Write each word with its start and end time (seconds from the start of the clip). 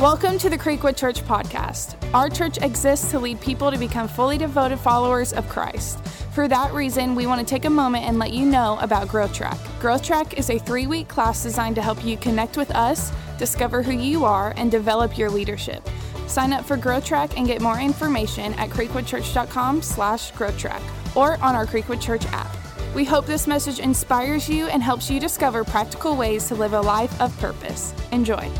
Welcome 0.00 0.38
to 0.38 0.48
the 0.48 0.56
Creekwood 0.56 0.96
Church 0.96 1.22
podcast. 1.24 1.94
Our 2.14 2.30
church 2.30 2.56
exists 2.62 3.10
to 3.10 3.18
lead 3.18 3.38
people 3.38 3.70
to 3.70 3.76
become 3.76 4.08
fully 4.08 4.38
devoted 4.38 4.78
followers 4.78 5.34
of 5.34 5.46
Christ. 5.46 6.02
For 6.32 6.48
that 6.48 6.72
reason, 6.72 7.14
we 7.14 7.26
want 7.26 7.38
to 7.38 7.46
take 7.46 7.66
a 7.66 7.70
moment 7.70 8.06
and 8.06 8.18
let 8.18 8.32
you 8.32 8.46
know 8.46 8.78
about 8.80 9.08
Growth 9.08 9.34
Track. 9.34 9.58
Growth 9.78 10.02
Track 10.02 10.38
is 10.38 10.48
a 10.48 10.58
three 10.58 10.86
week 10.86 11.06
class 11.06 11.42
designed 11.42 11.74
to 11.74 11.82
help 11.82 12.02
you 12.02 12.16
connect 12.16 12.56
with 12.56 12.70
us, 12.70 13.12
discover 13.36 13.82
who 13.82 13.92
you 13.92 14.24
are, 14.24 14.54
and 14.56 14.70
develop 14.70 15.18
your 15.18 15.28
leadership. 15.28 15.86
Sign 16.26 16.54
up 16.54 16.64
for 16.64 16.78
Growth 16.78 17.04
Track 17.04 17.36
and 17.36 17.46
get 17.46 17.60
more 17.60 17.78
information 17.78 18.54
at 18.54 18.70
creekwoodchurch.com 18.70 19.82
slash 19.82 20.32
growthtrack 20.32 20.80
or 21.14 21.34
on 21.44 21.54
our 21.54 21.66
Creekwood 21.66 22.00
Church 22.00 22.24
app. 22.28 22.50
We 22.94 23.04
hope 23.04 23.26
this 23.26 23.46
message 23.46 23.80
inspires 23.80 24.48
you 24.48 24.66
and 24.68 24.82
helps 24.82 25.10
you 25.10 25.20
discover 25.20 25.62
practical 25.62 26.16
ways 26.16 26.48
to 26.48 26.54
live 26.54 26.72
a 26.72 26.80
life 26.80 27.20
of 27.20 27.38
purpose. 27.38 27.92
Enjoy. 28.12 28.50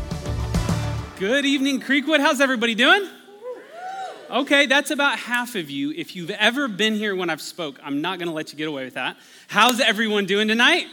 Good 1.21 1.45
evening, 1.45 1.81
Creekwood. 1.81 2.19
How's 2.19 2.41
everybody 2.41 2.73
doing? 2.73 3.07
Okay, 4.31 4.65
that's 4.65 4.89
about 4.89 5.19
half 5.19 5.53
of 5.53 5.69
you. 5.69 5.91
If 5.91 6.15
you've 6.15 6.31
ever 6.31 6.67
been 6.67 6.95
here 6.95 7.15
when 7.15 7.29
I've 7.29 7.43
spoke, 7.43 7.79
I'm 7.83 8.01
not 8.01 8.17
going 8.17 8.27
to 8.27 8.33
let 8.33 8.51
you 8.51 8.57
get 8.57 8.67
away 8.67 8.85
with 8.85 8.95
that. 8.95 9.17
How's 9.47 9.79
everyone 9.79 10.25
doing 10.25 10.47
tonight? 10.47 10.87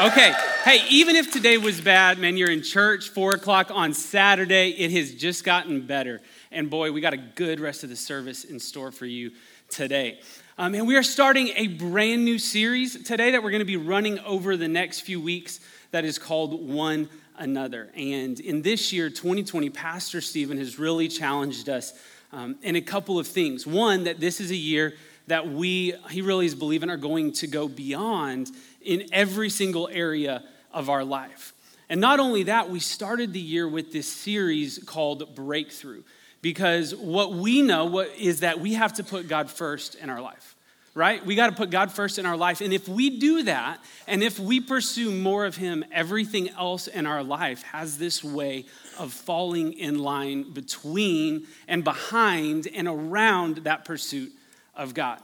Okay. 0.00 0.34
Hey, 0.64 0.84
even 0.90 1.14
if 1.14 1.30
today 1.30 1.56
was 1.56 1.80
bad, 1.80 2.18
man, 2.18 2.36
you're 2.36 2.50
in 2.50 2.64
church, 2.64 3.10
four 3.10 3.34
o'clock 3.34 3.70
on 3.70 3.94
Saturday. 3.94 4.70
It 4.70 4.90
has 4.90 5.14
just 5.14 5.44
gotten 5.44 5.86
better. 5.86 6.20
And 6.50 6.68
boy, 6.68 6.90
we 6.90 7.00
got 7.00 7.12
a 7.12 7.18
good 7.18 7.60
rest 7.60 7.84
of 7.84 7.90
the 7.90 7.96
service 7.96 8.42
in 8.42 8.58
store 8.58 8.90
for 8.90 9.06
you 9.06 9.30
today. 9.68 10.18
Um, 10.58 10.74
and 10.74 10.84
we 10.84 10.96
are 10.96 11.04
starting 11.04 11.50
a 11.54 11.68
brand 11.68 12.24
new 12.24 12.40
series 12.40 13.04
today 13.04 13.30
that 13.30 13.40
we're 13.44 13.52
going 13.52 13.60
to 13.60 13.64
be 13.64 13.76
running 13.76 14.18
over 14.18 14.56
the 14.56 14.66
next 14.66 15.02
few 15.02 15.20
weeks 15.20 15.60
that 15.92 16.04
is 16.04 16.18
called 16.18 16.68
One 16.68 17.08
another. 17.36 17.90
And 17.94 18.38
in 18.40 18.62
this 18.62 18.92
year, 18.92 19.10
2020, 19.10 19.70
Pastor 19.70 20.20
Stephen 20.20 20.58
has 20.58 20.78
really 20.78 21.08
challenged 21.08 21.68
us 21.68 21.92
um, 22.32 22.56
in 22.62 22.76
a 22.76 22.80
couple 22.80 23.18
of 23.18 23.26
things. 23.26 23.66
One, 23.66 24.04
that 24.04 24.20
this 24.20 24.40
is 24.40 24.50
a 24.50 24.56
year 24.56 24.94
that 25.26 25.48
we, 25.48 25.94
he 26.10 26.22
really 26.22 26.46
is 26.46 26.54
believing, 26.54 26.90
are 26.90 26.96
going 26.96 27.32
to 27.32 27.46
go 27.46 27.68
beyond 27.68 28.50
in 28.82 29.08
every 29.12 29.48
single 29.48 29.88
area 29.90 30.44
of 30.72 30.90
our 30.90 31.04
life. 31.04 31.52
And 31.88 32.00
not 32.00 32.20
only 32.20 32.44
that, 32.44 32.70
we 32.70 32.80
started 32.80 33.32
the 33.32 33.40
year 33.40 33.68
with 33.68 33.92
this 33.92 34.10
series 34.10 34.78
called 34.84 35.34
Breakthrough, 35.34 36.02
because 36.42 36.94
what 36.94 37.32
we 37.32 37.62
know 37.62 37.86
what, 37.86 38.14
is 38.18 38.40
that 38.40 38.60
we 38.60 38.74
have 38.74 38.94
to 38.94 39.04
put 39.04 39.28
God 39.28 39.50
first 39.50 39.94
in 39.94 40.10
our 40.10 40.20
life 40.20 40.53
right? 40.94 41.24
We 41.26 41.34
got 41.34 41.50
to 41.50 41.56
put 41.56 41.70
God 41.70 41.90
first 41.90 42.18
in 42.18 42.26
our 42.26 42.36
life. 42.36 42.60
And 42.60 42.72
if 42.72 42.88
we 42.88 43.18
do 43.18 43.42
that, 43.44 43.82
and 44.06 44.22
if 44.22 44.38
we 44.38 44.60
pursue 44.60 45.10
more 45.10 45.44
of 45.44 45.56
Him, 45.56 45.84
everything 45.90 46.50
else 46.50 46.86
in 46.86 47.06
our 47.06 47.24
life 47.24 47.62
has 47.64 47.98
this 47.98 48.22
way 48.22 48.66
of 48.98 49.12
falling 49.12 49.72
in 49.72 49.98
line 49.98 50.52
between 50.52 51.46
and 51.66 51.82
behind 51.82 52.68
and 52.72 52.86
around 52.86 53.58
that 53.58 53.84
pursuit 53.84 54.32
of 54.76 54.94
God. 54.94 55.20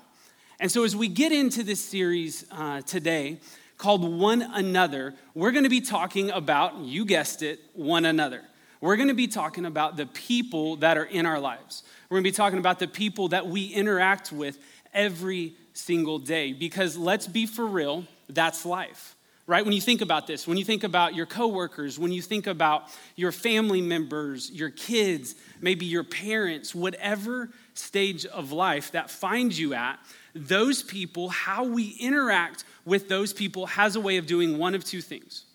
And 0.59 0.71
so, 0.71 0.85
as 0.85 0.95
we 0.95 1.09
get 1.09 1.33
into 1.33 1.63
this 1.63 1.83
series 1.83 2.45
uh, 2.51 2.83
today 2.83 3.39
called 3.79 4.03
One 4.03 4.43
Another, 4.43 5.15
we're 5.35 5.53
going 5.53 5.65
to 5.65 5.71
be 5.71 5.81
talking 5.81 6.31
about, 6.31 6.79
you 6.79 7.05
guessed 7.05 7.43
it, 7.43 7.61
one 7.75 8.05
another. 8.05 8.43
We're 8.81 8.97
going 8.97 9.09
to 9.09 9.15
be 9.15 9.27
talking 9.27 9.67
about 9.67 9.97
the 9.97 10.07
people 10.07 10.77
that 10.77 10.97
are 10.99 11.05
in 11.05 11.27
our 11.27 11.39
lives. 11.39 11.83
We're 12.09 12.17
going 12.17 12.25
to 12.25 12.31
be 12.31 12.37
talking 12.37 12.59
about 12.59 12.79
the 12.79 12.89
people 12.89 13.29
that 13.29 13.47
we 13.47 13.67
interact 13.67 14.33
with 14.33 14.59
every 14.93 15.55
single 15.73 16.19
day. 16.19 16.53
Because 16.53 16.97
let's 16.97 17.27
be 17.27 17.47
for 17.47 17.67
real, 17.67 18.05
that's 18.29 18.65
life. 18.65 19.17
Right? 19.47 19.65
When 19.65 19.75
you 19.75 19.81
think 19.81 20.01
about 20.01 20.29
this, 20.29 20.47
when 20.47 20.59
you 20.59 20.65
think 20.65 20.85
about 20.85 21.17
your 21.17 21.27
coworkers, 21.27 21.99
when 21.99 22.13
you 22.13 22.23
think 22.23 22.47
about 22.47 22.85
your 23.17 23.33
family 23.33 23.81
members, 23.81 24.49
your 24.53 24.71
kids, 24.71 25.35
maybe 25.61 25.87
your 25.87 26.05
parents, 26.05 26.73
whatever 26.73 27.49
stage 27.75 28.27
of 28.27 28.53
life 28.53 28.93
that 28.93 29.11
finds 29.11 29.59
you 29.59 29.75
at, 29.75 29.99
those 30.37 30.85
people, 30.85 31.31
how 31.31 31.65
we 31.65 31.97
interact 31.99 32.63
with 32.85 33.09
those 33.09 33.33
people 33.33 33.67
has 33.67 33.97
a 33.97 34.01
way 34.01 34.19
of 34.19 34.27
doing 34.27 34.57
one 34.57 34.77
of 34.77 34.85
two 34.85 35.01
things. 35.01 35.47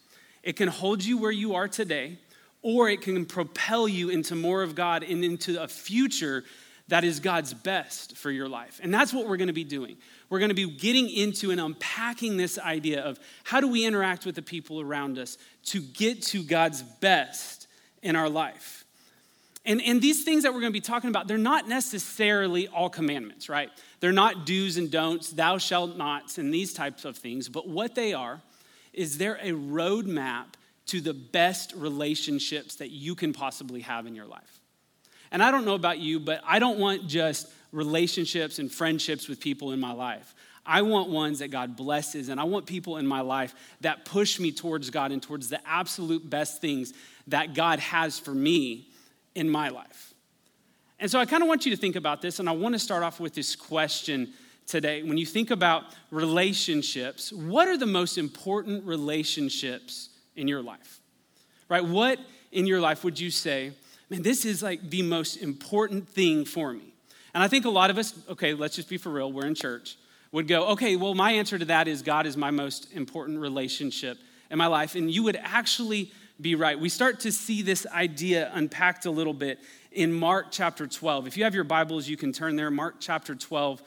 It 0.44 0.58
can 0.58 0.68
hold 0.68 1.02
you 1.04 1.18
where 1.18 1.32
you 1.32 1.56
are 1.56 1.70
today, 1.70 2.18
or 2.62 2.90
it 2.90 3.02
can 3.02 3.26
propel 3.26 3.88
you 3.88 4.10
into 4.10 4.36
more 4.36 4.62
of 4.62 4.76
God 4.76 5.04
and 5.04 5.24
into 5.24 5.62
a 5.62 5.68
future 5.68 6.44
that 6.88 7.04
is 7.04 7.20
God's 7.20 7.54
best 7.54 8.16
for 8.16 8.30
your 8.30 8.48
life. 8.48 8.80
And 8.84 8.94
that's 8.94 9.14
what 9.14 9.28
we're 9.28 9.38
going 9.38 9.48
to 9.48 9.54
be 9.54 9.64
doing. 9.64 9.98
We're 10.30 10.40
going 10.40 10.50
to 10.50 10.56
be 10.56 10.70
getting 10.70 11.10
into 11.10 11.52
and 11.52 11.60
unpacking 11.60 12.38
this 12.38 12.60
idea 12.60 13.02
of 13.04 13.20
how 13.44 13.60
do 13.60 13.68
we 13.68 13.86
interact 13.86 14.26
with 14.26 14.36
the 14.36 14.42
people 14.42 14.80
around 14.82 15.18
us 15.18 15.38
to 15.66 15.82
get 15.82 16.22
to 16.24 16.44
God's 16.44 16.84
best 16.84 17.68
in 18.04 18.16
our 18.16 18.30
life. 18.30 18.86
And, 19.66 19.82
and 19.82 20.00
these 20.00 20.24
things 20.24 20.44
that 20.44 20.54
we're 20.54 20.60
going 20.60 20.72
to 20.72 20.78
be 20.78 20.82
talking 20.82 21.10
about, 21.10 21.28
they're 21.28 21.40
not 21.40 21.68
necessarily 21.68 22.68
all 22.68 22.90
commandments, 22.90 23.50
right? 23.50 23.72
They're 24.00 24.12
not 24.12 24.46
do's 24.46 24.78
and 24.78 24.92
don'ts, 24.92 25.32
thou 25.32 25.58
shalt 25.58 25.98
nots, 25.98 26.38
and 26.38 26.54
these 26.54 26.72
types 26.72 27.04
of 27.04 27.18
things. 27.18 27.50
But 27.50 27.68
what 27.68 27.96
they 27.96 28.14
are 28.14 28.42
is 28.94 29.18
they're 29.18 29.40
a 29.42 29.52
roadmap 29.52 30.46
to 30.88 31.02
the 31.02 31.16
best 31.16 31.74
relationships 31.76 32.76
that 32.76 32.92
you 32.92 33.16
can 33.16 33.34
possibly 33.34 33.82
have 33.82 34.06
in 34.06 34.14
your 34.14 34.28
life. 34.28 34.60
And 35.36 35.44
I 35.44 35.52
don't 35.52 35.66
know 35.66 35.76
about 35.76 36.00
you, 36.00 36.22
but 36.22 36.40
I 36.48 36.60
don't 36.60 36.80
want 36.80 37.08
just 37.08 37.52
relationships 37.74 38.58
and 38.58 38.72
friendships 38.72 39.28
with 39.28 39.42
people 39.42 39.74
in 39.74 39.82
my 39.82 39.92
life. 39.92 40.34
I 40.66 40.82
want 40.82 41.10
ones 41.10 41.40
that 41.40 41.50
God 41.52 41.76
blesses, 41.76 42.30
and 42.30 42.40
I 42.40 42.46
want 42.46 42.66
people 42.66 42.96
in 42.96 43.06
my 43.06 43.20
life 43.20 43.54
that 43.82 44.06
push 44.06 44.40
me 44.40 44.54
towards 44.54 44.90
God 44.92 45.12
and 45.12 45.22
towards 45.22 45.50
the 45.50 45.60
absolute 45.68 46.30
best 46.30 46.62
things 46.62 46.94
that 47.28 47.54
God 47.54 47.80
has 47.80 48.18
for 48.18 48.32
me 48.34 48.88
in 49.36 49.50
my 49.50 49.68
life. 49.68 50.14
And 51.02 51.12
so 51.12 51.20
I 51.20 51.26
kind 51.26 51.44
of 51.44 51.50
want 51.50 51.66
you 51.66 51.72
to 51.76 51.78
think 51.78 51.98
about 51.98 52.22
this, 52.22 52.40
and 52.40 52.48
I 52.48 52.54
want 52.54 52.72
to 52.72 52.80
start 52.80 53.04
off 53.04 53.20
with 53.20 53.36
this 53.36 53.58
question 53.58 54.32
today. 54.66 55.04
When 55.04 55.18
you 55.18 55.26
think 55.26 55.52
about 55.52 55.84
relationships, 56.12 57.34
what 57.34 57.68
are 57.68 57.76
the 57.76 57.86
most 57.86 58.18
important 58.18 58.86
relationships 58.86 60.12
in 60.38 60.48
your 60.48 60.62
life? 60.62 61.02
Right? 61.68 61.84
What 61.84 62.20
in 62.54 62.66
your 62.66 62.80
life 62.80 63.04
would 63.04 63.20
you 63.20 63.32
say 63.32 63.74
man, 64.10 64.22
this 64.22 64.46
is 64.46 64.62
like 64.64 64.90
the 64.90 65.02
most 65.02 65.38
important 65.38 66.08
thing 66.08 66.46
for 66.46 66.74
me. 66.74 66.94
And 67.34 67.44
I 67.44 67.48
think 67.48 67.66
a 67.66 67.70
lot 67.70 67.90
of 67.90 67.98
us, 67.98 68.14
okay, 68.30 68.54
let's 68.54 68.76
just 68.76 68.90
be 68.90 68.98
for 68.98 69.10
real, 69.10 69.32
we're 69.32 69.46
in 69.46 69.56
church, 69.56 69.98
would 70.32 70.48
go, 70.48 70.68
okay, 70.70 70.96
well, 70.96 71.16
my 71.16 71.32
answer 71.32 71.58
to 71.58 71.66
that 71.66 71.88
is 71.88 72.02
God 72.02 72.26
is 72.26 72.38
my 72.38 72.52
most 72.52 72.92
important 72.94 73.40
relationship 73.40 74.18
in 74.50 74.58
my 74.58 74.68
life. 74.68 74.96
And 74.96 75.12
you 75.12 75.24
would 75.24 75.38
actually 75.42 76.12
be 76.40 76.56
right. 76.56 76.78
We 76.80 76.90
start 76.90 77.22
to 77.22 77.32
see 77.32 77.62
this 77.62 77.86
idea 77.88 78.52
unpacked 78.54 79.06
a 79.06 79.12
little 79.12 79.34
bit 79.34 79.60
in 79.92 80.12
Mark 80.12 80.48
chapter 80.52 80.88
12. 80.88 81.28
If 81.28 81.38
you 81.38 81.46
have 81.46 81.56
your 81.56 81.64
Bibles, 81.64 82.08
you 82.08 82.18
can 82.18 82.34
turn 82.34 82.56
there, 82.56 82.70
Mark 82.70 82.96
chapter 83.00 83.36
12. 83.36 83.82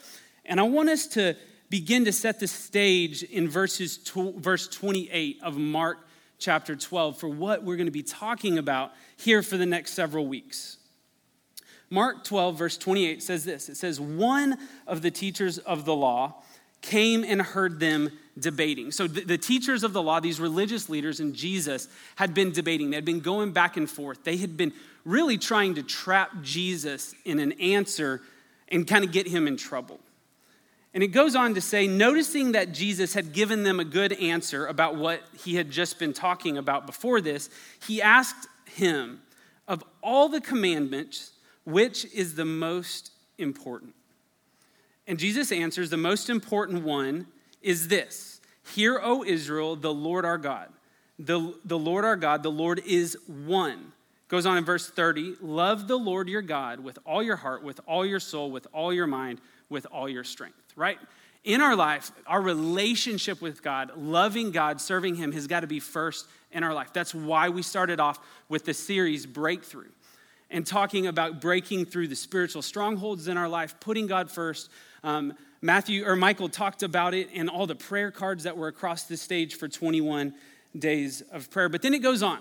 And 0.47 0.59
I 0.59 0.63
want 0.63 0.89
us 0.89 1.07
to 1.09 1.37
begin 1.69 2.07
to 2.07 2.13
set 2.13 2.41
the 2.41 2.49
stage 2.49 3.23
in 3.23 3.49
verses 3.49 3.99
verse 3.99 4.69
28 4.69 5.41
of 5.43 5.59
Mark 5.59 6.08
chapter 6.39 6.77
12 6.77 7.19
for 7.19 7.29
what 7.29 7.65
we're 7.65 7.77
going 7.77 7.87
to 7.87 7.93
be 7.93 8.03
talking 8.03 8.59
about 8.59 8.93
here 9.17 9.43
for 9.43 9.57
the 9.57 9.67
next 9.67 9.93
several 9.93 10.27
weeks. 10.27 10.79
Mark 11.91 12.25
12, 12.25 12.57
verse 12.57 12.79
28 12.79 13.23
says 13.23 13.45
this 13.45 13.69
it 13.69 13.77
says, 13.77 14.01
One 14.01 14.59
of 14.87 15.03
the 15.03 15.11
teachers 15.11 15.59
of 15.59 15.85
the 15.85 15.95
law 15.95 16.43
came 16.81 17.25
and 17.25 17.43
heard 17.43 17.81
them 17.81 18.11
debating. 18.39 18.93
So 18.93 19.07
the, 19.07 19.23
the, 19.23 19.39
teachers 19.39 19.83
of 19.83 19.93
the 19.93 20.03
law, 20.03 20.21
these 20.21 20.39
religious 20.39 20.89
leaders 20.89 21.19
and 21.19 21.35
Jesus, 21.35 21.89
had 22.15 22.35
been 22.35 22.53
debating. 22.53 22.91
They 22.91 22.97
had 22.97 23.05
been 23.05 23.21
going 23.21 23.53
back 23.53 23.77
and 23.77 23.91
forth. 23.91 24.23
They 24.23 24.37
had 24.37 24.57
been 24.57 24.73
really 25.05 25.39
trying 25.39 25.75
to 25.75 25.83
trap 25.83 26.31
Jesus 26.43 27.15
in 27.25 27.41
an 27.41 27.53
answer 27.53 28.21
and 28.69 28.87
kind 28.87 29.05
of 29.05 29.11
get 29.11 29.27
him 29.27 29.49
in 29.49 29.57
trouble. 29.57 29.99
And 30.95 31.03
it 31.03 31.09
goes 31.09 31.37
on 31.37 31.55
to 31.55 31.61
say, 31.61 31.87
noticing 31.87 32.53
that 32.53 32.73
Jesus 32.73 33.15
had 33.15 33.33
given 33.33 33.63
them 33.63 33.79
a 33.79 33.85
good 33.85 34.13
answer 34.15 34.67
about 34.67 34.97
what 34.97 35.23
he 35.45 35.57
had 35.57 35.71
just 35.71 35.99
been 35.99 36.13
talking 36.13 36.57
about 36.57 36.87
before 36.87 37.21
this, 37.21 37.51
he 37.87 38.01
asked 38.01 38.49
him, 38.67 39.21
Of 39.67 39.85
all 40.03 40.29
the 40.29 40.41
commandments, 40.41 41.33
which 41.65 42.07
is 42.15 42.35
the 42.35 42.47
most 42.47 43.13
important? 43.37 43.95
And 45.07 45.19
Jesus 45.19 45.53
answers, 45.53 45.91
The 45.91 45.97
most 45.97 46.31
important 46.31 46.85
one 46.85 47.27
is 47.63 47.89
this 47.89 48.41
Hear, 48.75 49.01
O 49.03 49.25
Israel, 49.25 49.77
the 49.77 49.93
Lord 49.93 50.25
our 50.25 50.39
God. 50.39 50.69
The, 51.19 51.55
the 51.65 51.79
Lord 51.79 52.05
our 52.05 52.17
God, 52.17 52.43
the 52.43 52.51
Lord 52.51 52.81
is 52.87 53.17
one. 53.27 53.93
Goes 54.29 54.45
on 54.45 54.59
in 54.59 54.65
verse 54.65 54.89
30 54.89 55.37
Love 55.41 55.89
the 55.89 55.99
Lord 55.99 56.29
your 56.29 56.43
God 56.43 56.81
with 56.81 56.99
all 57.05 57.23
your 57.23 57.37
heart, 57.37 57.63
with 57.63 57.81
all 57.87 58.07
your 58.07 58.21
soul, 58.21 58.51
with 58.51 58.67
all 58.73 58.93
your 58.93 59.07
mind, 59.07 59.41
with 59.69 59.87
all 59.91 60.09
your 60.09 60.25
strength, 60.25 60.68
right? 60.79 60.99
In 61.45 61.61
our 61.61 61.77
life, 61.77 62.11
our 62.27 62.41
relationship 62.41 63.41
with 63.41 63.63
God, 63.63 63.93
loving 63.97 64.51
God, 64.51 64.81
serving 64.81 65.17
Him, 65.17 65.33
has 65.33 65.47
got 65.47 65.61
to 65.61 65.67
be 65.67 65.81
first 65.81 66.27
in 66.51 66.65
our 66.65 66.73
life. 66.73 66.93
That's 66.93 67.15
why 67.15 67.49
we 67.49 67.63
started 67.63 68.01
off 68.01 68.19
with 68.49 68.65
the 68.65 68.75
series 68.75 69.27
Breakthrough 69.27 69.91
and 70.51 70.67
talking 70.67 71.07
about 71.07 71.41
breaking 71.41 71.85
through 71.85 72.09
the 72.09 72.17
spiritual 72.17 72.63
strongholds 72.63 73.29
in 73.29 73.37
our 73.37 73.49
life, 73.49 73.79
putting 73.81 74.07
God 74.07 74.31
first. 74.31 74.71
Um, 75.05 75.35
Matthew 75.61 76.07
or 76.07 76.17
Michael 76.17 76.49
talked 76.49 76.83
about 76.83 77.15
it 77.15 77.29
and 77.35 77.51
all 77.51 77.67
the 77.67 77.75
prayer 77.75 78.11
cards 78.11 78.45
that 78.45 78.57
were 78.57 78.69
across 78.69 79.05
the 79.05 79.17
stage 79.17 79.57
for 79.57 79.69
21 79.69 80.35
days 80.79 81.23
of 81.33 81.51
prayer. 81.51 81.69
But 81.69 81.83
then 81.83 81.95
it 81.95 82.01
goes 82.01 82.23
on 82.23 82.41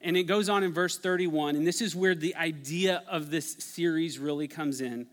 And 0.00 0.16
it 0.16 0.24
goes 0.24 0.48
on 0.48 0.62
in 0.62 0.72
verse 0.72 0.98
31, 0.98 1.56
and 1.56 1.66
this 1.66 1.80
is 1.80 1.96
where 1.96 2.14
the 2.14 2.36
idea 2.36 3.02
of 3.08 3.30
this 3.30 3.52
series 3.58 4.18
really 4.18 4.48
comes 4.48 4.80
in. 4.80 5.06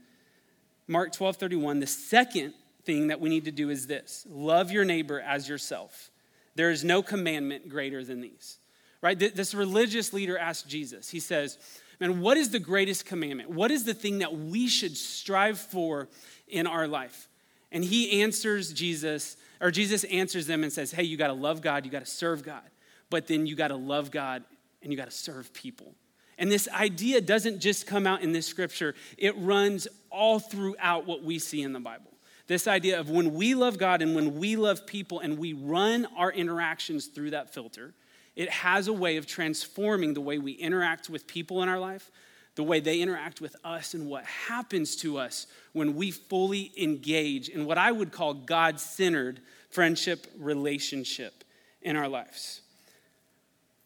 Mark 0.91 1.13
12 1.13 1.37
31, 1.37 1.79
the 1.79 1.87
second 1.87 2.53
thing 2.83 3.07
that 3.07 3.21
we 3.21 3.29
need 3.29 3.45
to 3.45 3.51
do 3.51 3.69
is 3.69 3.87
this 3.87 4.25
love 4.29 4.71
your 4.71 4.83
neighbor 4.83 5.21
as 5.21 5.47
yourself. 5.47 6.11
There 6.55 6.69
is 6.69 6.83
no 6.83 7.01
commandment 7.01 7.69
greater 7.69 8.03
than 8.03 8.19
these. 8.19 8.57
Right? 9.01 9.17
This 9.17 9.55
religious 9.55 10.13
leader 10.13 10.37
asked 10.37 10.67
Jesus, 10.67 11.09
he 11.09 11.19
says, 11.19 11.57
Man, 11.99 12.19
what 12.19 12.37
is 12.37 12.49
the 12.49 12.59
greatest 12.59 13.05
commandment? 13.05 13.49
What 13.49 13.71
is 13.71 13.85
the 13.85 13.93
thing 13.93 14.19
that 14.19 14.35
we 14.35 14.67
should 14.67 14.97
strive 14.97 15.59
for 15.59 16.09
in 16.47 16.67
our 16.67 16.87
life? 16.87 17.29
And 17.71 17.83
he 17.83 18.21
answers 18.21 18.73
Jesus, 18.73 19.37
or 19.61 19.71
Jesus 19.71 20.03
answers 20.03 20.45
them 20.45 20.63
and 20.63 20.73
says, 20.73 20.91
Hey, 20.91 21.03
you 21.03 21.15
got 21.15 21.27
to 21.27 21.33
love 21.33 21.61
God, 21.61 21.85
you 21.85 21.91
got 21.91 22.05
to 22.05 22.11
serve 22.11 22.43
God, 22.43 22.69
but 23.09 23.27
then 23.27 23.47
you 23.47 23.55
got 23.55 23.69
to 23.69 23.75
love 23.75 24.11
God 24.11 24.43
and 24.83 24.91
you 24.91 24.97
got 24.97 25.09
to 25.09 25.15
serve 25.15 25.53
people. 25.53 25.95
And 26.37 26.51
this 26.51 26.67
idea 26.69 27.21
doesn't 27.21 27.59
just 27.59 27.87
come 27.87 28.05
out 28.05 28.21
in 28.21 28.33
this 28.33 28.47
scripture, 28.47 28.93
it 29.17 29.37
runs 29.37 29.87
all 30.11 30.39
throughout 30.39 31.05
what 31.05 31.23
we 31.23 31.39
see 31.39 31.61
in 31.61 31.73
the 31.73 31.79
Bible. 31.79 32.11
This 32.47 32.67
idea 32.67 32.99
of 32.99 33.09
when 33.09 33.33
we 33.33 33.55
love 33.55 33.77
God 33.77 34.01
and 34.01 34.13
when 34.15 34.37
we 34.37 34.55
love 34.55 34.85
people 34.85 35.19
and 35.19 35.37
we 35.37 35.53
run 35.53 36.07
our 36.17 36.31
interactions 36.31 37.07
through 37.07 37.29
that 37.31 37.53
filter, 37.53 37.93
it 38.35 38.49
has 38.49 38.87
a 38.87 38.93
way 38.93 39.17
of 39.17 39.25
transforming 39.25 40.13
the 40.13 40.21
way 40.21 40.37
we 40.37 40.53
interact 40.53 41.09
with 41.09 41.27
people 41.27 41.63
in 41.63 41.69
our 41.69 41.79
life, 41.79 42.11
the 42.55 42.63
way 42.63 42.79
they 42.79 42.99
interact 42.99 43.39
with 43.41 43.55
us, 43.63 43.93
and 43.93 44.09
what 44.09 44.25
happens 44.25 44.95
to 44.97 45.17
us 45.17 45.47
when 45.73 45.95
we 45.95 46.11
fully 46.11 46.71
engage 46.77 47.49
in 47.49 47.65
what 47.65 47.77
I 47.77 47.91
would 47.91 48.11
call 48.11 48.33
God 48.33 48.79
centered 48.79 49.41
friendship 49.69 50.27
relationship 50.37 51.43
in 51.81 51.95
our 51.95 52.07
lives. 52.07 52.61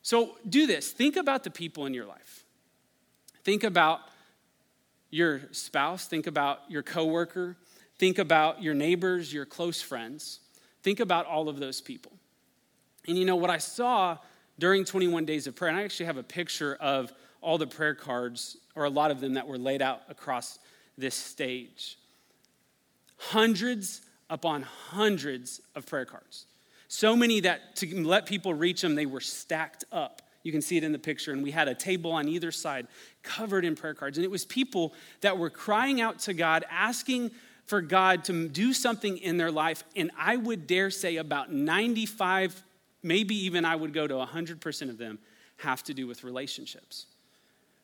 So 0.01 0.37
do 0.47 0.67
this. 0.67 0.91
Think 0.91 1.15
about 1.15 1.43
the 1.43 1.51
people 1.51 1.85
in 1.85 1.93
your 1.93 2.05
life. 2.05 2.43
Think 3.43 3.63
about 3.63 4.01
your 5.09 5.41
spouse, 5.51 6.07
think 6.07 6.27
about 6.27 6.59
your 6.69 6.83
coworker, 6.83 7.55
think 7.97 8.19
about 8.19 8.61
your 8.61 8.73
neighbors, 8.73 9.33
your 9.33 9.45
close 9.45 9.81
friends. 9.81 10.39
Think 10.83 10.99
about 10.99 11.25
all 11.25 11.49
of 11.49 11.59
those 11.59 11.81
people. 11.81 12.11
And 13.07 13.17
you 13.17 13.25
know 13.25 13.35
what 13.35 13.49
I 13.49 13.57
saw 13.57 14.17
during 14.59 14.85
21 14.85 15.25
days 15.25 15.47
of 15.47 15.55
prayer, 15.55 15.69
and 15.69 15.79
I 15.79 15.83
actually 15.83 16.05
have 16.05 16.17
a 16.17 16.23
picture 16.23 16.75
of 16.75 17.11
all 17.41 17.57
the 17.57 17.67
prayer 17.67 17.95
cards, 17.95 18.57
or 18.75 18.85
a 18.85 18.89
lot 18.89 19.11
of 19.11 19.19
them 19.19 19.33
that 19.33 19.47
were 19.47 19.57
laid 19.57 19.81
out 19.81 20.01
across 20.09 20.59
this 20.97 21.15
stage. 21.15 21.97
Hundreds 23.17 24.01
upon 24.29 24.63
hundreds 24.63 25.61
of 25.75 25.85
prayer 25.85 26.05
cards. 26.05 26.45
So 26.87 27.15
many 27.15 27.41
that 27.41 27.75
to 27.77 28.03
let 28.03 28.25
people 28.25 28.53
reach 28.53 28.81
them, 28.81 28.95
they 28.95 29.05
were 29.05 29.21
stacked 29.21 29.85
up. 29.91 30.21
You 30.45 30.51
can 30.51 30.61
see 30.61 30.77
it 30.77 30.83
in 30.83 30.91
the 30.91 30.99
picture. 30.99 31.31
And 31.31 31.41
we 31.41 31.49
had 31.49 31.67
a 31.67 31.73
table 31.73 32.11
on 32.11 32.27
either 32.29 32.51
side 32.51 32.85
covered 33.23 33.65
in 33.65 33.75
prayer 33.75 33.95
cards. 33.95 34.19
And 34.19 34.23
it 34.23 34.29
was 34.29 34.45
people 34.45 34.93
that 35.21 35.39
were 35.39 35.49
crying 35.49 36.01
out 36.01 36.19
to 36.19 36.35
God, 36.35 36.63
asking 36.69 37.31
for 37.65 37.81
God 37.81 38.23
to 38.25 38.47
do 38.47 38.71
something 38.71 39.17
in 39.17 39.37
their 39.37 39.49
life. 39.49 39.83
And 39.95 40.11
I 40.15 40.37
would 40.37 40.67
dare 40.67 40.91
say 40.91 41.15
about 41.15 41.51
95, 41.51 42.61
maybe 43.01 43.33
even 43.45 43.65
I 43.65 43.75
would 43.75 43.91
go 43.91 44.05
to 44.05 44.13
100% 44.13 44.89
of 44.91 44.99
them, 44.99 45.17
have 45.57 45.83
to 45.85 45.95
do 45.95 46.05
with 46.05 46.23
relationships. 46.23 47.07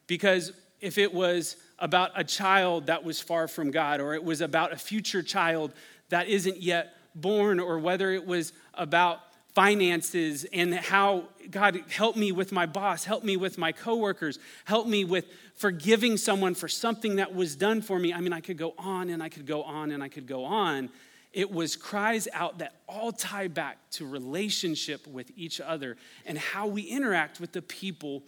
Because 0.06 0.52
if 0.82 1.00
it 1.00 1.12
was 1.12 1.56
about 1.80 2.12
a 2.16 2.24
child 2.24 2.86
that 2.86 3.04
was 3.04 3.20
far 3.20 3.48
from 3.48 3.72
God, 3.72 4.02
or 4.02 4.14
it 4.14 4.24
was 4.24 4.42
about 4.42 4.72
a 4.72 4.78
future 4.78 5.24
child 5.24 5.74
that 6.10 6.28
isn't 6.28 6.62
yet 6.62 6.94
born, 7.16 7.60
or 7.60 7.80
whether 7.80 8.12
it 8.12 8.28
was 8.28 8.54
about 8.76 9.22
finances 9.54 10.46
and 10.54 10.74
how 10.74 11.26
God 11.50 11.84
help 11.90 12.16
me 12.16 12.32
with 12.32 12.52
my 12.52 12.66
boss, 12.66 13.04
help 13.04 13.24
me 13.24 13.36
with 13.38 13.58
my 13.58 13.72
coworkers, 13.72 14.40
help 14.66 14.88
me 14.88 15.04
with 15.04 15.26
forgiving 15.56 16.18
someone 16.18 16.56
for 16.56 16.68
something 16.68 17.18
that 17.18 17.36
was 17.36 17.56
done 17.56 17.82
for 17.82 18.00
me. 18.00 18.14
I 18.14 18.22
mean, 18.22 18.34
I 18.34 18.40
could 18.40 18.58
go 18.58 18.74
on 18.78 19.10
and 19.10 19.22
I 19.22 19.30
could 19.30 19.46
go 19.46 19.64
on 19.64 19.92
and 19.92 20.02
I 20.02 20.08
could 20.08 20.26
go 20.26 20.46
on. 20.46 20.90
It 21.34 21.52
was 21.52 21.76
cries 21.76 22.28
out 22.34 22.60
that 22.60 22.76
all 22.88 23.12
tie 23.12 23.48
back 23.48 23.78
to 23.92 24.08
relationship 24.08 25.06
with 25.08 25.32
each 25.36 25.60
other 25.62 25.98
and 26.26 26.38
how 26.38 26.68
we 26.68 26.84
interact 26.84 27.40
with 27.40 27.52
the 27.52 27.62
people 27.62 28.24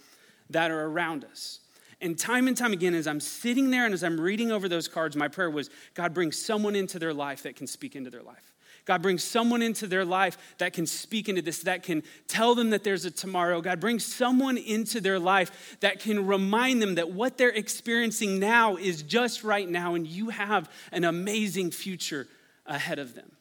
that 0.50 0.72
are 0.72 0.86
around 0.86 1.26
us. 1.26 1.60
And 2.02 2.20
time 2.20 2.50
and 2.50 2.58
time 2.58 2.74
again, 2.74 2.94
as 2.94 3.08
I'm 3.08 3.22
sitting 3.22 3.72
there 3.72 3.86
and 3.86 3.94
as 3.94 4.04
I'm 4.04 4.20
reading 4.20 4.52
over 4.52 4.68
those 4.68 4.90
cards, 4.90 5.16
my 5.16 5.30
prayer 5.30 5.50
was 5.50 5.70
God, 5.94 6.14
bring 6.14 6.34
someone 6.34 6.76
into 6.76 7.00
their 7.00 7.14
life 7.14 7.44
that 7.44 7.56
can 7.56 7.66
speak 7.66 7.96
into 7.96 8.10
their 8.10 8.24
life. 8.24 8.53
God, 8.86 9.02
bring 9.02 9.18
someone 9.18 9.62
into 9.62 9.88
their 9.88 10.04
life 10.04 10.38
that 10.58 10.74
can 10.74 10.86
speak 10.86 11.30
into 11.30 11.42
this, 11.42 11.60
that 11.64 11.84
can 11.84 12.04
tell 12.28 12.54
them 12.54 12.72
that 12.72 12.84
there's 12.84 13.06
a 13.06 13.12
tomorrow. 13.12 13.62
God, 13.62 13.80
bring 13.80 14.00
someone 14.00 14.58
into 14.58 15.00
their 15.00 15.20
life 15.20 15.78
that 15.80 16.00
can 16.00 16.28
remind 16.28 16.82
them 16.82 16.96
that 16.96 17.12
what 17.12 17.38
they're 17.38 17.50
experiencing 17.50 18.40
now 18.40 18.76
is 18.76 19.02
just 19.02 19.44
right 19.44 19.70
now, 19.70 19.96
and 19.96 20.06
you 20.06 20.30
have 20.30 20.70
an 20.92 21.06
amazing 21.06 21.72
future 21.72 22.28
ahead 22.66 23.00
of 23.00 23.16
them. 23.16 23.32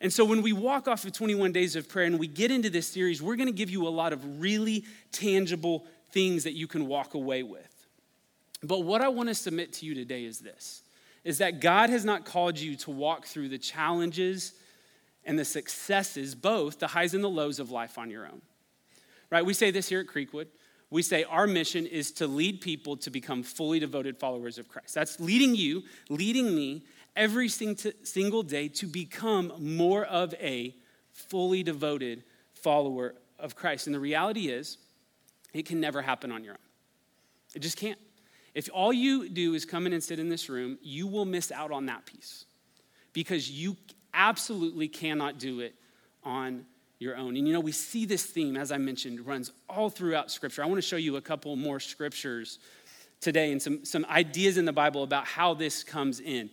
And 0.00 0.12
so, 0.12 0.24
when 0.24 0.40
we 0.40 0.52
walk 0.52 0.88
off 0.88 1.04
of 1.04 1.12
21 1.12 1.52
days 1.52 1.76
of 1.76 1.88
prayer 1.88 2.06
and 2.06 2.18
we 2.18 2.26
get 2.26 2.50
into 2.50 2.70
this 2.70 2.86
series, 2.86 3.20
we're 3.20 3.36
going 3.36 3.48
to 3.48 3.52
give 3.52 3.70
you 3.70 3.86
a 3.86 3.90
lot 3.90 4.12
of 4.12 4.40
really 4.40 4.84
tangible 5.12 5.84
things 6.12 6.44
that 6.44 6.54
you 6.54 6.66
can 6.66 6.86
walk 6.86 7.14
away 7.14 7.42
with. 7.42 7.66
But 8.62 8.80
what 8.80 9.02
I 9.02 9.08
want 9.08 9.28
to 9.28 9.34
submit 9.34 9.72
to 9.74 9.86
you 9.86 9.94
today 9.94 10.24
is 10.24 10.38
this 10.38 10.82
is 11.22 11.38
that 11.38 11.60
God 11.60 11.90
has 11.90 12.04
not 12.04 12.24
called 12.24 12.58
you 12.58 12.76
to 12.76 12.90
walk 12.90 13.26
through 13.26 13.50
the 13.50 13.58
challenges 13.58 14.54
and 15.24 15.38
the 15.38 15.44
successes, 15.44 16.34
both 16.34 16.78
the 16.78 16.88
highs 16.88 17.14
and 17.14 17.22
the 17.22 17.28
lows 17.28 17.58
of 17.58 17.70
life 17.70 17.98
on 17.98 18.10
your 18.10 18.26
own. 18.26 18.42
Right? 19.30 19.44
We 19.44 19.54
say 19.54 19.70
this 19.70 19.88
here 19.88 20.00
at 20.00 20.06
Creekwood. 20.06 20.46
We 20.90 21.02
say 21.02 21.22
our 21.24 21.46
mission 21.46 21.86
is 21.86 22.10
to 22.12 22.26
lead 22.26 22.60
people 22.60 22.96
to 22.98 23.10
become 23.10 23.42
fully 23.42 23.78
devoted 23.78 24.18
followers 24.18 24.58
of 24.58 24.68
Christ. 24.68 24.94
That's 24.94 25.20
leading 25.20 25.54
you, 25.54 25.84
leading 26.08 26.54
me 26.54 26.84
every 27.14 27.48
single 27.48 28.42
day 28.42 28.68
to 28.68 28.86
become 28.86 29.52
more 29.58 30.04
of 30.04 30.34
a 30.40 30.74
fully 31.12 31.62
devoted 31.62 32.24
follower 32.54 33.14
of 33.38 33.54
Christ. 33.54 33.86
And 33.86 33.94
the 33.94 34.00
reality 34.00 34.48
is, 34.48 34.78
it 35.52 35.66
can 35.66 35.80
never 35.80 36.02
happen 36.02 36.32
on 36.32 36.42
your 36.42 36.54
own. 36.54 36.58
It 37.54 37.60
just 37.60 37.76
can't. 37.76 37.98
If 38.54 38.68
all 38.72 38.92
you 38.92 39.28
do 39.28 39.54
is 39.54 39.64
come 39.64 39.86
in 39.86 39.92
and 39.92 40.02
sit 40.02 40.18
in 40.18 40.28
this 40.28 40.48
room, 40.48 40.78
you 40.82 41.06
will 41.06 41.24
miss 41.24 41.52
out 41.52 41.70
on 41.70 41.86
that 41.86 42.04
piece 42.04 42.46
because 43.12 43.50
you 43.50 43.76
absolutely 44.14 44.88
cannot 44.88 45.38
do 45.38 45.60
it 45.60 45.74
on 46.24 46.64
your 46.98 47.16
own. 47.16 47.36
And 47.36 47.46
you 47.46 47.52
know, 47.52 47.60
we 47.60 47.72
see 47.72 48.04
this 48.04 48.24
theme, 48.24 48.56
as 48.56 48.70
I 48.70 48.78
mentioned, 48.78 49.26
runs 49.26 49.52
all 49.68 49.90
throughout 49.90 50.30
Scripture. 50.30 50.62
I 50.62 50.66
want 50.66 50.78
to 50.78 50.86
show 50.86 50.96
you 50.96 51.16
a 51.16 51.20
couple 51.20 51.56
more 51.56 51.80
scriptures 51.80 52.58
today 53.20 53.52
and 53.52 53.60
some, 53.60 53.84
some 53.84 54.04
ideas 54.06 54.58
in 54.58 54.64
the 54.64 54.72
Bible 54.72 55.02
about 55.02 55.26
how 55.26 55.54
this 55.54 55.82
comes 55.82 56.20
in. 56.20 56.50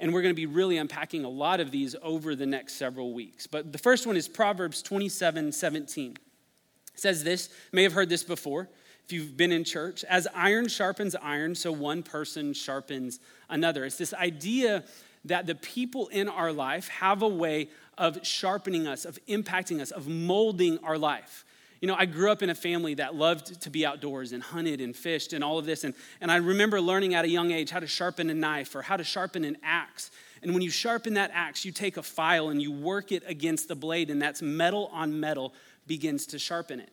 And 0.00 0.14
we're 0.14 0.22
going 0.22 0.34
to 0.34 0.36
be 0.36 0.46
really 0.46 0.76
unpacking 0.76 1.24
a 1.24 1.28
lot 1.28 1.58
of 1.58 1.72
these 1.72 1.96
over 2.02 2.36
the 2.36 2.46
next 2.46 2.74
several 2.74 3.12
weeks. 3.12 3.48
But 3.48 3.72
the 3.72 3.78
first 3.78 4.06
one 4.06 4.16
is 4.16 4.28
Proverbs 4.28 4.82
27 4.82 5.50
17. 5.50 6.12
It 6.12 7.00
says 7.00 7.24
this, 7.24 7.48
may 7.72 7.82
have 7.82 7.92
heard 7.92 8.08
this 8.08 8.22
before 8.22 8.68
if 9.08 9.12
you've 9.12 9.38
been 9.38 9.52
in 9.52 9.64
church, 9.64 10.04
as 10.04 10.28
iron 10.34 10.68
sharpens 10.68 11.16
iron, 11.22 11.54
so 11.54 11.72
one 11.72 12.02
person 12.02 12.52
sharpens 12.52 13.20
another. 13.48 13.86
It's 13.86 13.96
this 13.96 14.12
idea 14.12 14.84
that 15.24 15.46
the 15.46 15.54
people 15.54 16.08
in 16.08 16.28
our 16.28 16.52
life 16.52 16.88
have 16.88 17.22
a 17.22 17.28
way 17.28 17.68
of 17.96 18.24
sharpening 18.26 18.86
us, 18.86 19.04
of 19.04 19.18
impacting 19.26 19.80
us, 19.80 19.90
of 19.90 20.06
molding 20.06 20.78
our 20.78 20.98
life. 20.98 21.44
You 21.80 21.86
know, 21.86 21.94
I 21.94 22.06
grew 22.06 22.30
up 22.32 22.42
in 22.42 22.50
a 22.50 22.54
family 22.54 22.94
that 22.94 23.14
loved 23.14 23.60
to 23.62 23.70
be 23.70 23.86
outdoors 23.86 24.32
and 24.32 24.42
hunted 24.42 24.80
and 24.80 24.96
fished 24.96 25.32
and 25.32 25.44
all 25.44 25.58
of 25.58 25.66
this. 25.66 25.84
And, 25.84 25.94
and 26.20 26.30
I 26.30 26.36
remember 26.36 26.80
learning 26.80 27.14
at 27.14 27.24
a 27.24 27.28
young 27.28 27.52
age 27.52 27.70
how 27.70 27.78
to 27.78 27.86
sharpen 27.86 28.30
a 28.30 28.34
knife 28.34 28.74
or 28.74 28.82
how 28.82 28.96
to 28.96 29.04
sharpen 29.04 29.44
an 29.44 29.56
axe. 29.62 30.10
And 30.42 30.52
when 30.52 30.62
you 30.62 30.70
sharpen 30.70 31.14
that 31.14 31.30
axe, 31.32 31.64
you 31.64 31.70
take 31.70 31.96
a 31.96 32.02
file 32.02 32.48
and 32.48 32.60
you 32.60 32.72
work 32.72 33.12
it 33.12 33.22
against 33.26 33.68
the 33.68 33.76
blade, 33.76 34.10
and 34.10 34.20
that's 34.20 34.42
metal 34.42 34.88
on 34.92 35.18
metal 35.20 35.52
begins 35.86 36.26
to 36.26 36.38
sharpen 36.38 36.80
it. 36.80 36.92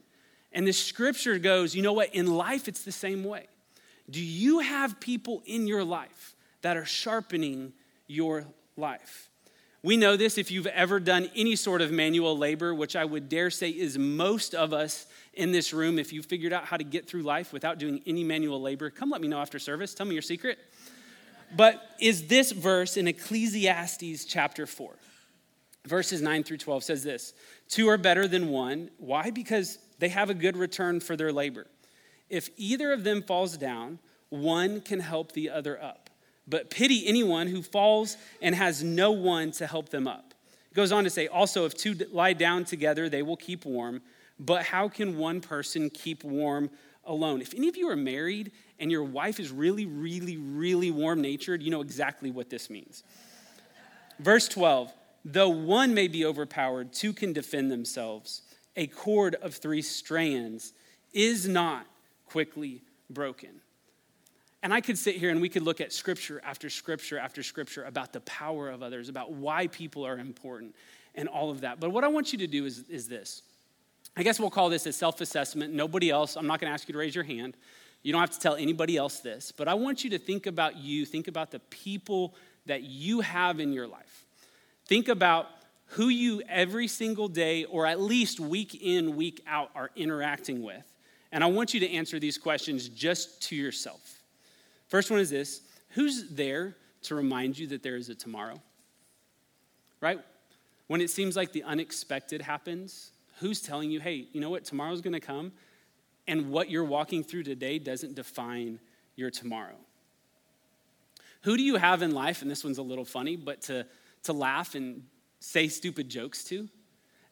And 0.52 0.68
the 0.68 0.74
scripture 0.74 1.38
goes, 1.38 1.76
you 1.76 1.82
know 1.82 1.94
what? 1.94 2.14
In 2.16 2.28
life, 2.28 2.68
it's 2.68 2.84
the 2.84 2.92
same 2.92 3.24
way. 3.24 3.48
Do 4.10 4.22
you 4.24 4.60
have 4.60 5.00
people 5.00 5.42
in 5.46 5.68
your 5.68 5.84
life 5.84 6.36
that 6.62 6.78
are 6.78 6.86
sharpening 6.86 7.74
your 8.08 8.46
life? 8.78 9.30
We 9.86 9.98
know 9.98 10.18
this 10.18 10.40
if 10.40 10.50
you've 10.50 10.66
ever 10.66 11.00
done 11.00 11.30
any 11.36 11.56
sort 11.56 11.82
of 11.82 11.92
manual 11.92 12.36
labor, 12.36 12.74
which 12.74 12.96
I 12.96 13.06
would 13.06 13.30
dare 13.30 13.52
say 13.52 13.70
is 13.70 14.00
most 14.00 14.56
of 14.56 14.74
us 14.74 15.06
in 15.36 15.52
this 15.52 15.74
room. 15.74 16.00
If 16.00 16.12
you 16.12 16.24
figured 16.24 16.54
out 16.54 16.66
how 16.66 16.78
to 16.78 16.84
get 16.84 17.08
through 17.08 17.22
life 17.22 17.54
without 17.54 17.78
doing 17.78 18.02
any 18.08 18.24
manual 18.24 18.60
labor, 18.60 18.90
come 18.90 19.12
let 19.12 19.22
me 19.22 19.28
know 19.28 19.40
after 19.40 19.60
service. 19.60 19.94
Tell 19.94 20.08
me 20.08 20.14
your 20.14 20.24
secret. 20.24 20.58
But 21.56 21.82
is 22.00 22.26
this 22.28 22.52
verse 22.52 22.98
in 22.98 23.08
Ecclesiastes 23.08 24.26
chapter 24.26 24.66
4? 24.66 24.96
Verses 25.86 26.20
9 26.20 26.44
through 26.44 26.58
12 26.58 26.84
says 26.84 27.04
this 27.04 27.34
Two 27.70 27.88
are 27.90 27.98
better 27.98 28.28
than 28.28 28.50
one. 28.50 28.90
Why? 28.98 29.30
Because 29.30 29.78
they 30.00 30.10
have 30.10 30.30
a 30.30 30.34
good 30.34 30.58
return 30.58 31.00
for 31.00 31.16
their 31.16 31.32
labor. 31.32 31.68
If 32.28 32.50
either 32.58 32.92
of 32.92 33.04
them 33.04 33.22
falls 33.22 33.56
down, 33.56 34.00
one 34.30 34.82
can 34.82 35.00
help 35.00 35.34
the 35.34 35.52
other 35.52 35.82
up. 35.82 36.05
But 36.48 36.70
pity 36.70 37.08
anyone 37.08 37.48
who 37.48 37.62
falls 37.62 38.18
and 38.42 38.54
has 38.54 38.84
no 38.84 39.12
one 39.12 39.52
to 39.54 39.68
help 39.68 39.90
them 39.90 40.08
up. 40.08 40.34
It 40.72 40.76
goes 40.76 40.92
on 40.92 41.04
to 41.06 41.10
say, 41.10 41.28
also, 41.28 41.66
if 41.66 41.76
two 41.76 41.96
lie 42.12 42.34
down 42.34 42.66
together, 42.66 43.10
they 43.10 43.24
will 43.24 43.38
keep 43.38 43.66
warm. 43.66 44.02
But 44.40 44.64
how 44.64 44.90
can 44.90 45.18
one 45.18 45.42
person 45.42 45.90
keep 45.90 46.24
warm 46.24 46.70
alone? 47.06 47.42
If 47.42 47.54
any 47.54 47.68
of 47.68 47.78
you 47.78 47.90
are 47.90 47.96
married 47.96 48.52
and 48.80 48.92
your 48.92 49.04
wife 49.04 49.40
is 49.40 49.52
really, 49.52 49.86
really, 49.86 50.38
really 50.38 50.92
warm 50.92 51.22
natured, 51.22 51.64
you 51.64 51.72
know 51.72 51.82
exactly 51.82 52.30
what 52.30 52.50
this 52.50 52.70
means. 52.70 53.04
Verse 54.20 54.48
12 54.48 54.94
Though 55.28 55.50
one 55.50 55.96
may 55.96 56.08
be 56.08 56.24
overpowered, 56.24 56.94
two 56.94 57.12
can 57.12 57.34
defend 57.34 57.72
themselves. 57.72 58.44
A 58.76 58.86
cord 58.86 59.36
of 59.36 59.56
three 59.56 59.82
strands 59.82 60.74
is 61.14 61.48
not 61.48 61.88
quickly 62.28 62.84
broken. 63.10 63.62
And 64.66 64.74
I 64.74 64.82
could 64.82 64.98
sit 64.98 65.18
here 65.18 65.30
and 65.30 65.40
we 65.42 65.48
could 65.48 65.62
look 65.62 65.80
at 65.80 65.94
scripture 65.94 66.42
after 66.44 66.72
scripture 66.72 67.20
after 67.20 67.44
scripture 67.44 67.84
about 67.84 68.14
the 68.14 68.22
power 68.22 68.72
of 68.72 68.82
others, 68.82 69.10
about 69.10 69.32
why 69.32 69.68
people 69.68 70.04
are 70.08 70.18
important, 70.18 70.74
and 71.14 71.30
all 71.30 71.52
of 71.52 71.62
that. 71.62 71.80
But 71.80 71.92
what 71.92 72.04
I 72.04 72.08
want 72.08 72.34
you 72.34 72.40
to 72.40 72.48
do 72.48 72.66
is, 72.66 72.84
is 72.90 73.08
this. 73.08 73.44
I 74.18 74.24
guess 74.24 74.40
we'll 74.40 74.50
call 74.50 74.70
this 74.70 74.88
a 74.88 74.92
self 74.92 75.22
assessment. 75.22 75.76
Nobody 75.76 76.10
else, 76.10 76.36
I'm 76.36 76.48
not 76.48 76.60
going 76.60 76.72
to 76.72 76.74
ask 76.74 76.88
you 76.88 76.94
to 76.94 76.98
raise 76.98 77.14
your 77.14 77.24
hand. 77.24 77.56
You 78.02 78.12
don't 78.12 78.22
have 78.22 78.32
to 78.32 78.40
tell 78.40 78.56
anybody 78.56 78.98
else 78.98 79.20
this, 79.20 79.52
but 79.52 79.68
I 79.68 79.76
want 79.76 80.04
you 80.04 80.10
to 80.10 80.18
think 80.18 80.48
about 80.48 80.78
you, 80.78 81.06
think 81.06 81.28
about 81.28 81.52
the 81.52 81.60
people 81.60 82.34
that 82.66 82.82
you 82.82 83.22
have 83.22 83.60
in 83.60 83.72
your 83.72 83.86
life. 83.86 84.26
Think 84.88 85.10
about 85.10 85.46
who 85.90 86.08
you 86.08 86.42
every 86.50 86.88
single 86.88 87.28
day, 87.28 87.66
or 87.66 87.86
at 87.86 88.02
least 88.02 88.40
week 88.40 88.74
in, 88.82 89.16
week 89.16 89.44
out, 89.46 89.70
are 89.76 89.92
interacting 89.96 90.64
with. 90.64 90.92
And 91.32 91.44
I 91.44 91.48
want 91.48 91.76
you 91.76 91.82
to 91.82 91.92
answer 91.92 92.18
these 92.18 92.40
questions 92.40 92.90
just 92.90 93.44
to 93.44 93.56
yourself. 93.56 94.15
First 94.88 95.12
one 95.12 95.20
is 95.20 95.30
this 95.30 95.62
Who's 95.90 96.30
there 96.30 96.76
to 97.04 97.16
remind 97.16 97.58
you 97.58 97.68
that 97.68 97.84
there 97.84 97.96
is 97.96 98.10
a 98.10 98.16
tomorrow? 98.16 98.62
Right? 100.02 100.20
When 100.88 101.02
it 101.02 101.10
seems 101.10 101.36
like 101.36 101.52
the 101.52 101.64
unexpected 101.64 102.42
happens, 102.42 103.12
who's 103.40 103.62
telling 103.62 103.90
you, 103.90 104.00
hey, 104.00 104.28
you 104.34 104.40
know 104.40 104.50
what, 104.50 104.66
tomorrow's 104.66 105.02
gonna 105.02 105.20
come, 105.20 105.52
and 106.28 106.52
what 106.52 106.70
you're 106.70 106.84
walking 106.84 107.24
through 107.24 107.44
today 107.44 107.80
doesn't 107.80 108.16
define 108.16 108.80
your 109.16 109.32
tomorrow? 109.32 109.78
Who 111.42 111.58
do 111.58 111.64
you 111.64 111.76
have 111.76 112.02
in 112.02 112.12
life, 112.12 112.42
and 112.42 112.50
this 112.50 112.64
one's 112.64 112.78
a 112.78 112.84
little 112.84 113.06
funny, 113.06 113.36
but 113.36 113.62
to, 113.64 113.86
to 114.24 114.34
laugh 114.34 114.76
and 114.76 115.04
say 115.40 115.68
stupid 115.68 116.10
jokes 116.10 116.44
to? 116.46 116.68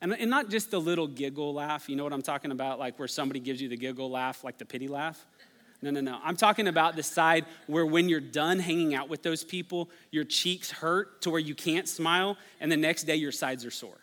And, 0.01 0.13
and 0.13 0.29
not 0.29 0.49
just 0.49 0.69
the 0.69 0.79
little 0.79 1.07
giggle 1.07 1.53
laugh, 1.53 1.89
you 1.89 1.95
know 1.95 2.03
what 2.03 2.13
I'm 2.13 2.21
talking 2.21 2.51
about, 2.51 2.77
like 2.77 2.99
where 2.99 3.07
somebody 3.07 3.39
gives 3.39 3.61
you 3.61 3.69
the 3.69 3.77
giggle 3.77 4.11
laugh, 4.11 4.43
like 4.43 4.57
the 4.57 4.65
pity 4.65 4.87
laugh. 4.87 5.25
No, 5.83 5.89
no, 5.91 5.99
no. 5.99 6.17
I'm 6.23 6.37
talking 6.37 6.69
about 6.69 6.95
the 6.95 7.03
side 7.03 7.45
where 7.67 7.85
when 7.85 8.07
you're 8.07 8.21
done 8.21 8.57
hanging 8.57 8.95
out 8.95 9.09
with 9.09 9.21
those 9.21 9.43
people, 9.43 9.89
your 10.11 10.23
cheeks 10.23 10.71
hurt 10.71 11.21
to 11.23 11.29
where 11.29 11.41
you 11.41 11.53
can't 11.53 11.89
smile, 11.89 12.37
and 12.61 12.71
the 12.71 12.77
next 12.77 13.03
day 13.03 13.17
your 13.17 13.33
sides 13.33 13.65
are 13.65 13.71
sore. 13.71 13.99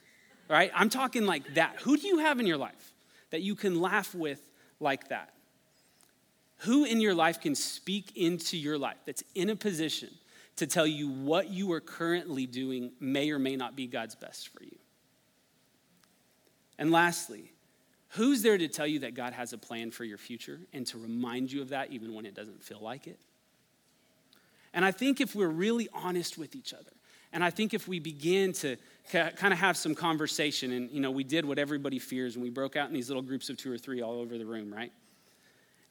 Right? 0.46 0.70
I'm 0.74 0.90
talking 0.90 1.24
like 1.24 1.54
that. 1.54 1.76
Who 1.80 1.96
do 1.96 2.06
you 2.06 2.18
have 2.18 2.38
in 2.38 2.46
your 2.46 2.58
life 2.58 2.92
that 3.30 3.40
you 3.40 3.54
can 3.54 3.80
laugh 3.80 4.14
with 4.14 4.46
like 4.78 5.08
that? 5.08 5.32
Who 6.58 6.84
in 6.84 7.00
your 7.00 7.14
life 7.14 7.40
can 7.40 7.54
speak 7.54 8.14
into 8.14 8.58
your 8.58 8.76
life 8.76 8.98
that's 9.06 9.24
in 9.34 9.48
a 9.48 9.56
position 9.56 10.10
to 10.56 10.66
tell 10.66 10.86
you 10.86 11.08
what 11.08 11.48
you 11.48 11.72
are 11.72 11.80
currently 11.80 12.44
doing 12.44 12.92
may 13.00 13.30
or 13.30 13.38
may 13.38 13.56
not 13.56 13.74
be 13.74 13.86
God's 13.86 14.16
best 14.16 14.48
for 14.48 14.62
you? 14.62 14.76
And 16.78 16.92
lastly, 16.92 17.52
Who's 18.14 18.42
there 18.42 18.58
to 18.58 18.66
tell 18.66 18.86
you 18.86 19.00
that 19.00 19.14
God 19.14 19.32
has 19.34 19.52
a 19.52 19.58
plan 19.58 19.92
for 19.92 20.04
your 20.04 20.18
future 20.18 20.60
and 20.72 20.84
to 20.88 20.98
remind 20.98 21.52
you 21.52 21.62
of 21.62 21.68
that 21.68 21.92
even 21.92 22.12
when 22.12 22.26
it 22.26 22.34
doesn't 22.34 22.62
feel 22.62 22.80
like 22.80 23.06
it? 23.06 23.20
And 24.74 24.84
I 24.84 24.90
think 24.90 25.20
if 25.20 25.34
we're 25.34 25.48
really 25.48 25.88
honest 25.92 26.36
with 26.36 26.56
each 26.56 26.74
other, 26.74 26.90
and 27.32 27.44
I 27.44 27.50
think 27.50 27.72
if 27.72 27.86
we 27.86 28.00
begin 28.00 28.52
to 28.54 28.76
kind 29.12 29.52
of 29.52 29.58
have 29.58 29.76
some 29.76 29.94
conversation, 29.94 30.72
and 30.72 30.90
you 30.90 31.00
know, 31.00 31.12
we 31.12 31.22
did 31.22 31.44
what 31.44 31.58
everybody 31.58 32.00
fears, 32.00 32.34
and 32.34 32.42
we 32.42 32.50
broke 32.50 32.74
out 32.74 32.88
in 32.88 32.94
these 32.94 33.08
little 33.08 33.22
groups 33.22 33.48
of 33.48 33.56
two 33.56 33.72
or 33.72 33.78
three 33.78 34.02
all 34.02 34.18
over 34.18 34.36
the 34.36 34.46
room, 34.46 34.72
right? 34.72 34.92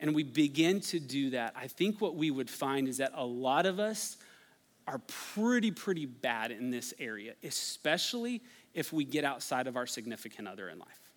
And 0.02 0.14
we 0.14 0.24
begin 0.24 0.82
to 0.82 1.00
do 1.00 1.30
that, 1.32 1.54
I 1.56 1.68
think 1.68 2.02
what 2.02 2.16
we 2.16 2.32
would 2.32 2.50
find 2.50 2.88
is 2.88 2.98
that 2.98 3.12
a 3.16 3.26
lot 3.26 3.66
of 3.66 3.80
us 3.80 4.18
are 4.88 5.00
pretty, 5.34 5.72
pretty 5.72 6.06
bad 6.06 6.52
in 6.52 6.70
this 6.72 6.94
area, 7.00 7.34
especially 7.44 8.42
if 8.74 8.92
we 8.92 9.06
get 9.06 9.24
outside 9.24 9.68
of 9.68 9.78
our 9.78 9.88
significant 9.88 10.48
other 10.48 10.68
in 10.68 10.80
life 10.80 11.09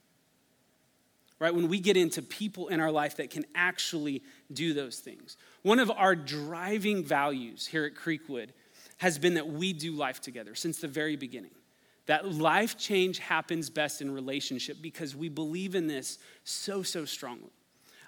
right? 1.43 1.53
When 1.53 1.67
we 1.67 1.81
get 1.81 1.97
into 1.97 2.23
people 2.23 2.69
in 2.69 2.79
our 2.79 2.93
life 2.93 3.17
that 3.17 3.31
can 3.31 3.45
actually 3.57 4.23
do 4.53 4.73
those 4.73 5.01
things. 5.01 5.37
One 5.63 5.81
of 5.81 5.91
our 5.91 6.15
driving 6.15 7.03
values 7.03 7.67
here 7.67 7.85
at 7.85 7.97
Creekwood 7.97 8.51
has 8.99 9.19
been 9.19 9.35
that 9.35 9.49
we 9.49 9.73
do 9.73 9.91
life 9.91 10.21
together 10.21 10.55
since 10.55 10.79
the 10.79 10.87
very 10.87 11.17
beginning. 11.17 11.51
That 12.07 12.33
life 12.33 12.79
change 12.79 13.19
happens 13.19 13.71
best 13.71 14.01
in 14.01 14.15
relationship 14.15 14.77
because 14.81 15.17
we 15.17 15.29
believe 15.29 15.75
in 15.75 15.89
this 15.89 16.19
so, 16.45 16.85
so 16.85 17.05
strongly. 17.05 17.51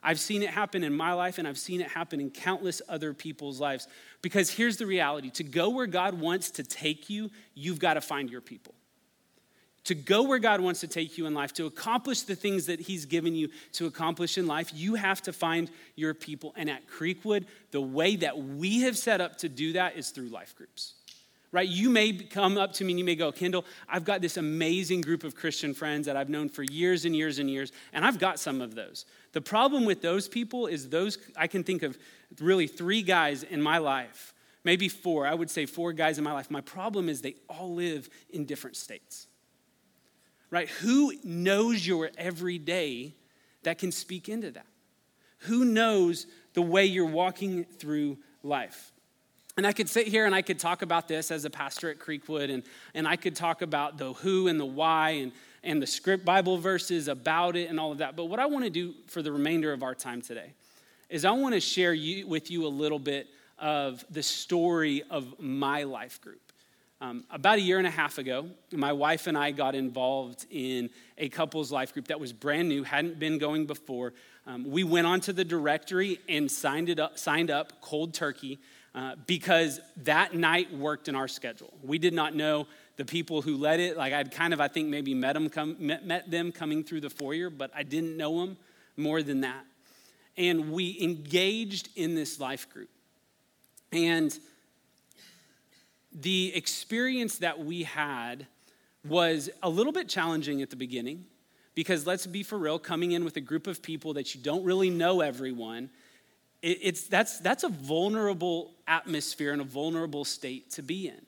I've 0.00 0.20
seen 0.20 0.44
it 0.44 0.50
happen 0.50 0.84
in 0.84 0.96
my 0.96 1.12
life 1.12 1.38
and 1.38 1.48
I've 1.48 1.58
seen 1.58 1.80
it 1.80 1.88
happen 1.88 2.20
in 2.20 2.30
countless 2.30 2.82
other 2.88 3.12
people's 3.12 3.58
lives. 3.58 3.88
Because 4.22 4.48
here's 4.48 4.76
the 4.76 4.86
reality 4.86 5.30
to 5.30 5.42
go 5.42 5.70
where 5.70 5.88
God 5.88 6.20
wants 6.20 6.52
to 6.52 6.62
take 6.62 7.10
you, 7.10 7.32
you've 7.56 7.80
got 7.80 7.94
to 7.94 8.00
find 8.00 8.30
your 8.30 8.42
people 8.42 8.76
to 9.84 9.94
go 9.94 10.22
where 10.22 10.38
God 10.38 10.60
wants 10.60 10.80
to 10.80 10.88
take 10.88 11.18
you 11.18 11.26
in 11.26 11.34
life, 11.34 11.52
to 11.54 11.66
accomplish 11.66 12.22
the 12.22 12.34
things 12.34 12.66
that 12.66 12.80
He's 12.80 13.04
given 13.04 13.34
you 13.34 13.50
to 13.72 13.86
accomplish 13.86 14.38
in 14.38 14.46
life, 14.46 14.70
you 14.74 14.94
have 14.94 15.22
to 15.22 15.32
find 15.32 15.70
your 15.94 16.14
people. 16.14 16.52
And 16.56 16.70
at 16.70 16.88
Creekwood, 16.88 17.44
the 17.70 17.80
way 17.80 18.16
that 18.16 18.38
we 18.38 18.80
have 18.80 18.96
set 18.96 19.20
up 19.20 19.36
to 19.38 19.48
do 19.48 19.74
that 19.74 19.96
is 19.96 20.10
through 20.10 20.28
life 20.28 20.56
groups. 20.56 20.94
Right? 21.52 21.68
You 21.68 21.88
may 21.88 22.12
come 22.12 22.58
up 22.58 22.72
to 22.74 22.84
me 22.84 22.94
and 22.94 22.98
you 22.98 23.04
may 23.04 23.14
go, 23.14 23.30
Kendall, 23.30 23.64
I've 23.88 24.04
got 24.04 24.20
this 24.20 24.36
amazing 24.36 25.02
group 25.02 25.22
of 25.22 25.36
Christian 25.36 25.72
friends 25.72 26.06
that 26.06 26.16
I've 26.16 26.28
known 26.28 26.48
for 26.48 26.64
years 26.64 27.04
and 27.04 27.14
years 27.14 27.38
and 27.38 27.48
years, 27.48 27.70
and 27.92 28.04
I've 28.04 28.18
got 28.18 28.40
some 28.40 28.60
of 28.60 28.74
those. 28.74 29.04
The 29.32 29.40
problem 29.40 29.84
with 29.84 30.02
those 30.02 30.26
people 30.26 30.66
is 30.66 30.88
those, 30.88 31.16
I 31.36 31.46
can 31.46 31.62
think 31.62 31.84
of 31.84 31.96
really 32.40 32.66
three 32.66 33.02
guys 33.02 33.44
in 33.44 33.62
my 33.62 33.78
life, 33.78 34.34
maybe 34.64 34.88
four, 34.88 35.28
I 35.28 35.34
would 35.34 35.50
say 35.50 35.66
four 35.66 35.92
guys 35.92 36.18
in 36.18 36.24
my 36.24 36.32
life. 36.32 36.50
My 36.50 36.60
problem 36.60 37.08
is 37.08 37.20
they 37.20 37.36
all 37.48 37.72
live 37.72 38.08
in 38.30 38.46
different 38.46 38.74
states 38.74 39.28
right? 40.54 40.68
Who 40.68 41.12
knows 41.24 41.84
your 41.84 42.12
everyday 42.16 43.12
that 43.64 43.76
can 43.78 43.90
speak 43.90 44.28
into 44.28 44.52
that? 44.52 44.66
Who 45.38 45.64
knows 45.64 46.28
the 46.52 46.62
way 46.62 46.86
you're 46.86 47.04
walking 47.04 47.64
through 47.64 48.18
life? 48.44 48.92
And 49.56 49.66
I 49.66 49.72
could 49.72 49.88
sit 49.88 50.06
here 50.06 50.26
and 50.26 50.34
I 50.34 50.42
could 50.42 50.60
talk 50.60 50.82
about 50.82 51.08
this 51.08 51.32
as 51.32 51.44
a 51.44 51.50
pastor 51.50 51.90
at 51.90 51.98
Creekwood, 51.98 52.54
and, 52.54 52.62
and 52.94 53.06
I 53.06 53.16
could 53.16 53.34
talk 53.34 53.62
about 53.62 53.98
the 53.98 54.12
who 54.12 54.46
and 54.46 54.60
the 54.60 54.64
why 54.64 55.10
and, 55.10 55.32
and 55.64 55.82
the 55.82 55.88
script 55.88 56.24
Bible 56.24 56.56
verses 56.56 57.08
about 57.08 57.56
it 57.56 57.68
and 57.68 57.80
all 57.80 57.90
of 57.90 57.98
that. 57.98 58.14
But 58.14 58.26
what 58.26 58.38
I 58.38 58.46
want 58.46 58.64
to 58.64 58.70
do 58.70 58.94
for 59.08 59.22
the 59.22 59.32
remainder 59.32 59.72
of 59.72 59.82
our 59.82 59.94
time 59.94 60.22
today 60.22 60.52
is 61.10 61.24
I 61.24 61.32
want 61.32 61.54
to 61.54 61.60
share 61.60 61.94
you, 61.94 62.28
with 62.28 62.48
you 62.48 62.64
a 62.64 62.68
little 62.68 63.00
bit 63.00 63.26
of 63.58 64.04
the 64.08 64.22
story 64.22 65.02
of 65.10 65.34
my 65.40 65.82
life 65.82 66.20
group. 66.20 66.43
Um, 67.00 67.24
about 67.30 67.58
a 67.58 67.60
year 67.60 67.78
and 67.78 67.86
a 67.86 67.90
half 67.90 68.18
ago, 68.18 68.46
my 68.72 68.92
wife 68.92 69.26
and 69.26 69.36
I 69.36 69.50
got 69.50 69.74
involved 69.74 70.46
in 70.50 70.90
a 71.18 71.28
couples 71.28 71.70
life 71.72 71.92
group 71.92 72.08
that 72.08 72.20
was 72.20 72.32
brand 72.32 72.68
new, 72.68 72.82
hadn't 72.82 73.18
been 73.18 73.38
going 73.38 73.66
before. 73.66 74.14
Um, 74.46 74.70
we 74.70 74.84
went 74.84 75.06
onto 75.06 75.32
the 75.32 75.44
directory 75.44 76.20
and 76.28 76.50
signed 76.50 76.88
it 76.88 77.00
up, 77.00 77.18
signed 77.18 77.50
up 77.50 77.80
cold 77.80 78.14
turkey 78.14 78.58
uh, 78.94 79.16
because 79.26 79.80
that 79.98 80.34
night 80.34 80.72
worked 80.72 81.08
in 81.08 81.14
our 81.14 81.28
schedule. 81.28 81.72
We 81.82 81.98
did 81.98 82.14
not 82.14 82.34
know 82.34 82.68
the 82.96 83.04
people 83.04 83.42
who 83.42 83.56
led 83.56 83.80
it. 83.80 83.96
Like 83.96 84.12
I'd 84.12 84.30
kind 84.30 84.54
of, 84.54 84.60
I 84.60 84.68
think, 84.68 84.88
maybe 84.88 85.14
met 85.14 85.32
them, 85.32 85.50
come, 85.50 85.76
met, 85.80 86.06
met 86.06 86.30
them 86.30 86.52
coming 86.52 86.84
through 86.84 87.00
the 87.00 87.10
foyer, 87.10 87.50
but 87.50 87.70
I 87.74 87.82
didn't 87.82 88.16
know 88.16 88.40
them 88.40 88.56
more 88.96 89.22
than 89.22 89.40
that. 89.40 89.64
And 90.36 90.70
we 90.70 90.96
engaged 91.00 91.88
in 91.96 92.14
this 92.14 92.38
life 92.38 92.68
group. 92.70 92.88
And 93.92 94.36
the 96.14 96.54
experience 96.54 97.38
that 97.38 97.64
we 97.64 97.82
had 97.82 98.46
was 99.04 99.50
a 99.62 99.68
little 99.68 99.92
bit 99.92 100.08
challenging 100.08 100.62
at 100.62 100.70
the 100.70 100.76
beginning 100.76 101.24
because 101.74 102.06
let's 102.06 102.26
be 102.26 102.42
for 102.42 102.56
real 102.56 102.78
coming 102.78 103.12
in 103.12 103.24
with 103.24 103.36
a 103.36 103.40
group 103.40 103.66
of 103.66 103.82
people 103.82 104.14
that 104.14 104.34
you 104.34 104.40
don't 104.40 104.64
really 104.64 104.90
know 104.90 105.20
everyone 105.20 105.90
it, 106.62 106.78
it's 106.80 107.08
that's 107.08 107.40
that's 107.40 107.64
a 107.64 107.68
vulnerable 107.68 108.72
atmosphere 108.86 109.52
and 109.52 109.60
a 109.60 109.64
vulnerable 109.64 110.24
state 110.24 110.70
to 110.70 110.82
be 110.82 111.08
in 111.08 111.20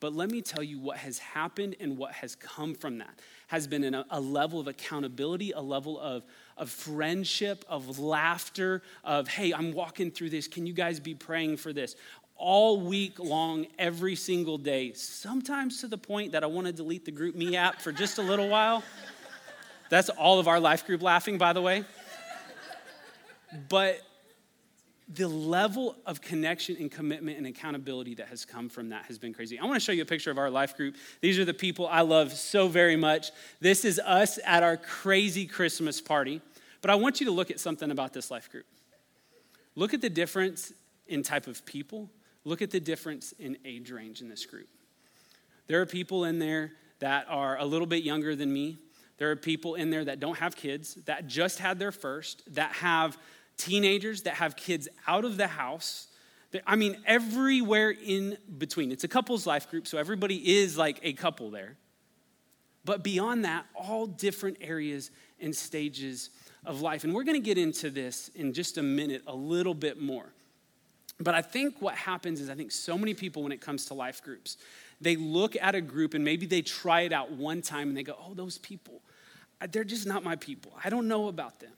but 0.00 0.12
let 0.12 0.30
me 0.30 0.42
tell 0.42 0.62
you 0.62 0.78
what 0.78 0.98
has 0.98 1.18
happened 1.18 1.76
and 1.80 1.96
what 1.96 2.12
has 2.12 2.34
come 2.34 2.74
from 2.74 2.98
that 2.98 3.18
has 3.46 3.66
been 3.66 3.94
a, 3.94 4.04
a 4.10 4.20
level 4.20 4.60
of 4.60 4.66
accountability 4.66 5.52
a 5.52 5.60
level 5.60 5.98
of 5.98 6.24
of 6.56 6.70
friendship, 6.70 7.64
of 7.68 7.98
laughter, 7.98 8.82
of, 9.02 9.28
hey, 9.28 9.52
I'm 9.52 9.72
walking 9.72 10.10
through 10.10 10.30
this. 10.30 10.46
Can 10.46 10.66
you 10.66 10.72
guys 10.72 11.00
be 11.00 11.14
praying 11.14 11.56
for 11.56 11.72
this? 11.72 11.96
All 12.36 12.80
week 12.80 13.18
long, 13.18 13.66
every 13.78 14.16
single 14.16 14.58
day, 14.58 14.92
sometimes 14.92 15.80
to 15.80 15.88
the 15.88 15.98
point 15.98 16.32
that 16.32 16.42
I 16.42 16.46
want 16.46 16.66
to 16.66 16.72
delete 16.72 17.04
the 17.04 17.12
GroupMe 17.12 17.54
app 17.54 17.80
for 17.80 17.92
just 17.92 18.18
a 18.18 18.22
little 18.22 18.48
while. 18.48 18.82
That's 19.90 20.08
all 20.08 20.38
of 20.38 20.48
our 20.48 20.60
life 20.60 20.86
group 20.86 21.02
laughing, 21.02 21.38
by 21.38 21.52
the 21.52 21.62
way. 21.62 21.84
But 23.68 24.00
the 25.08 25.28
level 25.28 25.96
of 26.06 26.20
connection 26.20 26.76
and 26.80 26.90
commitment 26.90 27.36
and 27.36 27.46
accountability 27.46 28.14
that 28.14 28.28
has 28.28 28.44
come 28.44 28.68
from 28.68 28.88
that 28.88 29.04
has 29.04 29.18
been 29.18 29.34
crazy. 29.34 29.58
I 29.58 29.64
want 29.64 29.74
to 29.74 29.80
show 29.80 29.92
you 29.92 30.02
a 30.02 30.06
picture 30.06 30.30
of 30.30 30.38
our 30.38 30.50
life 30.50 30.76
group. 30.76 30.96
These 31.20 31.38
are 31.38 31.44
the 31.44 31.54
people 31.54 31.86
I 31.86 32.00
love 32.00 32.32
so 32.32 32.68
very 32.68 32.96
much. 32.96 33.30
This 33.60 33.84
is 33.84 34.00
us 34.00 34.38
at 34.44 34.62
our 34.62 34.76
crazy 34.76 35.46
Christmas 35.46 36.00
party. 36.00 36.40
But 36.80 36.90
I 36.90 36.94
want 36.96 37.20
you 37.20 37.26
to 37.26 37.32
look 37.32 37.50
at 37.50 37.60
something 37.60 37.90
about 37.90 38.12
this 38.12 38.30
life 38.30 38.50
group. 38.50 38.66
Look 39.74 39.94
at 39.94 40.00
the 40.00 40.10
difference 40.10 40.72
in 41.06 41.22
type 41.22 41.46
of 41.46 41.64
people, 41.66 42.10
look 42.44 42.62
at 42.62 42.70
the 42.70 42.80
difference 42.80 43.32
in 43.32 43.56
age 43.64 43.90
range 43.90 44.20
in 44.20 44.28
this 44.28 44.46
group. 44.46 44.68
There 45.66 45.80
are 45.80 45.86
people 45.86 46.24
in 46.24 46.38
there 46.38 46.72
that 46.98 47.26
are 47.28 47.58
a 47.58 47.64
little 47.64 47.86
bit 47.86 48.04
younger 48.04 48.36
than 48.36 48.52
me. 48.52 48.78
There 49.18 49.30
are 49.30 49.36
people 49.36 49.74
in 49.74 49.90
there 49.90 50.04
that 50.04 50.20
don't 50.20 50.38
have 50.38 50.56
kids, 50.56 50.94
that 51.06 51.26
just 51.26 51.58
had 51.58 51.78
their 51.78 51.92
first, 51.92 52.42
that 52.54 52.72
have 52.72 53.16
teenagers, 53.56 54.22
that 54.22 54.34
have 54.34 54.56
kids 54.56 54.88
out 55.06 55.24
of 55.24 55.36
the 55.36 55.46
house. 55.46 56.08
I 56.66 56.76
mean, 56.76 56.98
everywhere 57.06 57.90
in 57.90 58.36
between. 58.58 58.92
It's 58.92 59.04
a 59.04 59.08
couples 59.08 59.46
life 59.46 59.70
group, 59.70 59.86
so 59.86 59.98
everybody 59.98 60.58
is 60.58 60.76
like 60.76 61.00
a 61.02 61.12
couple 61.12 61.50
there. 61.50 61.76
But 62.84 63.02
beyond 63.02 63.44
that, 63.44 63.66
all 63.74 64.06
different 64.06 64.58
areas 64.60 65.10
and 65.40 65.54
stages 65.56 66.30
of 66.64 66.80
life. 66.80 67.04
And 67.04 67.14
we're 67.14 67.24
going 67.24 67.40
to 67.40 67.44
get 67.44 67.58
into 67.58 67.90
this 67.90 68.28
in 68.34 68.52
just 68.52 68.78
a 68.78 68.82
minute 68.82 69.22
a 69.26 69.34
little 69.34 69.74
bit 69.74 70.00
more. 70.00 70.33
But 71.20 71.34
I 71.34 71.42
think 71.42 71.80
what 71.80 71.94
happens 71.94 72.40
is, 72.40 72.50
I 72.50 72.54
think 72.54 72.72
so 72.72 72.98
many 72.98 73.14
people, 73.14 73.42
when 73.42 73.52
it 73.52 73.60
comes 73.60 73.86
to 73.86 73.94
life 73.94 74.22
groups, 74.22 74.56
they 75.00 75.16
look 75.16 75.56
at 75.60 75.74
a 75.74 75.80
group 75.80 76.14
and 76.14 76.24
maybe 76.24 76.46
they 76.46 76.62
try 76.62 77.02
it 77.02 77.12
out 77.12 77.30
one 77.30 77.62
time 77.62 77.88
and 77.88 77.96
they 77.96 78.02
go, 78.02 78.16
oh, 78.26 78.34
those 78.34 78.58
people, 78.58 79.00
they're 79.70 79.84
just 79.84 80.06
not 80.06 80.24
my 80.24 80.36
people. 80.36 80.72
I 80.84 80.90
don't 80.90 81.08
know 81.08 81.28
about 81.28 81.60
them. 81.60 81.72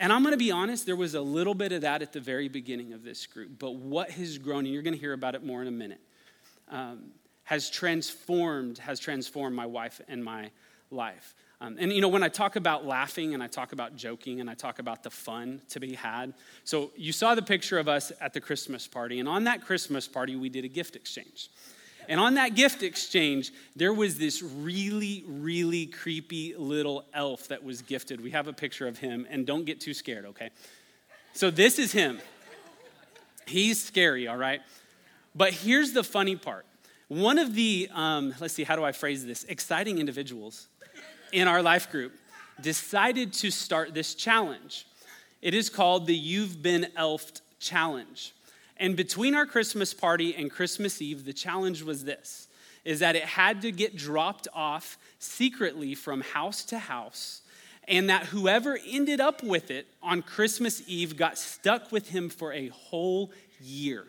And 0.00 0.12
I'm 0.12 0.22
going 0.22 0.32
to 0.32 0.38
be 0.38 0.50
honest, 0.50 0.86
there 0.86 0.96
was 0.96 1.14
a 1.14 1.20
little 1.20 1.54
bit 1.54 1.72
of 1.72 1.82
that 1.82 2.00
at 2.00 2.12
the 2.12 2.20
very 2.20 2.48
beginning 2.48 2.94
of 2.94 3.04
this 3.04 3.26
group. 3.26 3.58
But 3.58 3.74
what 3.74 4.10
has 4.10 4.38
grown, 4.38 4.64
and 4.64 4.72
you're 4.72 4.82
going 4.82 4.94
to 4.94 5.00
hear 5.00 5.12
about 5.12 5.34
it 5.34 5.44
more 5.44 5.60
in 5.60 5.68
a 5.68 5.72
minute, 5.72 6.00
um, 6.70 7.10
has 7.44 7.68
transformed, 7.68 8.78
has 8.78 8.98
transformed 8.98 9.54
my 9.54 9.66
wife 9.66 10.00
and 10.08 10.24
my 10.24 10.50
life. 10.90 11.34
Um, 11.62 11.76
and 11.78 11.92
you 11.92 12.00
know, 12.00 12.08
when 12.08 12.22
I 12.22 12.28
talk 12.28 12.56
about 12.56 12.86
laughing 12.86 13.34
and 13.34 13.42
I 13.42 13.46
talk 13.46 13.72
about 13.72 13.94
joking 13.94 14.40
and 14.40 14.48
I 14.48 14.54
talk 14.54 14.78
about 14.78 15.02
the 15.02 15.10
fun 15.10 15.60
to 15.68 15.80
be 15.80 15.94
had, 15.94 16.32
so 16.64 16.90
you 16.96 17.12
saw 17.12 17.34
the 17.34 17.42
picture 17.42 17.78
of 17.78 17.86
us 17.86 18.12
at 18.20 18.32
the 18.32 18.40
Christmas 18.40 18.86
party, 18.86 19.20
and 19.20 19.28
on 19.28 19.44
that 19.44 19.62
Christmas 19.62 20.08
party, 20.08 20.36
we 20.36 20.48
did 20.48 20.64
a 20.64 20.68
gift 20.68 20.96
exchange. 20.96 21.50
And 22.08 22.18
on 22.18 22.34
that 22.34 22.54
gift 22.54 22.82
exchange, 22.82 23.52
there 23.76 23.92
was 23.92 24.18
this 24.18 24.42
really, 24.42 25.22
really 25.28 25.86
creepy 25.86 26.54
little 26.56 27.04
elf 27.12 27.48
that 27.48 27.62
was 27.62 27.82
gifted. 27.82 28.20
We 28.20 28.30
have 28.30 28.48
a 28.48 28.52
picture 28.54 28.88
of 28.88 28.98
him, 28.98 29.26
and 29.30 29.46
don't 29.46 29.64
get 29.64 29.80
too 29.80 29.94
scared, 29.94 30.24
okay? 30.24 30.50
So 31.34 31.50
this 31.50 31.78
is 31.78 31.92
him. 31.92 32.20
He's 33.46 33.84
scary, 33.84 34.26
all 34.26 34.38
right? 34.38 34.62
But 35.34 35.52
here's 35.52 35.92
the 35.92 36.02
funny 36.02 36.36
part. 36.36 36.64
One 37.08 37.38
of 37.38 37.54
the, 37.54 37.88
um, 37.92 38.34
let's 38.40 38.54
see, 38.54 38.64
how 38.64 38.76
do 38.76 38.84
I 38.84 38.92
phrase 38.92 39.26
this? 39.26 39.44
Exciting 39.44 39.98
individuals 39.98 40.68
in 41.32 41.48
our 41.48 41.62
life 41.62 41.90
group 41.90 42.12
decided 42.60 43.32
to 43.32 43.50
start 43.50 43.94
this 43.94 44.14
challenge. 44.14 44.86
It 45.42 45.54
is 45.54 45.70
called 45.70 46.06
the 46.06 46.14
You've 46.14 46.62
Been 46.62 46.88
Elfed 46.96 47.40
Challenge. 47.58 48.34
And 48.76 48.96
between 48.96 49.34
our 49.34 49.46
Christmas 49.46 49.94
party 49.94 50.34
and 50.34 50.50
Christmas 50.50 51.00
Eve, 51.00 51.24
the 51.24 51.32
challenge 51.32 51.82
was 51.82 52.04
this 52.04 52.48
is 52.82 53.00
that 53.00 53.14
it 53.14 53.24
had 53.24 53.60
to 53.60 53.70
get 53.70 53.94
dropped 53.94 54.48
off 54.54 54.96
secretly 55.18 55.94
from 55.94 56.22
house 56.22 56.64
to 56.64 56.78
house, 56.78 57.42
and 57.86 58.08
that 58.08 58.24
whoever 58.24 58.78
ended 58.88 59.20
up 59.20 59.42
with 59.42 59.70
it 59.70 59.86
on 60.02 60.22
Christmas 60.22 60.82
Eve 60.86 61.14
got 61.14 61.36
stuck 61.36 61.92
with 61.92 62.08
him 62.08 62.30
for 62.30 62.54
a 62.54 62.68
whole 62.68 63.30
year. 63.60 64.06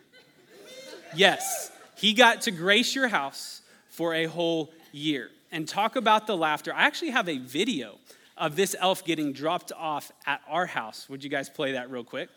Yes, 1.14 1.70
he 1.96 2.14
got 2.14 2.42
to 2.42 2.50
grace 2.50 2.94
your 2.94 3.08
house 3.08 3.60
for 3.90 4.14
a 4.14 4.24
whole 4.24 4.72
year. 4.90 5.30
And 5.52 5.68
talk 5.68 5.96
about 5.96 6.26
the 6.26 6.36
laughter. 6.36 6.72
I 6.74 6.86
actually 6.86 7.10
have 7.10 7.28
a 7.28 7.38
video 7.38 7.98
of 8.36 8.56
this 8.56 8.74
elf 8.80 9.04
getting 9.04 9.32
dropped 9.32 9.70
off 9.76 10.10
at 10.26 10.40
our 10.48 10.66
house. 10.66 11.08
Would 11.08 11.22
you 11.22 11.30
guys 11.30 11.48
play 11.48 11.72
that 11.72 11.90
real 11.90 12.04
quick? 12.04 12.30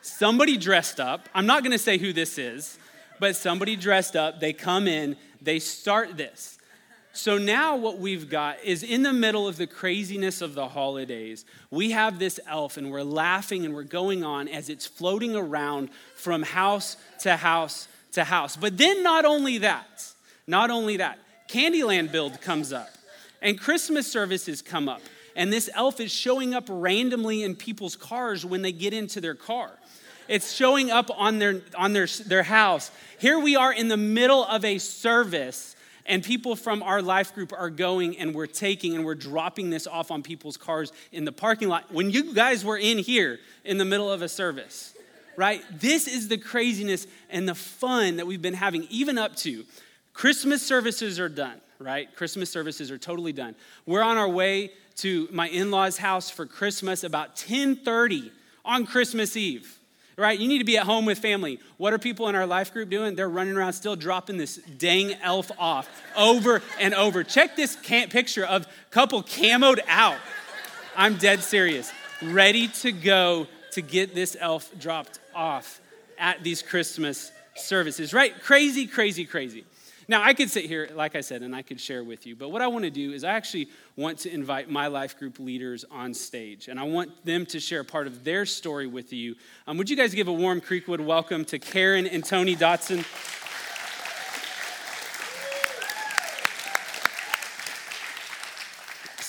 somebody 0.00 0.56
dressed 0.56 1.00
up. 1.00 1.28
I'm 1.34 1.46
not 1.46 1.62
going 1.62 1.72
to 1.72 1.78
say 1.78 1.98
who 1.98 2.12
this 2.12 2.38
is, 2.38 2.78
but 3.20 3.36
somebody 3.36 3.76
dressed 3.76 4.16
up. 4.16 4.40
They 4.40 4.52
come 4.52 4.86
in, 4.86 5.16
they 5.40 5.58
start 5.58 6.16
this. 6.16 6.58
So 7.12 7.38
now 7.38 7.76
what 7.76 7.98
we've 7.98 8.28
got 8.28 8.62
is 8.64 8.82
in 8.82 9.02
the 9.02 9.12
middle 9.12 9.46
of 9.46 9.56
the 9.56 9.68
craziness 9.68 10.40
of 10.40 10.54
the 10.54 10.66
holidays, 10.66 11.44
we 11.70 11.92
have 11.92 12.18
this 12.18 12.40
elf 12.46 12.76
and 12.76 12.90
we're 12.90 13.04
laughing 13.04 13.64
and 13.64 13.72
we're 13.72 13.84
going 13.84 14.24
on 14.24 14.48
as 14.48 14.68
it's 14.68 14.84
floating 14.84 15.36
around 15.36 15.90
from 16.16 16.42
house 16.42 16.96
to 17.20 17.36
house 17.36 17.86
to 18.14 18.24
house. 18.24 18.56
But 18.56 18.78
then 18.78 19.02
not 19.02 19.24
only 19.24 19.58
that, 19.58 20.12
not 20.46 20.70
only 20.70 20.98
that, 20.98 21.18
Candyland 21.48 22.10
build 22.10 22.40
comes 22.40 22.72
up 22.72 22.88
and 23.44 23.60
Christmas 23.60 24.10
services 24.10 24.62
come 24.62 24.88
up. 24.88 25.02
And 25.36 25.52
this 25.52 25.68
elf 25.74 26.00
is 26.00 26.12
showing 26.12 26.54
up 26.54 26.64
randomly 26.68 27.42
in 27.42 27.54
people's 27.54 27.94
cars 27.94 28.44
when 28.44 28.62
they 28.62 28.72
get 28.72 28.92
into 28.92 29.20
their 29.20 29.34
car. 29.34 29.70
It's 30.26 30.52
showing 30.52 30.90
up 30.90 31.10
on 31.14 31.38
their, 31.38 31.60
on 31.76 31.92
their, 31.92 32.06
their 32.06 32.42
house. 32.42 32.90
Here 33.18 33.38
we 33.38 33.56
are 33.56 33.72
in 33.72 33.88
the 33.88 33.96
middle 33.96 34.44
of 34.44 34.64
a 34.64 34.78
service, 34.78 35.76
and 36.06 36.22
people 36.22 36.56
from 36.56 36.82
our 36.82 37.02
life 37.02 37.34
group 37.34 37.52
are 37.52 37.68
going 37.68 38.16
and 38.18 38.34
we're 38.34 38.46
taking 38.46 38.94
and 38.94 39.04
we're 39.04 39.14
dropping 39.14 39.70
this 39.70 39.86
off 39.86 40.10
on 40.10 40.22
people's 40.22 40.56
cars 40.56 40.92
in 41.12 41.24
the 41.24 41.32
parking 41.32 41.68
lot 41.68 41.92
when 41.92 42.10
you 42.10 42.32
guys 42.32 42.64
were 42.64 42.78
in 42.78 42.98
here 42.98 43.38
in 43.64 43.76
the 43.76 43.84
middle 43.84 44.10
of 44.10 44.22
a 44.22 44.28
service, 44.28 44.93
right? 45.36 45.62
This 45.72 46.06
is 46.06 46.28
the 46.28 46.38
craziness 46.38 47.06
and 47.30 47.48
the 47.48 47.54
fun 47.54 48.16
that 48.16 48.26
we've 48.26 48.42
been 48.42 48.54
having, 48.54 48.86
even 48.90 49.18
up 49.18 49.36
to 49.36 49.64
Christmas 50.12 50.62
services 50.62 51.18
are 51.18 51.28
done, 51.28 51.60
right? 51.78 52.14
Christmas 52.14 52.50
services 52.50 52.90
are 52.90 52.98
totally 52.98 53.32
done. 53.32 53.54
We're 53.86 54.02
on 54.02 54.16
our 54.16 54.28
way 54.28 54.70
to 54.96 55.28
my 55.32 55.48
in-laws' 55.48 55.98
house 55.98 56.30
for 56.30 56.46
Christmas 56.46 57.02
about 57.02 57.36
10:30 57.36 58.30
on 58.64 58.86
Christmas 58.86 59.36
Eve 59.36 59.78
right? 60.16 60.38
You 60.38 60.48
need 60.48 60.58
to 60.58 60.64
be 60.64 60.78
at 60.78 60.84
home 60.84 61.06
with 61.06 61.18
family. 61.18 61.58
What 61.76 61.92
are 61.92 61.98
people 61.98 62.28
in 62.28 62.34
our 62.34 62.46
life 62.46 62.72
group 62.72 62.90
doing? 62.90 63.14
They're 63.14 63.28
running 63.28 63.56
around 63.56 63.72
still 63.72 63.96
dropping 63.96 64.36
this 64.36 64.56
dang 64.56 65.14
elf 65.14 65.50
off 65.58 65.88
over 66.16 66.62
and 66.78 66.94
over. 66.94 67.24
Check 67.24 67.56
this 67.56 67.76
picture 67.76 68.44
of 68.44 68.66
couple 68.90 69.22
camoed 69.22 69.80
out. 69.88 70.18
I'm 70.96 71.16
dead 71.16 71.40
serious. 71.40 71.92
Ready 72.22 72.68
to 72.68 72.92
go 72.92 73.48
to 73.72 73.82
get 73.82 74.14
this 74.14 74.36
elf 74.38 74.70
dropped 74.78 75.18
off 75.34 75.80
at 76.18 76.42
these 76.42 76.62
Christmas 76.62 77.32
services, 77.56 78.12
right? 78.12 78.40
Crazy, 78.42 78.86
crazy, 78.86 79.24
crazy. 79.24 79.64
Now, 80.06 80.22
I 80.22 80.34
could 80.34 80.50
sit 80.50 80.66
here, 80.66 80.90
like 80.94 81.16
I 81.16 81.22
said, 81.22 81.42
and 81.42 81.56
I 81.56 81.62
could 81.62 81.80
share 81.80 82.04
with 82.04 82.26
you, 82.26 82.36
but 82.36 82.50
what 82.50 82.60
I 82.60 82.66
want 82.66 82.84
to 82.84 82.90
do 82.90 83.12
is 83.12 83.24
I 83.24 83.32
actually 83.32 83.68
want 83.96 84.18
to 84.20 84.30
invite 84.32 84.68
my 84.68 84.86
life 84.88 85.18
group 85.18 85.38
leaders 85.38 85.84
on 85.90 86.12
stage, 86.12 86.68
and 86.68 86.78
I 86.78 86.82
want 86.82 87.24
them 87.24 87.46
to 87.46 87.60
share 87.60 87.84
part 87.84 88.06
of 88.06 88.22
their 88.22 88.44
story 88.44 88.86
with 88.86 89.14
you. 89.14 89.34
Um, 89.66 89.78
would 89.78 89.88
you 89.88 89.96
guys 89.96 90.12
give 90.12 90.28
a 90.28 90.32
warm 90.32 90.60
Creekwood 90.60 91.00
welcome 91.00 91.46
to 91.46 91.58
Karen 91.58 92.06
and 92.06 92.22
Tony 92.22 92.54
Dotson? 92.54 93.04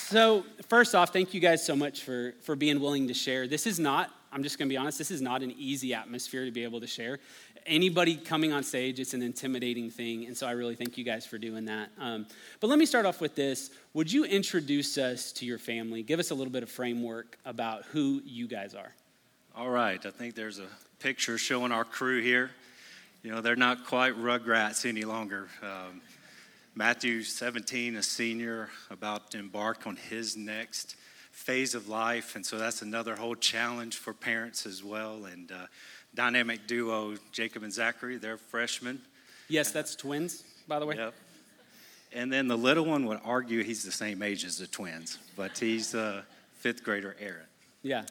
So, 0.08 0.46
first 0.68 0.94
off, 0.94 1.14
thank 1.14 1.34
you 1.34 1.40
guys 1.40 1.66
so 1.66 1.76
much 1.76 2.04
for, 2.04 2.36
for 2.42 2.56
being 2.56 2.80
willing 2.82 3.08
to 3.08 3.14
share. 3.14 3.48
This 3.48 3.66
is 3.66 3.80
not, 3.80 4.12
I'm 4.36 4.44
just 4.44 4.60
gonna 4.60 4.70
be 4.70 4.78
honest, 4.78 5.00
this 5.00 5.10
is 5.10 5.22
not 5.22 5.42
an 5.42 5.56
easy 5.58 5.96
atmosphere 5.96 6.46
to 6.46 6.52
be 6.52 6.64
able 6.64 6.82
to 6.82 6.88
share 6.88 7.20
anybody 7.66 8.16
coming 8.16 8.54
on 8.54 8.64
stage, 8.64 9.00
it's 9.00 9.14
an 9.14 9.22
intimidating 9.22 9.90
thing. 9.90 10.26
And 10.26 10.36
so 10.36 10.48
I 10.48 10.52
really 10.52 10.76
thank 10.76 10.98
you 10.98 11.04
guys 11.04 11.26
for 11.26 11.38
doing 11.38 11.66
that. 11.66 11.90
Um, 12.00 12.26
but 12.60 12.68
let 12.68 12.80
me 12.80 12.86
start 12.86 13.06
off 13.06 13.22
with 13.22 13.36
this. 13.36 13.72
Would 13.94 14.12
you 14.12 14.26
introduce 14.26 14.98
us 14.98 15.32
to 15.34 15.46
your 15.46 15.58
family? 15.58 16.04
Give 16.04 16.20
us 16.20 16.32
a 16.32 16.36
little 16.36 16.52
bit 16.52 16.64
of 16.64 16.70
framework 16.70 17.38
about 17.46 17.86
who 17.86 18.22
you 18.26 18.48
guys 18.48 18.76
are. 18.76 18.94
All 19.56 19.70
right. 19.70 20.04
I 20.06 20.12
think 20.12 20.36
there's 20.36 20.60
a 20.60 20.68
picture 21.00 21.38
showing 21.38 21.72
our 21.72 21.86
crew 21.86 22.22
here. 22.22 22.52
You 23.24 23.32
know, 23.32 23.42
they're 23.42 23.56
not 23.56 23.86
quite 23.86 24.16
rugrats 24.16 24.88
any 24.88 25.04
longer. 25.04 25.48
Um, 25.64 26.02
Matthew, 26.76 27.24
17, 27.24 27.96
a 27.96 28.04
senior, 28.04 28.70
about 28.92 29.32
to 29.32 29.40
embark 29.40 29.88
on 29.88 29.96
his 29.96 30.36
next 30.36 30.96
phase 31.36 31.76
of 31.76 31.90
life. 31.90 32.36
And 32.36 32.46
so 32.46 32.58
that's 32.58 32.82
another 32.82 33.16
whole 33.16 33.36
challenge 33.36 33.98
for 33.98 34.14
parents 34.14 34.66
as 34.66 34.84
well. 34.84 35.26
And 35.26 35.52
uh, 35.52 35.68
dynamic 36.16 36.66
duo, 36.66 37.16
Jacob 37.32 37.64
and 37.64 37.74
Zachary. 37.74 38.18
They're 38.18 38.38
freshmen. 38.38 39.02
Yes, 39.50 39.72
that's 39.72 39.96
twins, 39.96 40.44
by 40.68 40.80
the 40.80 40.86
way. 40.86 40.96
Yep. 40.96 41.14
And 42.14 42.32
then 42.32 42.48
the 42.48 42.58
little 42.58 42.86
one 42.86 43.06
would 43.08 43.20
argue 43.26 43.64
he's 43.64 43.84
the 43.84 43.92
same 43.92 44.24
age 44.24 44.46
as 44.46 44.58
the 44.58 44.66
twins, 44.66 45.20
but 45.36 45.58
he's 45.58 45.94
a 45.94 46.24
fifth 46.54 46.84
grader 46.84 47.16
Aaron. 47.20 47.46
Yeah. 47.84 48.06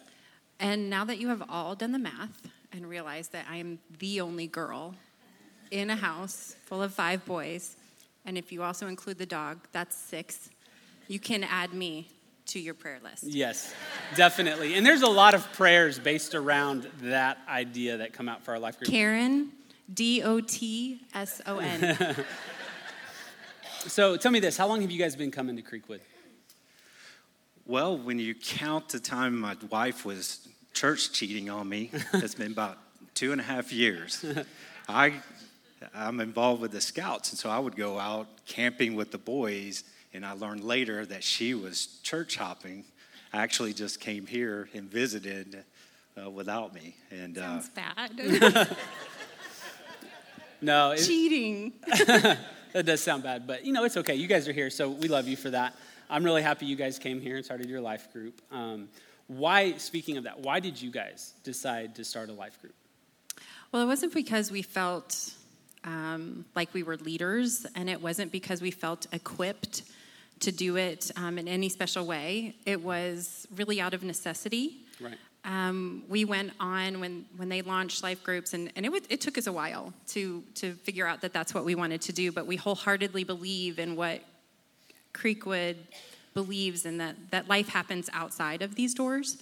And 0.61 0.91
now 0.91 1.05
that 1.07 1.19
you 1.19 1.29
have 1.29 1.43
all 1.49 1.75
done 1.75 1.93
the 1.93 1.99
math 1.99 2.47
and 2.73 2.87
realized 2.87 3.33
that 3.33 3.47
I 3.51 3.57
am 3.57 3.79
the 3.99 4.21
only 4.21 4.47
girl 4.47 4.95
in 5.71 5.89
a 5.89 5.97
house 5.97 6.55
full 6.67 6.83
of 6.83 6.93
five 6.93 7.25
boys, 7.25 7.77
and 8.27 8.37
if 8.37 8.53
you 8.53 8.63
also 8.63 8.87
include 8.87 9.17
the 9.17 9.27
dog, 9.27 9.59
that's 9.73 9.97
six, 9.97 10.51
you 11.09 11.19
can 11.19 11.43
add 11.43 11.73
me 11.73 12.09
to 12.47 12.61
your 12.61 12.75
prayer 12.75 12.99
list. 13.03 13.25
Yes, 13.25 13.75
definitely. 14.17 14.75
And 14.75 14.85
there's 14.85 15.03
a 15.03 15.09
lot 15.09 15.35
of 15.35 15.51
prayers 15.55 15.99
based 15.99 16.35
around 16.35 16.89
that 17.03 17.39
idea 17.49 17.99
that 17.99 18.13
come 18.13 18.29
out 18.29 18.43
for 18.43 18.53
our 18.53 18.59
life 18.59 18.79
group. 18.79 18.91
Karen, 18.91 19.51
D 19.93 20.23
O 20.23 20.41
T 20.41 21.01
S 21.15 21.41
O 21.47 21.59
N. 21.59 22.17
So 23.87 24.17
tell 24.17 24.33
me 24.33 24.41
this 24.41 24.57
how 24.57 24.67
long 24.67 24.81
have 24.81 24.91
you 24.91 24.99
guys 24.99 25.15
been 25.15 25.31
coming 25.31 25.57
to 25.57 25.63
Creekwood? 25.63 26.01
Well, 27.67 27.99
when 27.99 28.19
you 28.19 28.35
count 28.35 28.89
the 28.89 28.99
time 28.99 29.39
my 29.39 29.57
wife 29.71 30.07
was 30.07 30.49
church 30.73 31.13
cheating 31.13 31.51
on 31.51 31.69
me, 31.69 31.91
it's 32.15 32.35
been 32.35 32.53
about 32.53 32.79
two 33.15 33.33
and 33.33 33.41
a 33.41 33.45
half 33.45 33.73
years. 33.73 34.25
I, 34.89 35.15
I'm 35.95 36.21
involved 36.21 36.63
with 36.63 36.73
the 36.73 36.81
scouts, 36.81 37.31
and 37.31 37.39
so 37.39 37.51
I 37.51 37.59
would 37.59 37.77
go 37.77 37.99
out 37.99 38.27
camping 38.47 38.95
with 38.95 39.11
the 39.11 39.19
boys, 39.19 39.85
and 40.15 40.25
I 40.25 40.33
learned 40.33 40.65
later 40.65 41.05
that 41.07 41.23
she 41.23 41.55
was 41.55 41.99
church 42.03 42.37
hopping. 42.37 42.85
I 43.33 43.43
actually 43.43 43.75
just 43.75 44.01
came 44.01 44.27
here 44.27 44.69
and 44.73 44.89
visited 44.89 45.65
uh, 46.17 46.31
without 46.31 46.73
me, 46.73 46.97
and 47.11 47.37
uh, 47.37 47.61
Sounds 47.61 47.71
bad. 47.71 48.77
No, 50.65 50.93
it, 50.93 50.99
Cheating. 51.07 51.73
that 51.87 52.87
does 52.87 53.03
sound 53.03 53.23
bad, 53.23 53.47
but 53.47 53.65
you 53.67 53.73
know, 53.73 53.85
it's 53.85 53.99
okay. 53.99 54.15
You 54.15 54.27
guys 54.27 54.49
are 54.49 54.53
here, 54.53 54.71
so 54.71 54.89
we 54.89 55.09
love 55.09 55.29
you 55.29 55.37
for 55.37 55.51
that. 55.51 55.77
I'm 56.09 56.25
really 56.25 56.43
happy 56.43 56.65
you 56.67 56.77
guys 56.77 56.99
came 56.99 57.21
here 57.21 57.37
and 57.37 57.45
started 57.45 57.69
your 57.69 57.83
life 57.83 58.13
group. 58.13 58.41
Um, 58.51 58.89
why, 59.27 59.73
speaking 59.77 60.17
of 60.17 60.25
that, 60.25 60.41
why 60.41 60.61
did 60.61 60.81
you 60.81 60.91
guys 60.91 61.35
decide 61.45 61.95
to 61.97 62.05
start 62.05 62.31
a 62.31 62.33
life 62.33 62.61
group? 62.61 62.75
Well, 63.73 63.83
it 63.83 63.87
wasn't 63.87 64.15
because 64.15 64.51
we 64.51 64.63
felt 64.63 65.35
um, 65.85 66.47
like 66.55 66.73
we 66.73 66.83
were 66.83 66.97
leaders, 66.97 67.67
and 67.75 67.91
it 67.91 68.01
wasn't 68.01 68.33
because 68.33 68.63
we 68.63 68.71
felt 68.71 69.07
equipped 69.13 69.83
to 70.41 70.53
do 70.53 70.77
it 70.77 71.11
um, 71.17 71.39
in 71.39 71.49
any 71.49 71.69
special 71.69 72.07
way. 72.07 72.57
It 72.67 72.83
was 72.83 73.47
really 73.57 73.81
out 73.81 73.95
of 73.95 74.03
necessity. 74.03 74.85
Right. 75.01 75.19
Um, 75.45 76.05
we 76.09 76.25
went 76.25 76.53
on 76.59 77.01
when, 77.01 77.27
when 77.37 77.51
they 77.51 77.61
launched 77.61 78.03
life 78.03 78.23
groups, 78.25 78.55
and, 78.55 78.73
and 78.77 78.87
it, 78.87 78.89
would, 78.91 79.05
it 79.11 79.21
took 79.21 79.37
us 79.37 79.47
a 79.47 79.53
while 79.53 79.93
to, 80.09 80.43
to 80.55 80.73
figure 80.73 81.07
out 81.07 81.21
that 81.21 81.35
that's 81.35 81.53
what 81.53 81.65
we 81.65 81.75
wanted 81.75 82.01
to 82.03 82.13
do, 82.13 82.33
but 82.33 82.47
we 82.47 82.57
wholeheartedly 82.57 83.25
believe 83.25 83.79
in 83.79 83.95
what 83.95 84.23
Creekwood 85.13 85.77
believes 86.33 86.87
in 86.87 86.99
that, 86.99 87.17
that 87.31 87.49
life 87.49 87.69
happens 87.69 88.09
outside 88.13 88.63
of 88.63 88.75
these 88.75 88.95
doors. 88.95 89.37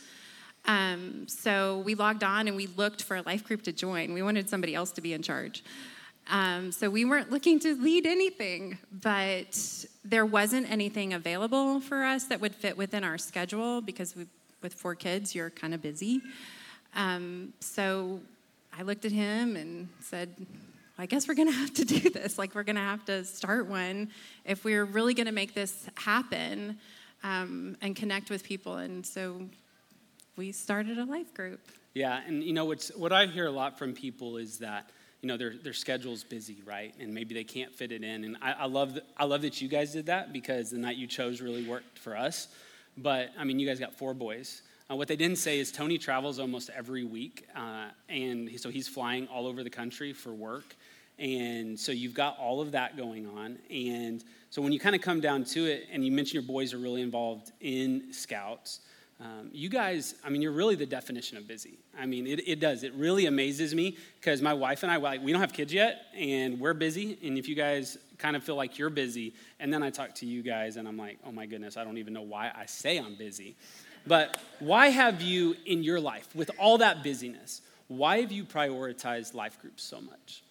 Um, 0.66 1.26
so 1.28 1.78
we 1.78 1.94
logged 1.94 2.22
on 2.22 2.46
and 2.48 2.56
we 2.56 2.66
looked 2.66 3.02
for 3.02 3.16
a 3.16 3.22
life 3.22 3.44
group 3.44 3.62
to 3.62 3.72
join. 3.72 4.12
We 4.12 4.22
wanted 4.22 4.48
somebody 4.48 4.74
else 4.74 4.92
to 4.92 5.00
be 5.00 5.12
in 5.12 5.22
charge. 5.22 5.64
Um, 6.30 6.70
so 6.70 6.88
we 6.88 7.04
weren't 7.04 7.30
looking 7.30 7.58
to 7.60 7.74
lead 7.76 8.06
anything, 8.06 8.78
but 9.02 9.86
there 10.12 10.26
wasn't 10.26 10.70
anything 10.70 11.14
available 11.14 11.80
for 11.80 12.04
us 12.04 12.24
that 12.24 12.38
would 12.38 12.54
fit 12.54 12.76
within 12.76 13.02
our 13.02 13.16
schedule 13.16 13.80
because 13.80 14.14
we, 14.14 14.26
with 14.60 14.74
four 14.74 14.94
kids, 14.94 15.34
you're 15.34 15.48
kind 15.48 15.72
of 15.72 15.80
busy. 15.80 16.20
Um, 16.94 17.54
so 17.60 18.20
I 18.78 18.82
looked 18.82 19.06
at 19.06 19.12
him 19.12 19.56
and 19.56 19.88
said, 20.00 20.28
I 20.98 21.06
guess 21.06 21.26
we're 21.26 21.34
going 21.34 21.48
to 21.48 21.54
have 21.54 21.72
to 21.72 21.86
do 21.86 22.10
this. 22.10 22.38
Like, 22.38 22.54
we're 22.54 22.62
going 22.62 22.76
to 22.76 22.82
have 22.82 23.02
to 23.06 23.24
start 23.24 23.68
one 23.68 24.10
if 24.44 24.64
we're 24.64 24.84
really 24.84 25.14
going 25.14 25.28
to 25.28 25.32
make 25.32 25.54
this 25.54 25.88
happen 25.94 26.76
um, 27.24 27.78
and 27.80 27.96
connect 27.96 28.28
with 28.28 28.44
people. 28.44 28.76
And 28.76 29.06
so 29.06 29.40
we 30.36 30.52
started 30.52 30.98
a 30.98 31.06
life 31.06 31.32
group. 31.32 31.60
Yeah, 31.94 32.20
and 32.26 32.44
you 32.44 32.52
know 32.52 32.66
what's 32.66 32.94
what 32.94 33.14
I 33.14 33.24
hear 33.24 33.46
a 33.46 33.50
lot 33.50 33.78
from 33.78 33.94
people 33.94 34.36
is 34.36 34.58
that 34.58 34.90
you 35.22 35.28
know 35.28 35.36
their 35.36 35.54
their 35.56 35.72
schedule's 35.72 36.24
busy, 36.24 36.58
right? 36.66 36.92
And 37.00 37.14
maybe 37.14 37.32
they 37.32 37.44
can't 37.44 37.72
fit 37.74 37.92
it 37.92 38.02
in. 38.02 38.24
And 38.24 38.36
I, 38.42 38.52
I 38.52 38.66
love 38.66 38.94
that, 38.94 39.06
I 39.16 39.24
love 39.24 39.42
that 39.42 39.62
you 39.62 39.68
guys 39.68 39.92
did 39.92 40.06
that 40.06 40.32
because 40.32 40.70
the 40.70 40.78
night 40.78 40.96
you 40.96 41.06
chose 41.06 41.40
really 41.40 41.66
worked 41.66 41.98
for 41.98 42.16
us. 42.16 42.48
But 42.98 43.30
I 43.38 43.44
mean, 43.44 43.58
you 43.58 43.66
guys 43.66 43.78
got 43.78 43.94
four 43.94 44.14
boys. 44.14 44.62
Uh, 44.90 44.96
what 44.96 45.08
they 45.08 45.16
didn't 45.16 45.38
say 45.38 45.58
is 45.60 45.70
Tony 45.70 45.96
travels 45.96 46.38
almost 46.40 46.70
every 46.76 47.04
week, 47.04 47.46
uh, 47.56 47.86
and 48.08 48.48
he- 48.48 48.58
so 48.58 48.68
he's 48.68 48.88
flying 48.88 49.28
all 49.28 49.46
over 49.46 49.62
the 49.62 49.70
country 49.70 50.12
for 50.12 50.34
work. 50.34 50.76
And 51.18 51.78
so 51.78 51.92
you've 51.92 52.14
got 52.14 52.36
all 52.38 52.60
of 52.60 52.72
that 52.72 52.96
going 52.96 53.26
on. 53.28 53.58
And 53.70 54.24
so 54.50 54.60
when 54.60 54.72
you 54.72 54.80
kind 54.80 54.96
of 54.96 55.00
come 55.00 55.20
down 55.20 55.44
to 55.44 55.66
it, 55.66 55.86
and 55.92 56.04
you 56.04 56.10
mentioned 56.10 56.34
your 56.34 56.42
boys 56.42 56.74
are 56.74 56.78
really 56.78 57.00
involved 57.00 57.52
in 57.60 58.12
scouts, 58.12 58.80
um, 59.20 59.50
you 59.52 59.68
guys, 59.68 60.16
I 60.24 60.30
mean, 60.30 60.42
you're 60.42 60.52
really 60.52 60.74
the 60.74 60.86
definition 60.86 61.38
of 61.38 61.46
busy. 61.46 61.78
I 61.98 62.06
mean, 62.06 62.26
it, 62.26 62.46
it 62.48 62.60
does. 62.60 62.82
It 62.82 62.92
really 62.94 63.26
amazes 63.26 63.74
me 63.74 63.96
because 64.18 64.42
my 64.42 64.52
wife 64.52 64.82
and 64.82 64.90
I, 64.90 64.96
like, 64.96 65.22
we 65.22 65.30
don't 65.30 65.40
have 65.40 65.52
kids 65.52 65.72
yet, 65.72 66.06
and 66.16 66.58
we're 66.58 66.74
busy. 66.74 67.18
And 67.22 67.38
if 67.38 67.48
you 67.48 67.54
guys 67.54 67.98
kind 68.18 68.34
of 68.34 68.42
feel 68.42 68.56
like 68.56 68.78
you're 68.78 68.90
busy, 68.90 69.34
and 69.60 69.72
then 69.72 69.82
I 69.82 69.90
talk 69.90 70.14
to 70.16 70.26
you 70.26 70.42
guys, 70.42 70.76
and 70.76 70.88
I'm 70.88 70.96
like, 70.96 71.18
oh 71.24 71.30
my 71.30 71.46
goodness, 71.46 71.76
I 71.76 71.84
don't 71.84 71.98
even 71.98 72.12
know 72.12 72.22
why 72.22 72.50
I 72.54 72.66
say 72.66 72.98
I'm 72.98 73.14
busy. 73.14 73.54
But 74.06 74.38
why 74.58 74.88
have 74.88 75.22
you 75.22 75.54
in 75.66 75.84
your 75.84 76.00
life, 76.00 76.34
with 76.34 76.50
all 76.58 76.78
that 76.78 77.04
busyness, 77.04 77.62
why 77.86 78.20
have 78.22 78.32
you 78.32 78.44
prioritized 78.44 79.34
life 79.34 79.60
groups 79.60 79.84
so 79.84 80.00
much? 80.00 80.42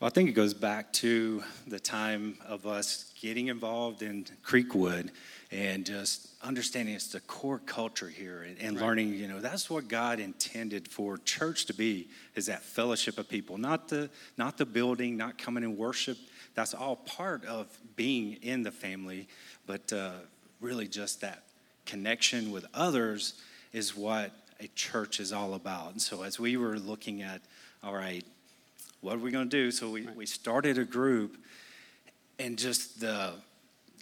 Well, 0.00 0.08
I 0.08 0.10
think 0.10 0.28
it 0.28 0.32
goes 0.32 0.52
back 0.52 0.92
to 0.94 1.42
the 1.66 1.78
time 1.78 2.38
of 2.46 2.66
us 2.66 3.12
getting 3.20 3.46
involved 3.46 4.02
in 4.02 4.26
Creekwood 4.44 5.10
and 5.52 5.86
just 5.86 6.28
understanding 6.42 6.94
it's 6.94 7.12
the 7.12 7.20
core 7.20 7.60
culture 7.64 8.08
here 8.08 8.42
and, 8.42 8.58
and 8.58 8.80
learning, 8.80 9.14
you 9.14 9.28
know, 9.28 9.38
that's 9.38 9.70
what 9.70 9.86
God 9.88 10.18
intended 10.18 10.88
for 10.88 11.18
church 11.18 11.66
to 11.66 11.74
be, 11.74 12.08
is 12.34 12.46
that 12.46 12.62
fellowship 12.62 13.18
of 13.18 13.28
people, 13.28 13.56
not 13.56 13.88
the 13.88 14.10
not 14.36 14.58
the 14.58 14.66
building, 14.66 15.16
not 15.16 15.38
coming 15.38 15.62
and 15.62 15.78
worship. 15.78 16.18
That's 16.54 16.74
all 16.74 16.96
part 16.96 17.44
of 17.44 17.66
being 17.96 18.34
in 18.42 18.62
the 18.62 18.70
family, 18.70 19.28
but 19.66 19.92
uh, 19.92 20.12
really 20.60 20.88
just 20.88 21.20
that 21.20 21.42
connection 21.84 22.50
with 22.50 22.66
others 22.74 23.34
is 23.72 23.96
what 23.96 24.32
a 24.58 24.68
church 24.68 25.20
is 25.20 25.32
all 25.32 25.54
about. 25.54 25.92
And 25.92 26.02
so 26.02 26.22
as 26.22 26.40
we 26.40 26.56
were 26.56 26.78
looking 26.78 27.22
at, 27.22 27.42
all 27.84 27.94
right, 27.94 28.24
what 29.00 29.16
are 29.16 29.18
we 29.18 29.30
going 29.30 29.48
to 29.48 29.56
do? 29.56 29.70
So 29.70 29.90
we, 29.90 30.06
we 30.16 30.26
started 30.26 30.78
a 30.78 30.84
group, 30.84 31.36
and 32.38 32.58
just 32.58 33.00
the 33.00 33.34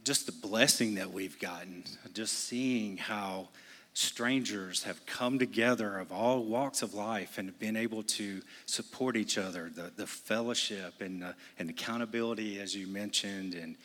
just 0.05 0.27
the 0.27 0.33
blessing 0.33 0.95
that 0.97 1.13
we've 1.13 1.39
gotten, 1.39 1.83
just 2.13 2.45
seeing 2.45 2.99
how 2.99 3.49
strangers 3.95 4.83
have 4.83 5.05
come 5.07 5.39
together 5.39 5.99
of 5.99 6.13
all 6.13 6.45
walks 6.45 6.83
of 6.83 6.95
life 6.95 7.39
and 7.39 7.59
been 7.59 7.77
able 7.77 8.03
to 8.03 8.43
support 8.67 9.17
each 9.17 9.39
other, 9.39 9.71
the, 9.75 9.91
the 9.97 10.07
fellowship 10.07 11.01
and, 11.01 11.25
and 11.59 11.71
accountability, 11.71 12.61
as 12.61 12.75
you 12.75 12.87
mentioned, 12.87 13.55
and, 13.55 13.77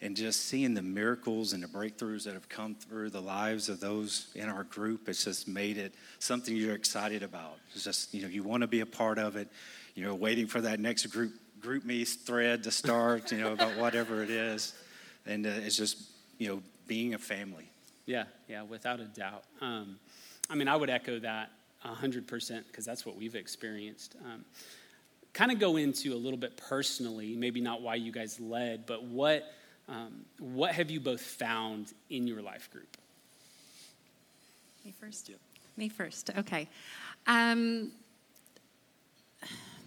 and 0.00 0.16
just 0.16 0.46
seeing 0.46 0.72
the 0.72 0.82
miracles 0.82 1.52
and 1.52 1.62
the 1.62 1.66
breakthroughs 1.66 2.24
that 2.24 2.32
have 2.32 2.48
come 2.48 2.74
through 2.74 3.10
the 3.10 3.20
lives 3.20 3.68
of 3.68 3.80
those 3.80 4.28
in 4.34 4.48
our 4.48 4.64
group. 4.64 5.08
It's 5.08 5.24
just 5.24 5.48
made 5.48 5.78
it 5.78 5.92
something 6.20 6.56
you're 6.56 6.74
excited 6.74 7.22
about. 7.22 7.58
It's 7.74 7.84
just, 7.84 8.14
you 8.14 8.22
know, 8.22 8.28
you 8.28 8.44
want 8.44 8.62
to 8.62 8.68
be 8.68 8.80
a 8.80 8.86
part 8.86 9.18
of 9.18 9.36
it. 9.36 9.48
You 9.94 10.04
know, 10.04 10.14
waiting 10.14 10.46
for 10.46 10.60
that 10.60 10.78
next 10.78 11.06
group 11.06 11.32
GroupMe 11.60 12.06
thread 12.06 12.62
to 12.64 12.70
start, 12.70 13.32
you 13.32 13.38
know, 13.38 13.52
about 13.52 13.76
whatever 13.76 14.22
it 14.22 14.30
is. 14.30 14.74
And 15.26 15.46
uh, 15.46 15.50
it's 15.50 15.76
just, 15.76 15.98
you 16.38 16.48
know, 16.48 16.62
being 16.86 17.14
a 17.14 17.18
family. 17.18 17.68
Yeah, 18.06 18.24
yeah, 18.48 18.62
without 18.62 19.00
a 19.00 19.04
doubt. 19.04 19.44
Um, 19.60 19.98
I 20.48 20.54
mean, 20.54 20.68
I 20.68 20.76
would 20.76 20.90
echo 20.90 21.18
that 21.20 21.50
100% 21.84 22.66
because 22.66 22.84
that's 22.84 23.04
what 23.04 23.16
we've 23.16 23.34
experienced. 23.34 24.16
Um, 24.24 24.44
kind 25.32 25.50
of 25.50 25.58
go 25.58 25.76
into 25.76 26.14
a 26.14 26.16
little 26.16 26.38
bit 26.38 26.56
personally, 26.56 27.34
maybe 27.36 27.60
not 27.60 27.82
why 27.82 27.96
you 27.96 28.12
guys 28.12 28.40
led, 28.40 28.86
but 28.86 29.04
what, 29.04 29.44
um, 29.88 30.24
what 30.38 30.72
have 30.72 30.90
you 30.90 31.00
both 31.00 31.20
found 31.20 31.92
in 32.08 32.26
your 32.26 32.40
life 32.40 32.70
group? 32.70 32.96
Me 34.84 34.94
first? 34.98 35.30
Me 35.76 35.88
first, 35.88 36.30
okay. 36.38 36.68
Um, 37.26 37.90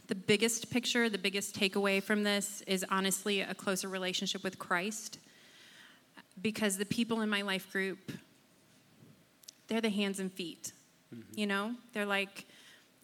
the 0.07 0.15
biggest 0.15 0.69
picture, 0.69 1.09
the 1.09 1.17
biggest 1.17 1.57
takeaway 1.57 2.01
from 2.01 2.23
this 2.23 2.61
is 2.67 2.85
honestly 2.89 3.41
a 3.41 3.53
closer 3.53 3.87
relationship 3.87 4.43
with 4.43 4.59
Christ. 4.59 5.19
Because 6.41 6.77
the 6.77 6.85
people 6.85 7.21
in 7.21 7.29
my 7.29 7.41
life 7.41 7.71
group, 7.71 8.11
they're 9.67 9.81
the 9.81 9.89
hands 9.89 10.19
and 10.19 10.31
feet. 10.31 10.73
You 11.35 11.47
know, 11.47 11.73
they're 11.93 12.05
like 12.05 12.45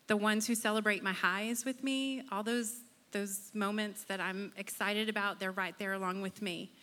the 0.08 0.18
ones 0.18 0.46
who 0.46 0.56
celebrate 0.56 1.02
my 1.04 1.14
highs 1.14 1.66
with 1.66 1.84
me, 1.84 2.24
all 2.32 2.44
those 2.44 2.76
those 3.12 3.50
moments 3.54 4.04
that 4.04 4.20
I'm 4.20 4.52
excited 4.58 5.08
about, 5.08 5.40
they're 5.40 5.54
right 5.54 5.74
there 5.80 5.94
along 5.94 6.22
with 6.22 6.42
me. 6.42 6.74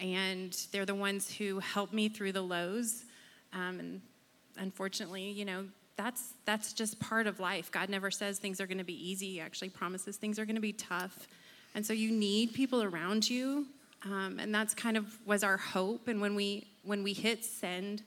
And 0.00 0.52
they're 0.72 0.84
the 0.84 0.94
ones 0.94 1.32
who 1.32 1.60
help 1.60 1.92
me 1.92 2.08
through 2.08 2.32
the 2.32 2.42
lows. 2.42 3.04
Um, 3.52 3.78
and 3.78 4.00
unfortunately, 4.56 5.30
you 5.30 5.44
know, 5.44 5.66
that's 5.96 6.32
that's 6.44 6.72
just 6.72 6.98
part 6.98 7.26
of 7.26 7.38
life. 7.38 7.70
God 7.70 7.88
never 7.90 8.10
says 8.10 8.38
things 8.38 8.60
are 8.60 8.66
going 8.66 8.78
to 8.78 8.84
be 8.84 9.10
easy. 9.10 9.34
He 9.34 9.40
actually 9.40 9.68
promises 9.68 10.16
things 10.16 10.38
are 10.38 10.44
going 10.44 10.56
to 10.56 10.60
be 10.60 10.72
tough. 10.72 11.28
And 11.74 11.86
so 11.86 11.92
you 11.92 12.10
need 12.10 12.54
people 12.54 12.82
around 12.82 13.28
you. 13.28 13.66
Um, 14.04 14.38
and 14.38 14.54
that's 14.54 14.74
kind 14.74 14.96
of 14.96 15.06
was 15.26 15.42
our 15.42 15.56
hope. 15.56 16.08
And 16.08 16.20
when 16.20 16.34
we 16.34 16.66
when 16.84 17.02
we 17.02 17.12
hit 17.12 17.44
send 17.44 18.02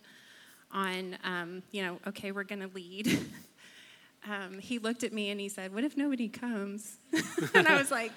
on, 0.71 1.17
um, 1.23 1.63
you 1.71 1.83
know, 1.83 1.99
okay, 2.07 2.31
we're 2.31 2.43
going 2.43 2.61
to 2.61 2.73
lead. 2.73 3.19
um, 4.29 4.59
he 4.59 4.79
looked 4.79 5.03
at 5.03 5.11
me 5.13 5.29
and 5.29 5.39
he 5.39 5.49
said, 5.49 5.73
"What 5.73 5.83
if 5.83 5.97
nobody 5.97 6.29
comes?" 6.29 6.97
and 7.53 7.67
I 7.67 7.77
was 7.77 7.91
like, 7.91 8.11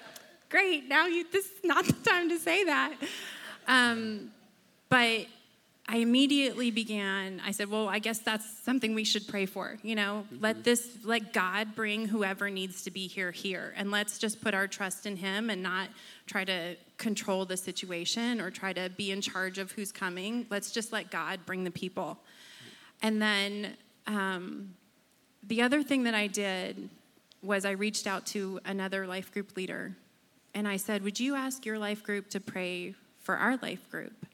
"Great, 0.49 0.87
now 0.87 1.07
you. 1.07 1.25
This 1.31 1.45
is 1.45 1.63
not 1.63 1.85
the 1.85 2.09
time 2.09 2.29
to 2.29 2.39
say 2.39 2.63
that." 2.63 2.95
Um, 3.67 4.31
but 4.89 5.25
I 5.87 5.97
immediately 5.97 6.71
began, 6.71 7.41
I 7.45 7.51
said, 7.51 7.69
well, 7.69 7.87
I 7.87 7.99
guess 7.99 8.17
that's 8.19 8.45
something 8.63 8.95
we 8.95 9.03
should 9.03 9.27
pray 9.27 9.45
for. 9.45 9.77
You 9.83 9.95
know, 9.95 10.25
mm-hmm. 10.25 10.43
let 10.43 10.63
this, 10.63 10.87
let 11.03 11.31
God 11.31 11.75
bring 11.75 12.07
whoever 12.07 12.49
needs 12.49 12.83
to 12.83 12.91
be 12.91 13.07
here, 13.07 13.31
here. 13.31 13.73
And 13.77 13.91
let's 13.91 14.17
just 14.17 14.41
put 14.41 14.55
our 14.55 14.67
trust 14.67 15.05
in 15.05 15.15
Him 15.15 15.51
and 15.51 15.61
not 15.61 15.89
try 16.25 16.43
to 16.43 16.75
control 16.97 17.45
the 17.45 17.57
situation 17.57 18.39
or 18.39 18.49
try 18.49 18.73
to 18.73 18.89
be 18.89 19.11
in 19.11 19.21
charge 19.21 19.57
of 19.57 19.71
who's 19.71 19.91
coming. 19.91 20.45
Let's 20.49 20.71
just 20.71 20.93
let 20.93 21.11
God 21.11 21.39
bring 21.45 21.63
the 21.63 21.71
people. 21.71 22.17
And 23.01 23.21
then 23.21 23.75
um, 24.07 24.75
the 25.43 25.61
other 25.61 25.83
thing 25.83 26.03
that 26.03 26.15
I 26.15 26.27
did 26.27 26.89
was 27.41 27.65
I 27.65 27.71
reached 27.71 28.07
out 28.07 28.25
to 28.27 28.59
another 28.65 29.05
life 29.05 29.31
group 29.31 29.55
leader 29.57 29.95
and 30.53 30.67
I 30.67 30.77
said, 30.77 31.03
Would 31.03 31.19
you 31.19 31.35
ask 31.35 31.65
your 31.65 31.77
life 31.77 32.01
group 32.03 32.29
to 32.29 32.39
pray 32.39 32.95
for 33.19 33.35
our 33.35 33.57
life 33.57 33.89
group? 33.89 34.25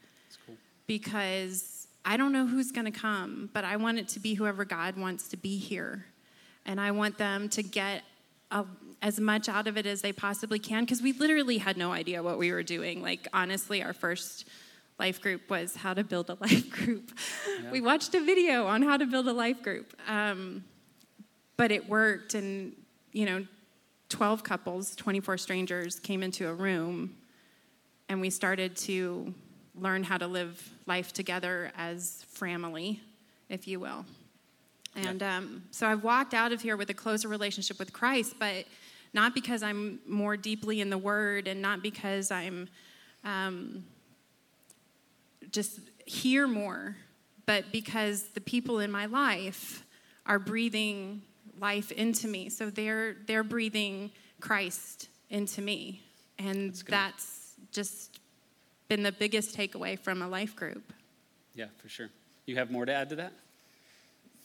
because 0.91 1.87
I 2.03 2.17
don't 2.17 2.33
know 2.33 2.45
who's 2.45 2.73
going 2.73 2.83
to 2.83 2.91
come, 2.91 3.49
but 3.53 3.63
I 3.63 3.77
want 3.77 3.97
it 3.99 4.09
to 4.09 4.19
be 4.19 4.33
whoever 4.33 4.65
God 4.65 4.97
wants 4.97 5.29
to 5.29 5.37
be 5.37 5.57
here. 5.57 6.05
And 6.65 6.81
I 6.81 6.91
want 6.91 7.17
them 7.17 7.47
to 7.49 7.63
get 7.63 8.03
a, 8.51 8.65
as 9.01 9.19
much 9.19 9.49
out 9.49 9.67
of 9.67 9.77
it 9.77 9.85
as 9.85 10.01
they 10.01 10.13
possibly 10.13 10.59
can 10.59 10.83
because 10.83 11.01
we 11.01 11.13
literally 11.13 11.57
had 11.57 11.77
no 11.77 11.91
idea 11.91 12.21
what 12.21 12.37
we 12.37 12.51
were 12.51 12.63
doing. 12.63 13.01
Like, 13.01 13.27
honestly, 13.33 13.83
our 13.83 13.93
first 13.93 14.47
life 14.99 15.19
group 15.21 15.49
was 15.49 15.75
how 15.75 15.93
to 15.93 16.03
build 16.03 16.29
a 16.29 16.33
life 16.39 16.69
group. 16.69 17.11
Yeah. 17.63 17.71
We 17.71 17.81
watched 17.81 18.13
a 18.13 18.23
video 18.23 18.67
on 18.67 18.83
how 18.83 18.97
to 18.97 19.05
build 19.05 19.27
a 19.27 19.33
life 19.33 19.63
group. 19.63 19.95
Um, 20.07 20.63
but 21.57 21.71
it 21.71 21.87
worked, 21.87 22.33
and, 22.33 22.73
you 23.11 23.25
know, 23.25 23.45
12 24.09 24.43
couples, 24.43 24.95
24 24.95 25.37
strangers 25.37 25.99
came 25.99 26.23
into 26.23 26.47
a 26.47 26.53
room, 26.53 27.15
and 28.09 28.19
we 28.19 28.29
started 28.29 28.75
to 28.75 29.33
learn 29.75 30.03
how 30.03 30.17
to 30.17 30.27
live 30.27 30.69
life 30.85 31.13
together 31.13 31.71
as 31.77 32.25
family, 32.29 32.99
if 33.49 33.67
you 33.67 33.79
will. 33.79 34.05
And 34.95 35.23
um, 35.23 35.63
so 35.71 35.87
I've 35.87 36.03
walked 36.03 36.33
out 36.33 36.51
of 36.51 36.61
here 36.61 36.75
with 36.75 36.89
a 36.89 36.93
closer 36.93 37.27
relationship 37.27 37.79
with 37.79 37.93
Christ, 37.93 38.35
but 38.37 38.65
not 39.13 39.33
because 39.33 39.63
I'm 39.63 39.99
more 40.07 40.37
deeply 40.37 40.81
in 40.81 40.89
the 40.89 40.97
Word 40.97 41.47
and 41.47 41.61
not 41.61 41.81
because 41.81 42.31
I'm 42.31 42.69
um, 43.23 43.85
just 45.51 45.79
here 46.05 46.47
more, 46.47 46.95
but 47.45 47.71
because 47.71 48.23
the 48.29 48.41
people 48.41 48.79
in 48.79 48.91
my 48.91 49.05
life 49.05 49.85
are 50.25 50.39
breathing 50.39 51.21
life 51.59 51.91
into 51.91 52.27
me. 52.27 52.49
So 52.49 52.69
they're 52.69 53.15
they're 53.25 53.43
breathing 53.43 54.11
Christ 54.39 55.09
into 55.29 55.61
me, 55.61 56.01
and 56.39 56.71
that's, 56.71 56.89
that's 56.89 57.53
just 57.71 58.19
been 58.87 59.03
the 59.03 59.11
biggest 59.11 59.55
takeaway 59.55 59.97
from 59.97 60.21
a 60.21 60.27
life 60.27 60.55
group. 60.55 60.91
Yeah, 61.55 61.67
for 61.77 61.89
sure. 61.89 62.09
You 62.45 62.55
have 62.57 62.71
more 62.71 62.85
to 62.85 62.93
add 62.93 63.09
to 63.09 63.15
that? 63.17 63.33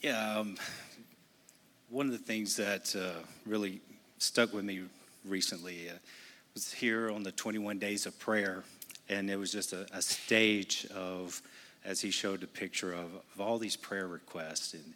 Yeah, 0.01 0.39
um, 0.39 0.57
one 1.89 2.05
of 2.05 2.11
the 2.11 2.17
things 2.17 2.55
that 2.57 2.95
uh, 2.95 3.19
really 3.45 3.81
stuck 4.17 4.53
with 4.53 4.65
me 4.65 4.83
recently 5.25 5.89
uh, 5.89 5.93
was 6.53 6.73
here 6.73 7.11
on 7.11 7.23
the 7.23 7.31
21 7.31 7.77
days 7.77 8.05
of 8.05 8.17
prayer, 8.19 8.63
and 9.09 9.29
it 9.29 9.37
was 9.37 9.51
just 9.51 9.73
a, 9.73 9.85
a 9.93 10.01
stage 10.01 10.87
of, 10.95 11.41
as 11.85 12.01
he 12.01 12.11
showed 12.11 12.41
the 12.41 12.47
picture 12.47 12.93
of, 12.93 13.13
of 13.33 13.41
all 13.41 13.57
these 13.57 13.75
prayer 13.75 14.07
requests. 14.07 14.73
And, 14.73 14.93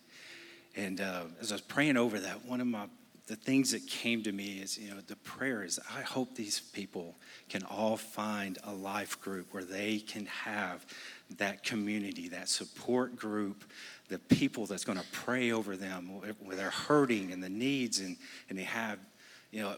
and 0.75 1.01
uh, 1.01 1.23
as 1.39 1.51
I 1.51 1.55
was 1.55 1.61
praying 1.61 1.97
over 1.97 2.19
that, 2.19 2.45
one 2.45 2.61
of 2.61 2.67
my 2.67 2.85
the 3.31 3.37
things 3.37 3.71
that 3.71 3.87
came 3.87 4.21
to 4.23 4.31
me 4.33 4.59
is, 4.61 4.77
you 4.77 4.89
know, 4.89 4.99
the 5.07 5.15
prayer 5.15 5.63
is 5.63 5.79
I 5.95 6.01
hope 6.01 6.35
these 6.35 6.59
people 6.59 7.15
can 7.47 7.63
all 7.63 7.95
find 7.95 8.57
a 8.65 8.73
life 8.73 9.21
group 9.21 9.53
where 9.53 9.63
they 9.63 9.99
can 9.99 10.25
have 10.25 10.85
that 11.37 11.63
community, 11.63 12.27
that 12.27 12.49
support 12.49 13.15
group, 13.15 13.63
the 14.09 14.19
people 14.19 14.65
that's 14.65 14.83
going 14.83 14.97
to 14.97 15.05
pray 15.13 15.53
over 15.53 15.77
them 15.77 16.07
where 16.43 16.57
they're 16.57 16.71
hurting 16.71 17.31
and 17.31 17.41
the 17.41 17.47
needs, 17.47 18.01
and, 18.01 18.17
and 18.49 18.59
they 18.59 18.63
have, 18.63 18.99
you 19.51 19.61
know, 19.61 19.75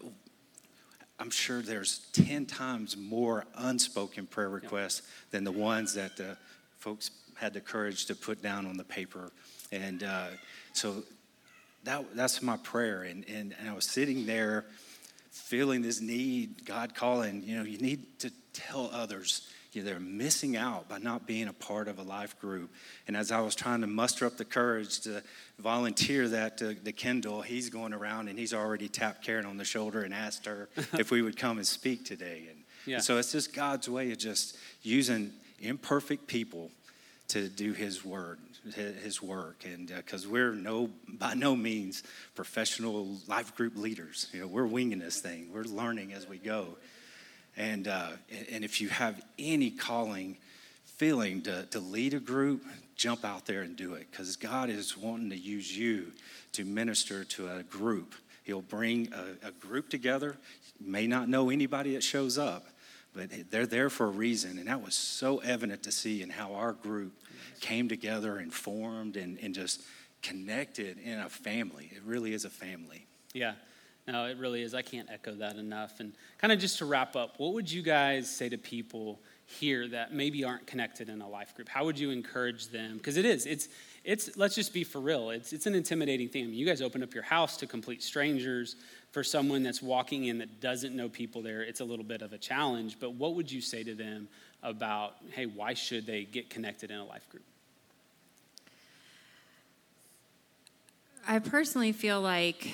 I'm 1.19 1.29
sure 1.29 1.61
there's 1.61 2.07
10 2.13 2.45
times 2.45 2.97
more 2.97 3.45
unspoken 3.55 4.25
prayer 4.25 4.49
requests 4.49 5.03
than 5.31 5.43
the 5.43 5.51
ones 5.51 5.93
that 5.93 6.17
the 6.17 6.37
folks 6.79 7.11
had 7.35 7.53
the 7.53 7.61
courage 7.61 8.05
to 8.07 8.15
put 8.15 8.41
down 8.41 8.65
on 8.65 8.77
the 8.77 8.83
paper. 8.83 9.31
And 9.71 10.03
uh, 10.03 10.27
so 10.73 11.03
that, 11.83 12.15
that's 12.15 12.41
my 12.41 12.57
prayer. 12.57 13.03
And, 13.03 13.27
and, 13.27 13.55
and 13.59 13.69
I 13.69 13.73
was 13.73 13.85
sitting 13.85 14.25
there 14.25 14.65
feeling 15.31 15.81
this 15.81 16.01
need, 16.01 16.65
God 16.65 16.93
calling, 16.93 17.43
you 17.43 17.57
know, 17.57 17.63
you 17.63 17.79
need 17.79 18.19
to 18.19 18.31
tell 18.53 18.89
others 18.93 19.49
they're 19.81 19.99
missing 19.99 20.55
out 20.55 20.87
by 20.87 20.97
not 20.97 21.25
being 21.25 21.47
a 21.47 21.53
part 21.53 21.87
of 21.87 21.99
a 21.99 22.03
life 22.03 22.39
group. 22.39 22.71
And 23.07 23.17
as 23.17 23.31
I 23.31 23.41
was 23.41 23.55
trying 23.55 23.81
to 23.81 23.87
muster 23.87 24.25
up 24.25 24.37
the 24.37 24.45
courage 24.45 25.01
to 25.01 25.23
volunteer 25.59 26.27
that 26.29 26.57
to, 26.59 26.75
to 26.75 26.91
Kendall, 26.91 27.41
he's 27.41 27.69
going 27.69 27.93
around 27.93 28.27
and 28.27 28.37
he's 28.37 28.53
already 28.53 28.87
tapped 28.87 29.23
Karen 29.23 29.45
on 29.45 29.57
the 29.57 29.65
shoulder 29.65 30.03
and 30.03 30.13
asked 30.13 30.45
her 30.45 30.69
if 30.93 31.11
we 31.11 31.21
would 31.21 31.37
come 31.37 31.57
and 31.57 31.67
speak 31.67 32.05
today. 32.05 32.47
And, 32.49 32.63
yeah. 32.85 32.95
and 32.95 33.03
so 33.03 33.17
it's 33.17 33.31
just 33.31 33.53
God's 33.53 33.89
way 33.89 34.11
of 34.11 34.17
just 34.17 34.57
using 34.81 35.31
imperfect 35.59 36.27
people 36.27 36.71
to 37.29 37.47
do 37.47 37.73
His 37.73 38.03
word, 38.05 38.39
His 38.75 39.21
work, 39.21 39.65
and 39.65 39.87
because 39.87 40.25
uh, 40.25 40.29
we're 40.29 40.53
no 40.53 40.89
by 41.07 41.33
no 41.33 41.55
means 41.55 42.03
professional 42.35 43.17
life 43.27 43.55
group 43.55 43.77
leaders. 43.77 44.27
You 44.33 44.41
know, 44.41 44.47
we're 44.47 44.67
winging 44.67 44.99
this 44.99 45.19
thing. 45.19 45.49
We're 45.53 45.63
learning 45.63 46.13
as 46.13 46.27
we 46.27 46.37
go, 46.37 46.77
and 47.57 47.87
uh, 47.87 48.09
and 48.51 48.63
if 48.63 48.81
you 48.81 48.89
have 48.89 49.21
any 49.37 49.71
calling, 49.71 50.37
feeling 50.85 51.41
to 51.43 51.65
to 51.67 51.79
lead 51.79 52.13
a 52.13 52.19
group, 52.19 52.63
jump 52.95 53.25
out 53.25 53.45
there 53.45 53.61
and 53.61 53.75
do 53.75 53.93
it 53.93 54.07
because 54.11 54.35
God 54.35 54.69
is 54.69 54.97
wanting 54.97 55.29
to 55.29 55.37
use 55.37 55.75
you 55.75 56.11
to 56.53 56.65
minister 56.65 57.23
to 57.23 57.49
a 57.49 57.63
group. 57.63 58.15
He'll 58.43 58.61
bring 58.61 59.11
a, 59.13 59.47
a 59.47 59.51
group 59.51 59.89
together. 59.89 60.37
You 60.79 60.91
may 60.91 61.07
not 61.07 61.29
know 61.29 61.49
anybody 61.49 61.93
that 61.93 62.03
shows 62.03 62.37
up, 62.37 62.67
but 63.13 63.29
they're 63.49 63.65
there 63.65 63.89
for 63.89 64.05
a 64.05 64.11
reason. 64.11 64.57
And 64.57 64.67
that 64.67 64.83
was 64.83 64.95
so 64.95 65.39
evident 65.39 65.83
to 65.83 65.91
see 65.91 66.21
in 66.21 66.29
how 66.29 66.53
our 66.53 66.73
group 66.73 67.13
came 67.61 67.87
together 67.87 68.37
and 68.37 68.53
formed 68.53 69.15
and, 69.15 69.37
and 69.41 69.55
just 69.55 69.81
connected 70.21 70.97
in 70.99 71.19
a 71.19 71.29
family. 71.29 71.89
It 71.93 72.01
really 72.05 72.33
is 72.33 72.45
a 72.45 72.49
family. 72.49 73.05
Yeah. 73.33 73.53
No, 74.07 74.25
it 74.25 74.37
really 74.37 74.61
is. 74.61 74.73
I 74.73 74.81
can't 74.81 75.09
echo 75.09 75.33
that 75.35 75.55
enough. 75.55 75.99
And 75.99 76.13
kind 76.37 76.51
of 76.51 76.59
just 76.59 76.77
to 76.79 76.85
wrap 76.85 77.15
up, 77.15 77.35
what 77.37 77.53
would 77.53 77.71
you 77.71 77.81
guys 77.81 78.29
say 78.29 78.49
to 78.49 78.57
people 78.57 79.19
here 79.45 79.87
that 79.89 80.13
maybe 80.13 80.43
aren't 80.43 80.67
connected 80.67 81.07
in 81.07 81.21
a 81.21 81.27
life 81.27 81.55
group? 81.55 81.69
How 81.69 81.85
would 81.85 81.97
you 81.97 82.09
encourage 82.09 82.67
them? 82.67 82.97
Because 82.97 83.17
it 83.17 83.25
is. 83.25 83.45
It's 83.45 83.69
it's 84.03 84.35
let's 84.35 84.55
just 84.55 84.73
be 84.73 84.83
for 84.83 84.99
real. 84.99 85.29
It's 85.29 85.53
it's 85.53 85.67
an 85.67 85.75
intimidating 85.75 86.27
thing. 86.27 86.43
I 86.43 86.47
mean, 86.47 86.55
you 86.55 86.65
guys 86.65 86.81
open 86.81 87.01
up 87.01 87.13
your 87.13 87.23
house 87.23 87.55
to 87.57 87.67
complete 87.67 88.03
strangers 88.03 88.75
for 89.13 89.23
someone 89.23 89.61
that's 89.61 89.81
walking 89.81 90.25
in 90.25 90.39
that 90.39 90.59
doesn't 90.59 90.95
know 90.95 91.07
people 91.07 91.43
there, 91.43 91.61
it's 91.61 91.81
a 91.81 91.85
little 91.85 92.03
bit 92.03 92.23
of 92.23 92.33
a 92.33 92.37
challenge. 92.37 92.99
But 92.99 93.13
what 93.13 93.35
would 93.35 93.49
you 93.49 93.61
say 93.61 93.83
to 93.83 93.93
them 93.93 94.27
about, 94.63 95.17
hey, 95.31 95.45
why 95.45 95.75
should 95.75 96.07
they 96.07 96.23
get 96.23 96.49
connected 96.49 96.89
in 96.89 96.97
a 96.97 97.05
life 97.05 97.29
group? 97.29 97.43
I 101.27 101.37
personally 101.37 101.91
feel 101.91 102.21
like 102.21 102.71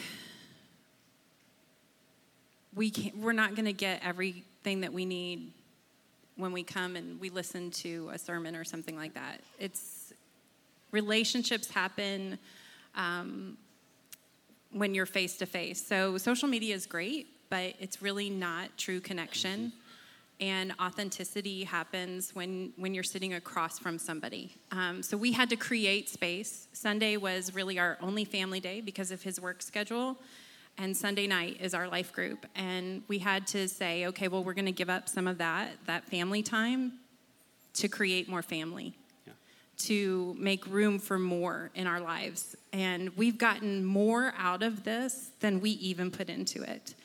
we 2.75 2.89
can't, 2.91 3.17
we're 3.17 3.33
not 3.33 3.55
going 3.55 3.65
to 3.65 3.73
get 3.73 4.01
everything 4.03 4.81
that 4.81 4.93
we 4.93 5.05
need 5.05 5.51
when 6.35 6.51
we 6.53 6.63
come 6.63 6.95
and 6.95 7.19
we 7.19 7.29
listen 7.29 7.69
to 7.69 8.09
a 8.13 8.17
sermon 8.17 8.55
or 8.55 8.63
something 8.63 8.95
like 8.95 9.13
that. 9.13 9.41
It's 9.59 10.13
relationships 10.91 11.69
happen 11.69 12.39
um, 12.95 13.57
when 14.71 14.93
you're 14.95 15.05
face 15.05 15.37
to 15.37 15.45
face. 15.45 15.85
So 15.85 16.17
social 16.17 16.47
media 16.47 16.75
is 16.75 16.85
great, 16.85 17.27
but 17.49 17.73
it's 17.79 18.01
really 18.01 18.29
not 18.29 18.69
true 18.77 18.99
connection. 18.99 19.73
And 20.39 20.73
authenticity 20.79 21.65
happens 21.65 22.33
when, 22.33 22.71
when 22.77 22.93
you're 22.93 23.03
sitting 23.03 23.33
across 23.33 23.77
from 23.77 23.99
somebody. 23.99 24.55
Um, 24.71 25.03
so 25.03 25.17
we 25.17 25.33
had 25.33 25.49
to 25.49 25.57
create 25.57 26.07
space. 26.07 26.67
Sunday 26.71 27.17
was 27.17 27.53
really 27.53 27.77
our 27.77 27.97
only 28.01 28.23
family 28.23 28.61
day 28.61 28.79
because 28.79 29.11
of 29.11 29.21
his 29.21 29.41
work 29.41 29.61
schedule. 29.61 30.15
And 30.77 30.95
Sunday 30.95 31.27
night 31.27 31.57
is 31.59 31.73
our 31.73 31.87
life 31.87 32.13
group. 32.13 32.45
And 32.55 33.03
we 33.07 33.19
had 33.19 33.47
to 33.47 33.67
say, 33.67 34.05
okay, 34.07 34.27
well, 34.27 34.43
we're 34.43 34.53
going 34.53 34.65
to 34.65 34.71
give 34.71 34.89
up 34.89 35.09
some 35.09 35.27
of 35.27 35.37
that, 35.39 35.71
that 35.87 36.05
family 36.05 36.41
time 36.41 36.93
to 37.73 37.87
create 37.87 38.29
more 38.29 38.41
family 38.41 38.95
to 39.79 40.35
make 40.37 40.67
room 40.67 40.99
for 40.99 41.17
more 41.17 41.71
in 41.73 41.87
our 41.87 42.01
lives. 42.01 42.55
And 42.73 43.15
we've 43.17 43.37
gotten 43.37 43.85
more 43.85 44.33
out 44.37 44.61
of 44.61 44.83
this 44.83 45.31
than 45.39 45.61
we 45.61 45.71
even 45.71 46.11
put 46.11 46.29
into 46.29 46.61
it. 46.61 46.95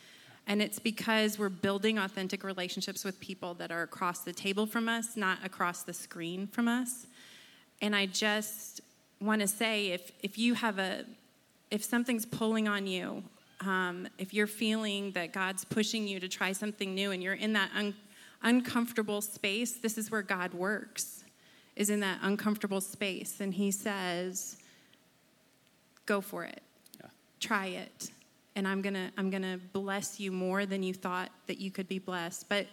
And 0.46 0.60
it's 0.60 0.78
because 0.78 1.38
we're 1.38 1.48
building 1.48 1.98
authentic 1.98 2.44
relationships 2.44 3.04
with 3.04 3.18
people 3.20 3.54
that 3.54 3.70
are 3.70 3.82
across 3.82 4.20
the 4.20 4.32
table 4.32 4.66
from 4.66 4.88
us, 4.88 5.16
not 5.16 5.38
across 5.42 5.84
the 5.84 5.94
screen 5.94 6.46
from 6.48 6.68
us. 6.68 7.06
And 7.80 7.96
I 7.96 8.06
just 8.06 8.82
want 9.20 9.40
to 9.40 9.48
say 9.48 9.88
if, 9.88 10.12
if 10.22 10.36
you 10.36 10.54
have 10.54 10.78
a, 10.78 11.04
if 11.70 11.82
something's 11.82 12.26
pulling 12.26 12.68
on 12.68 12.86
you, 12.86 13.22
um, 13.60 14.08
if 14.18 14.34
you're 14.34 14.46
feeling 14.46 15.12
that 15.12 15.32
God's 15.32 15.64
pushing 15.64 16.06
you 16.06 16.20
to 16.20 16.28
try 16.28 16.52
something 16.52 16.94
new 16.94 17.10
and 17.10 17.22
you're 17.22 17.34
in 17.34 17.52
that 17.54 17.70
un- 17.74 17.94
uncomfortable 18.42 19.20
space, 19.20 19.72
this 19.72 19.98
is 19.98 20.10
where 20.10 20.22
God 20.22 20.54
works 20.54 21.24
is 21.76 21.90
in 21.90 22.00
that 22.00 22.18
uncomfortable 22.22 22.80
space 22.80 23.40
and 23.40 23.52
he 23.52 23.70
says, 23.70 24.56
Go 26.06 26.20
for 26.20 26.44
it. 26.44 26.60
Yeah. 27.00 27.08
Try 27.40 27.66
it. 27.66 28.10
And 28.56 28.68
I'm 28.68 28.82
gonna 28.82 29.10
I'm 29.16 29.30
gonna 29.30 29.58
bless 29.72 30.20
you 30.20 30.30
more 30.30 30.66
than 30.66 30.82
you 30.82 30.92
thought 30.92 31.30
that 31.46 31.58
you 31.58 31.70
could 31.70 31.88
be 31.88 31.98
blessed. 31.98 32.48
But 32.48 32.66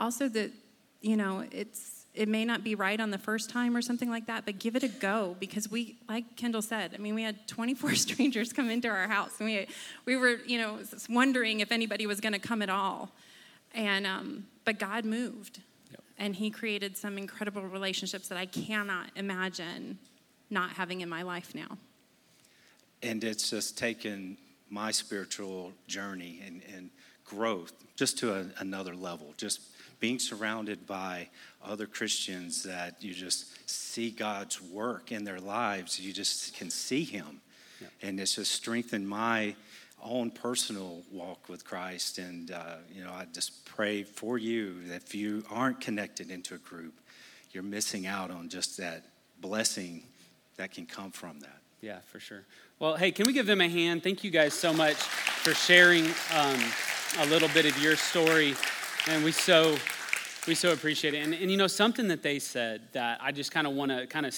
also 0.00 0.28
that, 0.30 0.50
you 1.02 1.16
know, 1.16 1.44
it's 1.52 2.05
it 2.16 2.28
may 2.28 2.44
not 2.44 2.64
be 2.64 2.74
right 2.74 2.98
on 2.98 3.10
the 3.10 3.18
first 3.18 3.50
time 3.50 3.76
or 3.76 3.82
something 3.82 4.08
like 4.08 4.26
that, 4.26 4.46
but 4.46 4.58
give 4.58 4.74
it 4.74 4.82
a 4.82 4.88
go 4.88 5.36
because 5.38 5.70
we, 5.70 5.96
like 6.08 6.36
Kendall 6.36 6.62
said, 6.62 6.92
I 6.94 6.98
mean, 6.98 7.14
we 7.14 7.22
had 7.22 7.46
24 7.46 7.94
strangers 7.94 8.52
come 8.52 8.70
into 8.70 8.88
our 8.88 9.06
house 9.06 9.32
and 9.38 9.48
we, 9.48 9.66
we 10.06 10.16
were, 10.16 10.38
you 10.46 10.58
know, 10.58 10.78
wondering 11.10 11.60
if 11.60 11.70
anybody 11.70 12.06
was 12.06 12.20
going 12.20 12.32
to 12.32 12.38
come 12.38 12.62
at 12.62 12.70
all. 12.70 13.10
And, 13.74 14.06
um, 14.06 14.46
but 14.64 14.78
God 14.78 15.04
moved 15.04 15.60
yep. 15.90 16.00
and 16.18 16.34
He 16.34 16.50
created 16.50 16.96
some 16.96 17.18
incredible 17.18 17.62
relationships 17.62 18.28
that 18.28 18.38
I 18.38 18.46
cannot 18.46 19.10
imagine 19.14 19.98
not 20.48 20.70
having 20.70 21.02
in 21.02 21.08
my 21.08 21.22
life 21.22 21.54
now. 21.54 21.76
And 23.02 23.22
it's 23.22 23.50
just 23.50 23.76
taken 23.76 24.38
my 24.70 24.90
spiritual 24.90 25.72
journey 25.86 26.40
and, 26.44 26.62
and 26.74 26.90
growth 27.26 27.72
just 27.94 28.18
to 28.18 28.34
a, 28.34 28.46
another 28.58 28.94
level. 28.94 29.34
Just 29.36 29.60
being 30.00 30.18
surrounded 30.18 30.86
by 30.86 31.28
other 31.64 31.86
Christians 31.86 32.62
that 32.62 33.02
you 33.02 33.14
just 33.14 33.68
see 33.68 34.10
God's 34.10 34.60
work 34.60 35.12
in 35.12 35.24
their 35.24 35.40
lives, 35.40 35.98
you 35.98 36.12
just 36.12 36.54
can 36.56 36.70
see 36.70 37.04
Him. 37.04 37.40
Yeah. 37.80 37.88
And 38.02 38.20
it's 38.20 38.36
just 38.36 38.52
strengthened 38.52 39.08
my 39.08 39.54
own 40.02 40.30
personal 40.30 41.02
walk 41.10 41.48
with 41.48 41.64
Christ. 41.64 42.18
And, 42.18 42.50
uh, 42.50 42.76
you 42.94 43.02
know, 43.02 43.10
I 43.10 43.26
just 43.32 43.64
pray 43.64 44.02
for 44.02 44.38
you 44.38 44.86
that 44.88 45.02
if 45.02 45.14
you 45.14 45.44
aren't 45.50 45.80
connected 45.80 46.30
into 46.30 46.54
a 46.54 46.58
group, 46.58 46.94
you're 47.52 47.62
missing 47.62 48.06
out 48.06 48.30
on 48.30 48.48
just 48.48 48.76
that 48.78 49.04
blessing 49.40 50.02
that 50.56 50.72
can 50.72 50.86
come 50.86 51.10
from 51.10 51.40
that. 51.40 51.58
Yeah, 51.80 51.98
for 52.10 52.20
sure. 52.20 52.44
Well, 52.78 52.96
hey, 52.96 53.10
can 53.10 53.26
we 53.26 53.32
give 53.32 53.46
them 53.46 53.60
a 53.60 53.68
hand? 53.68 54.02
Thank 54.02 54.24
you 54.24 54.30
guys 54.30 54.54
so 54.54 54.72
much 54.72 54.96
for 54.96 55.54
sharing 55.54 56.06
um, 56.34 56.60
a 57.18 57.26
little 57.26 57.48
bit 57.48 57.64
of 57.64 57.78
your 57.82 57.96
story. 57.96 58.54
And 59.08 59.22
we 59.22 59.30
so 59.30 59.76
we 60.48 60.56
so 60.56 60.72
appreciate 60.72 61.14
it. 61.14 61.18
And, 61.18 61.32
and 61.32 61.48
you 61.48 61.56
know, 61.56 61.68
something 61.68 62.08
that 62.08 62.24
they 62.24 62.40
said 62.40 62.82
that 62.92 63.20
I 63.22 63.30
just 63.30 63.52
kind 63.52 63.66
of 63.66 63.74
want 63.74 63.92
to 63.92 64.06
kind 64.08 64.26
of 64.26 64.36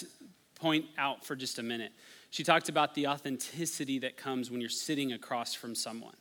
point 0.57 0.85
out 0.99 1.25
for 1.25 1.35
just 1.35 1.59
a 1.59 1.63
minute. 1.63 1.93
She 2.29 2.45
talked 2.45 2.69
about 2.69 2.95
the 2.95 3.07
authenticity 3.07 3.99
that 4.01 4.19
comes 4.19 4.51
when 4.51 4.61
you're 4.61 4.69
sitting 4.69 5.13
across 5.13 5.55
from 5.55 5.75
someone. 5.75 6.15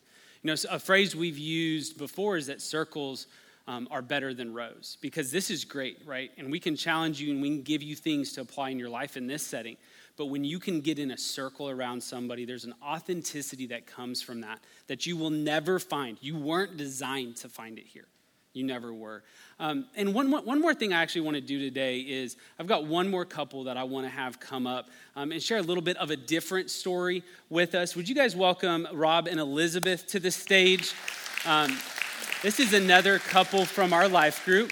You 0.43 0.51
know, 0.53 0.55
a 0.69 0.79
phrase 0.79 1.13
we've 1.13 1.37
used 1.37 1.97
before 1.97 2.37
is 2.37 2.47
that 2.47 2.61
circles 2.61 3.27
um, 3.67 3.85
are 3.91 4.01
better 4.01 4.33
than 4.33 4.53
rows 4.53 4.97
because 5.01 5.29
this 5.29 5.51
is 5.51 5.65
great, 5.65 5.97
right? 6.05 6.31
And 6.37 6.49
we 6.49 6.61
can 6.61 6.77
challenge 6.77 7.19
you 7.19 7.33
and 7.33 7.41
we 7.41 7.49
can 7.49 7.63
give 7.63 7.83
you 7.83 7.97
things 7.97 8.31
to 8.33 8.41
apply 8.41 8.69
in 8.69 8.79
your 8.79 8.89
life 8.89 9.17
in 9.17 9.27
this 9.27 9.43
setting. 9.43 9.75
But 10.15 10.27
when 10.27 10.45
you 10.45 10.59
can 10.59 10.79
get 10.79 10.99
in 10.99 11.11
a 11.11 11.17
circle 11.17 11.69
around 11.69 12.01
somebody, 12.01 12.45
there's 12.45 12.63
an 12.63 12.75
authenticity 12.81 13.67
that 13.67 13.87
comes 13.87 14.21
from 14.21 14.39
that 14.41 14.59
that 14.87 15.05
you 15.05 15.17
will 15.17 15.31
never 15.31 15.79
find. 15.79 16.17
You 16.21 16.37
weren't 16.37 16.77
designed 16.77 17.35
to 17.37 17.49
find 17.49 17.77
it 17.77 17.85
here. 17.85 18.07
You 18.57 18.63
never 18.63 18.91
were. 18.91 19.21
Um, 19.59 19.85
and 19.95 20.13
one, 20.13 20.31
one 20.31 20.59
more 20.59 20.73
thing 20.73 20.93
I 20.93 21.01
actually 21.01 21.21
want 21.21 21.35
to 21.35 21.41
do 21.41 21.59
today 21.59 21.99
is 21.99 22.37
I've 22.59 22.65
got 22.65 22.85
one 22.85 23.09
more 23.09 23.23
couple 23.23 23.65
that 23.65 23.77
I 23.77 23.83
want 23.83 24.07
to 24.07 24.09
have 24.09 24.39
come 24.39 24.65
up 24.65 24.89
um, 25.15 25.31
and 25.31 25.41
share 25.41 25.59
a 25.59 25.61
little 25.61 25.83
bit 25.83 25.95
of 25.97 26.09
a 26.09 26.15
different 26.15 26.71
story 26.71 27.23
with 27.49 27.75
us. 27.75 27.95
Would 27.95 28.09
you 28.09 28.15
guys 28.15 28.35
welcome 28.35 28.87
Rob 28.91 29.27
and 29.27 29.39
Elizabeth 29.39 30.07
to 30.07 30.19
the 30.19 30.31
stage? 30.31 30.93
Um, 31.45 31.77
this 32.41 32.59
is 32.59 32.73
another 32.73 33.19
couple 33.19 33.65
from 33.65 33.93
our 33.93 34.07
life 34.07 34.43
group. 34.43 34.71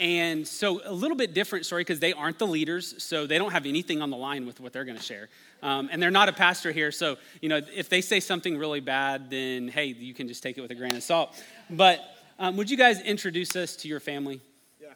And 0.00 0.48
so, 0.48 0.80
a 0.84 0.94
little 0.94 1.16
bit 1.16 1.34
different 1.34 1.66
story 1.66 1.82
because 1.82 2.00
they 2.00 2.14
aren't 2.14 2.38
the 2.38 2.46
leaders, 2.46 3.02
so 3.02 3.26
they 3.26 3.36
don't 3.36 3.52
have 3.52 3.66
anything 3.66 4.00
on 4.00 4.08
the 4.08 4.16
line 4.16 4.46
with 4.46 4.58
what 4.58 4.72
they're 4.72 4.86
going 4.86 4.96
to 4.96 5.02
share. 5.02 5.28
Um, 5.62 5.90
and 5.92 6.02
they're 6.02 6.10
not 6.10 6.30
a 6.30 6.32
pastor 6.32 6.72
here, 6.72 6.90
so 6.90 7.18
you 7.42 7.50
know 7.50 7.60
if 7.74 7.90
they 7.90 8.00
say 8.00 8.18
something 8.18 8.56
really 8.56 8.80
bad, 8.80 9.28
then 9.28 9.68
hey, 9.68 9.86
you 9.86 10.14
can 10.14 10.26
just 10.26 10.42
take 10.42 10.56
it 10.56 10.62
with 10.62 10.70
a 10.70 10.74
grain 10.74 10.96
of 10.96 11.02
salt. 11.02 11.38
But 11.68 12.02
um, 12.40 12.56
would 12.56 12.70
you 12.70 12.76
guys 12.76 13.02
introduce 13.02 13.54
us 13.54 13.76
to 13.76 13.88
your 13.88 14.00
family? 14.00 14.40
Yeah. 14.80 14.88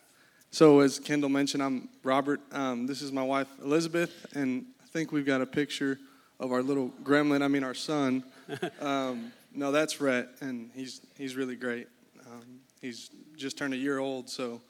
So, 0.51 0.81
as 0.81 0.99
Kendall 0.99 1.29
mentioned, 1.29 1.63
I'm 1.63 1.91
Robert. 2.03 2.41
Um, 2.51 2.87
this 2.87 3.03
is 3.03 3.13
my 3.13 3.23
wife, 3.23 3.49
Elizabeth, 3.63 4.27
and 4.35 4.65
I 4.83 4.87
think 4.87 5.13
we've 5.13 5.27
got 5.27 5.43
a 5.43 5.47
picture 5.47 5.99
of 6.41 6.53
our 6.53 6.63
little 6.63 6.91
gremlin, 7.05 7.43
I 7.43 7.49
mean, 7.49 7.63
our 7.63 7.75
son. 7.75 8.25
Um, 8.81 9.33
no, 9.55 9.73
that's 9.73 10.01
Rhett, 10.03 10.29
and 10.41 10.69
he's, 10.75 11.01
he's 11.17 11.35
really 11.35 11.57
great. 11.57 11.87
Um, 12.27 12.61
he's 12.83 13.09
just 13.37 13.57
turned 13.57 13.73
a 13.73 13.77
year 13.77 13.99
old, 13.99 14.29
so 14.29 14.61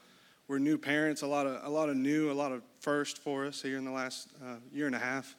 we're 0.47 0.59
new 0.59 0.77
parents, 0.77 1.23
a 1.23 1.27
lot 1.27 1.45
of, 1.45 1.65
a 1.65 1.69
lot 1.69 1.89
of 1.89 1.97
new, 1.97 2.31
a 2.31 2.33
lot 2.33 2.53
of 2.53 2.61
first 2.79 3.17
for 3.17 3.45
us 3.45 3.61
here 3.61 3.77
in 3.77 3.83
the 3.83 3.91
last 3.91 4.29
uh, 4.41 4.55
year 4.71 4.85
and 4.85 4.95
a 4.95 4.99
half 4.99 5.35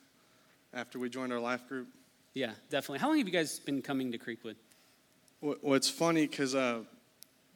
after 0.75 0.99
we 0.99 1.09
joined 1.09 1.33
our 1.33 1.40
life 1.40 1.66
group. 1.68 1.87
Yeah, 2.35 2.51
definitely. 2.68 2.99
How 2.99 3.09
long 3.09 3.16
have 3.16 3.27
you 3.27 3.33
guys 3.33 3.59
been 3.59 3.81
coming 3.81 4.12
to 4.12 4.18
Creekwood? 4.18 4.57
What's 5.40 5.88
funny, 5.88 6.27
because 6.27 6.55
uh, 6.55 6.81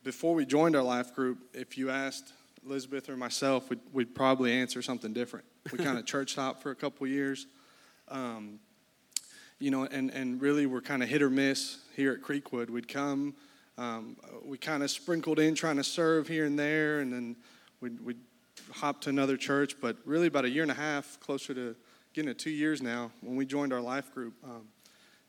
before 0.03 0.35
we 0.35 0.47
joined 0.47 0.77
our 0.77 0.83
life 0.83 1.15
group, 1.15 1.39
if 1.53 1.77
you 1.77 1.91
asked 1.91 2.33
Elizabeth 2.65 3.09
or 3.09 3.17
myself, 3.17 3.69
we'd, 3.69 3.81
we'd 3.93 4.15
probably 4.15 4.53
answer 4.53 4.83
something 4.83 5.13
different. 5.13 5.45
We 5.73 5.79
kind 5.85 5.99
of 5.99 6.07
church 6.07 6.35
hopped 6.35 6.63
for 6.63 6.71
a 6.71 6.75
couple 6.75 7.07
years. 7.07 7.47
Um, 8.09 8.61
you 9.59 9.71
know, 9.71 9.85
and, 9.85 10.11
and 10.11 10.41
really 10.41 10.67
we're 10.67 10.81
kind 10.81 11.03
of 11.03 11.09
hit 11.09 11.21
or 11.21 11.31
miss 11.31 11.79
here 11.95 12.13
at 12.13 12.23
Creekwood. 12.23 12.71
We'd 12.71 12.89
come, 12.89 13.35
um, 13.77 14.17
we 14.43 14.57
kind 14.57 14.83
of 14.83 14.91
sprinkled 14.91 15.39
in 15.39 15.55
trying 15.55 15.77
to 15.77 15.85
serve 15.85 16.27
here 16.29 16.47
and 16.47 16.59
there, 16.59 17.01
and 17.01 17.13
then 17.13 17.37
we'd, 17.81 18.01
we'd 18.01 18.19
hop 18.73 19.03
to 19.03 19.11
another 19.11 19.37
church. 19.37 19.77
But 19.81 19.99
really, 20.07 20.29
about 20.29 20.47
a 20.47 20.51
year 20.51 20.63
and 20.63 20.73
a 20.73 20.75
half, 20.75 21.21
closer 21.21 21.53
to 21.53 21.77
getting 22.15 22.29
to 22.29 22.35
two 22.35 22.51
years 22.51 22.81
now, 22.81 23.11
when 23.21 23.37
we 23.37 23.45
joined 23.45 23.75
our 23.75 23.83
life 23.83 24.15
group, 24.15 24.33
um, 24.45 24.63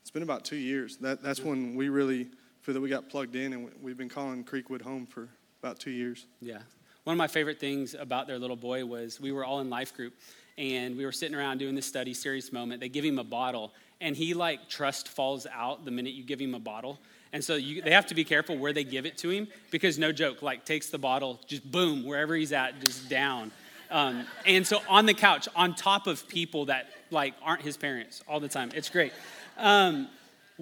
it's 0.00 0.10
been 0.10 0.22
about 0.22 0.44
two 0.44 0.56
years. 0.56 0.96
That, 0.96 1.22
that's 1.22 1.40
when 1.40 1.74
we 1.74 1.90
really 1.90 2.28
feel 2.62 2.74
that 2.74 2.80
we 2.80 2.88
got 2.88 3.08
plugged 3.10 3.34
in, 3.34 3.52
and 3.52 3.70
we've 3.82 3.98
been 3.98 4.08
calling 4.08 4.44
Creekwood 4.44 4.82
home 4.82 5.04
for 5.04 5.28
about 5.62 5.80
two 5.80 5.90
years. 5.90 6.26
Yeah. 6.40 6.58
One 7.04 7.14
of 7.14 7.18
my 7.18 7.26
favorite 7.26 7.58
things 7.58 7.94
about 7.94 8.28
their 8.28 8.38
little 8.38 8.56
boy 8.56 8.84
was 8.84 9.20
we 9.20 9.32
were 9.32 9.44
all 9.44 9.60
in 9.60 9.68
life 9.68 9.94
group, 9.94 10.14
and 10.56 10.96
we 10.96 11.04
were 11.04 11.12
sitting 11.12 11.34
around 11.34 11.58
doing 11.58 11.74
this 11.74 11.86
study 11.86 12.14
serious 12.14 12.52
moment. 12.52 12.80
They 12.80 12.88
give 12.88 13.04
him 13.04 13.18
a 13.18 13.24
bottle, 13.24 13.72
and 14.00 14.16
he 14.16 14.32
like 14.32 14.68
trust 14.68 15.08
falls 15.08 15.46
out 15.52 15.84
the 15.84 15.90
minute 15.90 16.14
you 16.14 16.22
give 16.22 16.40
him 16.40 16.54
a 16.54 16.60
bottle. 16.60 17.00
And 17.32 17.42
so 17.42 17.56
you, 17.56 17.82
they 17.82 17.90
have 17.90 18.06
to 18.06 18.14
be 18.14 18.24
careful 18.24 18.56
where 18.56 18.72
they 18.72 18.84
give 18.84 19.06
it 19.06 19.18
to 19.18 19.30
him 19.30 19.48
because 19.70 19.98
no 19.98 20.12
joke, 20.12 20.42
like 20.42 20.64
takes 20.64 20.90
the 20.90 20.98
bottle, 20.98 21.40
just 21.46 21.68
boom, 21.68 22.04
wherever 22.04 22.36
he's 22.36 22.52
at, 22.52 22.78
just 22.84 23.08
down. 23.08 23.50
Um, 23.90 24.26
and 24.46 24.66
so 24.66 24.80
on 24.88 25.06
the 25.06 25.14
couch, 25.14 25.48
on 25.56 25.74
top 25.74 26.06
of 26.06 26.28
people 26.28 26.66
that 26.66 26.90
like 27.10 27.34
aren't 27.42 27.62
his 27.62 27.76
parents 27.76 28.22
all 28.28 28.38
the 28.38 28.48
time. 28.48 28.70
It's 28.74 28.88
great. 28.88 29.12
Um, 29.58 30.08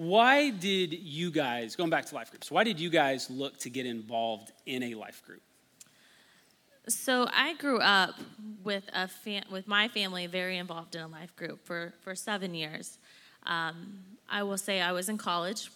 why 0.01 0.49
did 0.49 0.93
you 0.93 1.29
guys, 1.29 1.75
going 1.75 1.91
back 1.91 2.05
to 2.07 2.15
life 2.15 2.31
groups, 2.31 2.49
why 2.49 2.63
did 2.63 2.79
you 2.79 2.89
guys 2.89 3.29
look 3.29 3.59
to 3.59 3.69
get 3.69 3.85
involved 3.85 4.51
in 4.65 4.81
a 4.81 4.95
life 4.95 5.21
group? 5.23 5.43
So 6.87 7.27
I 7.31 7.53
grew 7.53 7.77
up 7.77 8.15
with 8.63 8.89
a 8.93 9.07
fam- 9.07 9.43
with 9.51 9.67
my 9.67 9.87
family 9.89 10.25
very 10.25 10.57
involved 10.57 10.95
in 10.95 11.01
a 11.01 11.07
life 11.07 11.35
group 11.35 11.63
for, 11.63 11.93
for 12.01 12.15
seven 12.15 12.55
years. 12.55 12.97
Um, 13.45 13.99
I 14.27 14.41
will 14.41 14.57
say 14.57 14.81
I 14.81 14.91
was 14.91 15.07
in 15.07 15.19
college, 15.19 15.69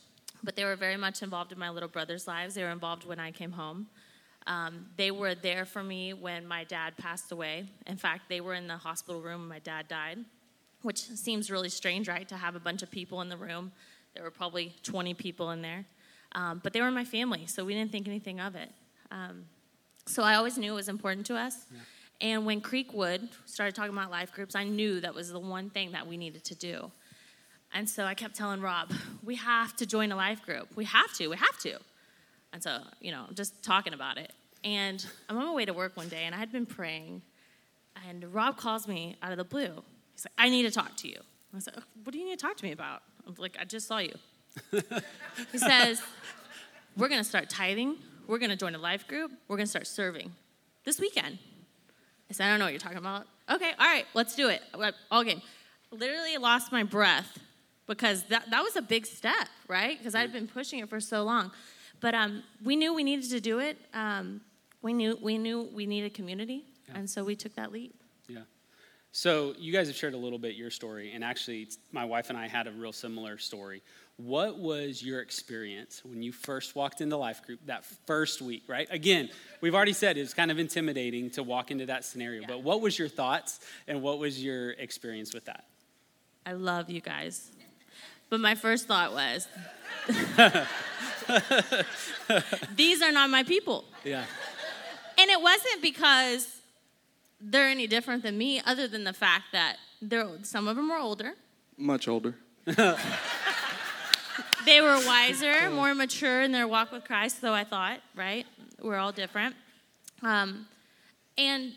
but 0.44 0.56
they 0.56 0.66
were 0.66 0.76
very 0.76 0.98
much 0.98 1.22
involved 1.22 1.52
in 1.52 1.60
my 1.60 1.70
little 1.70 1.90
brother's 1.90 2.28
lives. 2.28 2.56
They 2.56 2.64
were 2.64 2.72
involved 2.72 3.06
when 3.06 3.20
I 3.20 3.30
came 3.30 3.52
home. 3.52 3.86
Um, 4.48 4.88
they 4.98 5.12
were 5.12 5.36
there 5.36 5.66
for 5.66 5.84
me 5.84 6.14
when 6.14 6.48
my 6.48 6.64
dad 6.64 6.98
passed 6.98 7.32
away. 7.32 7.66
In 7.86 7.98
fact, 7.98 8.24
they 8.28 8.42
were 8.42 8.56
in 8.56 8.66
the 8.66 8.78
hospital 8.78 9.22
room 9.22 9.42
when 9.42 9.50
my 9.50 9.60
dad 9.60 9.88
died, 9.88 10.18
which 10.82 10.98
seems 10.98 11.52
really 11.52 11.70
strange, 11.70 12.08
right? 12.08 12.28
To 12.28 12.38
have 12.38 12.56
a 12.56 12.60
bunch 12.60 12.82
of 12.82 12.90
people 12.90 13.22
in 13.22 13.30
the 13.30 13.38
room 13.38 13.72
there 14.15 14.23
were 14.23 14.32
probably 14.32 14.73
20 14.84 15.13
people 15.13 15.51
in 15.51 15.62
there. 15.62 15.86
Um, 16.34 16.60
but 16.63 16.73
they 16.73 16.82
were 16.82 16.91
my 16.91 17.06
family, 17.06 17.45
so 17.45 17.63
we 17.63 17.73
didn't 17.73 17.91
think 17.91 18.08
anything 18.08 18.39
of 18.39 18.56
it. 18.56 18.71
Um, 19.12 19.45
so 20.06 20.23
I 20.23 20.36
always 20.36 20.58
knew 20.58 20.73
it 20.73 20.75
was 20.75 20.89
important 20.89 21.25
to 21.28 21.36
us. 21.36 21.65
Yeah. 21.71 21.80
And 22.21 22.45
when 22.45 22.62
Creekwood 22.62 23.30
started 23.45 23.75
talking 23.75 23.93
about 23.93 24.12
life 24.12 24.32
groups, 24.32 24.56
I 24.56 24.63
knew 24.63 25.01
that 25.01 25.13
was 25.13 25.32
the 25.32 25.39
one 25.39 25.69
thing 25.69 25.91
that 25.91 26.08
we 26.08 26.17
needed 26.17 26.43
to 26.45 26.56
do. 26.56 26.91
And 27.73 27.89
so 27.89 28.06
I 28.06 28.13
kept 28.13 28.36
telling 28.36 28.62
Rob, 28.62 28.91
we 29.23 29.36
have 29.36 29.75
to 29.78 29.86
join 29.86 30.12
a 30.12 30.15
life 30.15 30.41
group. 30.43 30.69
We 30.75 30.86
have 30.86 31.13
to, 31.15 31.28
we 31.28 31.38
have 31.38 31.58
to. 31.60 31.78
And 32.54 32.63
so, 32.63 32.80
you 33.02 33.12
know, 33.12 33.25
just 33.33 33.63
talking 33.63 33.94
about 33.94 34.17
it. 34.17 34.31
And 34.63 35.06
I'm 35.29 35.37
on 35.37 35.46
my 35.46 35.54
way 35.54 35.65
to 35.65 35.73
work 35.73 35.96
one 35.96 36.08
day, 36.08 36.23
and 36.23 36.33
I 36.33 36.37
had 36.37 36.52
been 36.52 36.65
praying, 36.65 37.21
and 38.08 38.33
Rob 38.33 38.58
calls 38.58 38.87
me 38.87 39.15
out 39.21 39.31
of 39.31 39.37
the 39.37 39.44
blue. 39.44 39.83
He's 40.13 40.25
like, 40.25 40.33
I 40.37 40.50
need 40.50 40.63
to 40.63 40.71
talk 40.71 40.96
to 40.98 41.08
you. 41.08 41.17
I 41.56 41.60
said, 41.60 41.75
What 42.04 42.12
do 42.12 42.17
you 42.17 42.25
need 42.25 42.40
to 42.40 42.46
talk 42.46 42.58
to 42.58 42.65
me 42.65 42.71
about? 42.71 43.04
I'm 43.28 43.36
like, 43.38 43.58
I 43.60 43.65
just 43.65 43.88
saw 43.88 43.98
you. 43.98 44.13
he 44.71 45.58
says, 45.58 46.02
We're 46.98 47.10
going 47.10 47.21
to 47.21 47.28
start 47.28 47.50
tithing. 47.50 47.98
We're 48.28 48.40
going 48.40 48.50
to 48.50 48.56
join 48.56 48.76
a 48.76 48.80
life 48.80 49.08
group. 49.08 49.32
We're 49.48 49.58
going 49.58 49.65
to 49.65 49.69
start 49.69 49.88
serving 49.88 50.32
this 50.84 51.00
weekend. 51.00 51.38
I 52.30 52.34
said, 52.34 52.48
I 52.48 52.50
don't 52.50 52.60
know 52.60 52.65
what 52.65 52.73
you're 52.73 52.80
talking 52.80 52.98
about. 52.98 53.28
Okay, 53.50 53.71
all 53.80 53.86
right, 53.86 54.06
let's 54.13 54.36
do 54.36 54.50
it. 54.50 54.62
All 55.12 55.23
game. 55.23 55.42
Literally 55.92 56.38
lost 56.38 56.71
my 56.71 56.84
breath 56.84 57.38
because 57.88 58.23
that, 58.23 58.50
that 58.50 58.63
was 58.63 58.76
a 58.76 58.82
big 58.82 59.06
step, 59.06 59.48
right? 59.67 59.98
Because 59.98 60.15
I'd 60.15 60.34
been 60.34 60.48
pushing 60.48 60.80
it 60.80 60.90
for 60.90 61.00
so 61.00 61.23
long. 61.23 61.52
But 62.02 62.15
um, 62.15 62.44
we 62.63 62.76
knew 62.76 62.94
we 62.94 63.04
needed 63.04 63.30
to 63.30 63.40
do 63.40 63.60
it. 63.60 63.78
Um, 63.94 64.42
we 64.82 64.94
knew 64.94 65.17
we 65.21 65.38
knew 65.38 65.69
we 65.73 65.86
needed 65.86 66.13
community, 66.13 66.65
yeah. 66.88 67.00
and 67.00 67.10
so 67.10 67.23
we 67.23 67.36
took 67.36 67.56
that 67.56 67.71
leap. 67.71 67.96
So, 69.18 69.56
you 69.58 69.72
guys 69.72 69.88
have 69.88 69.96
shared 69.96 70.13
a 70.13 70.18
little 70.18 70.38
bit 70.38 70.56
your 70.56 70.70
story, 70.70 71.13
and 71.13 71.24
actually, 71.24 71.70
my 71.94 72.04
wife 72.04 72.30
and 72.30 72.38
I 72.38 72.50
had 72.50 72.68
a 72.68 72.72
real 72.72 72.92
similar 72.92 73.38
story. 73.38 73.82
What 74.18 74.60
was 74.60 75.02
your 75.02 75.22
experience 75.22 76.02
when 76.04 76.22
you 76.22 76.34
first 76.34 76.76
walked 76.76 77.00
into 77.00 77.16
life 77.16 77.42
group 77.46 77.62
that 77.68 77.86
first 77.86 78.42
week, 78.42 78.63
right? 78.68 78.90
Again, 78.92 79.30
we've 79.62 79.74
already 79.74 79.94
said 79.94 80.18
it's 80.18 80.34
kind 80.34 80.52
of 80.52 80.60
intimidating 80.60 81.30
to 81.30 81.44
walk 81.44 81.72
into 81.72 81.86
that 81.86 82.04
scenario, 82.04 82.42
yeah. 82.42 82.48
but 82.50 82.62
what 82.62 82.82
was 82.82 83.00
your 83.00 83.08
thoughts 83.08 83.62
and 83.88 84.02
what 84.02 84.20
was 84.20 84.44
your 84.44 84.72
experience 84.72 85.34
with 85.34 85.46
that? 85.46 85.63
I 86.46 86.52
love 86.52 86.90
you 86.90 87.00
guys. 87.00 87.52
But 88.30 88.42
my 88.42 88.56
first 88.56 88.86
thought 88.86 89.13
was, 89.13 89.48
these 92.76 93.02
are 93.02 93.13
not 93.13 93.30
my 93.30 93.44
people. 93.44 93.86
Yeah. 94.04 94.26
And 95.18 95.32
it 95.32 95.42
wasn't 95.42 95.82
because 95.82 96.54
they're 97.42 97.67
any 97.67 97.88
different 97.88 98.23
than 98.23 98.38
me, 98.38 98.62
other 98.65 98.88
than 98.88 99.04
the 99.04 99.13
fact 99.13 99.46
that 99.52 99.77
they're 100.02 100.27
some 100.44 100.67
of 100.67 100.75
them 100.75 100.92
are 100.92 101.00
older. 101.00 101.33
Much 101.77 102.08
older. 102.08 102.36
they 102.65 102.75
were 104.81 104.98
wiser, 105.06 105.69
more 105.69 105.94
mature 105.94 106.42
in 106.42 106.52
their 106.52 106.67
walk 106.67 106.92
with 106.92 107.06
Christ, 107.06 107.42
though 107.42 107.54
I 107.54 107.63
thought, 107.63 108.00
right? 108.15 108.46
We're 108.81 108.98
all 108.98 109.12
different. 109.12 109.56
Um, 110.21 110.67
and 111.38 111.73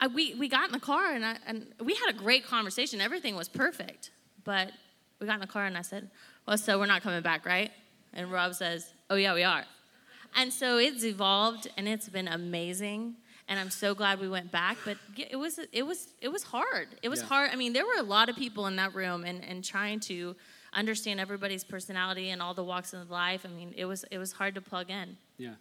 I, 0.00 0.08
we, 0.08 0.34
we 0.34 0.48
got 0.48 0.66
in 0.66 0.72
the 0.72 0.80
car 0.80 1.12
and, 1.12 1.24
I, 1.24 1.36
and 1.46 1.66
we 1.80 1.94
had 1.94 2.10
a 2.10 2.12
great 2.12 2.44
conversation. 2.44 3.00
Everything 3.00 3.36
was 3.36 3.48
perfect. 3.48 4.10
But 4.44 4.72
we 5.20 5.26
got 5.26 5.34
in 5.34 5.40
the 5.40 5.46
car 5.46 5.66
and 5.66 5.76
I 5.76 5.82
said, 5.82 6.10
Well, 6.46 6.56
so 6.56 6.78
we're 6.78 6.86
not 6.86 7.02
coming 7.02 7.22
back, 7.22 7.44
right? 7.44 7.70
And 8.14 8.32
Rob 8.32 8.54
says, 8.54 8.92
Oh, 9.10 9.16
yeah, 9.16 9.34
we 9.34 9.44
are. 9.44 9.64
And 10.36 10.52
so 10.52 10.78
it's 10.78 11.04
evolved 11.04 11.68
and 11.76 11.88
it's 11.88 12.08
been 12.08 12.28
amazing 12.28 13.16
and 13.48 13.58
I'm 13.58 13.70
so 13.70 13.94
glad 13.94 14.20
we 14.20 14.28
went 14.28 14.52
back. 14.52 14.76
But 14.84 14.98
it 15.16 15.36
was 15.36 15.58
it 15.72 15.82
was 15.82 16.08
it 16.20 16.28
was 16.28 16.42
hard. 16.42 16.88
It 17.02 17.08
was 17.08 17.20
yeah. 17.20 17.26
hard. 17.26 17.50
I 17.52 17.56
mean, 17.56 17.72
there 17.72 17.86
were 17.86 17.98
a 17.98 18.02
lot 18.02 18.28
of 18.28 18.36
people 18.36 18.66
in 18.66 18.76
that 18.76 18.94
room, 18.94 19.24
and 19.24 19.44
and 19.44 19.64
trying 19.64 20.00
to 20.00 20.36
understand 20.72 21.18
everybody's 21.18 21.64
personality 21.64 22.30
and 22.30 22.42
all 22.42 22.54
the 22.54 22.64
walks 22.64 22.92
of 22.92 23.10
life. 23.10 23.44
I 23.44 23.48
mean, 23.48 23.74
it 23.76 23.86
was 23.86 24.04
it 24.10 24.18
was 24.18 24.32
hard 24.32 24.54
to 24.54 24.60
plug 24.60 24.90
in. 24.90 25.16
Yeah. 25.38 25.54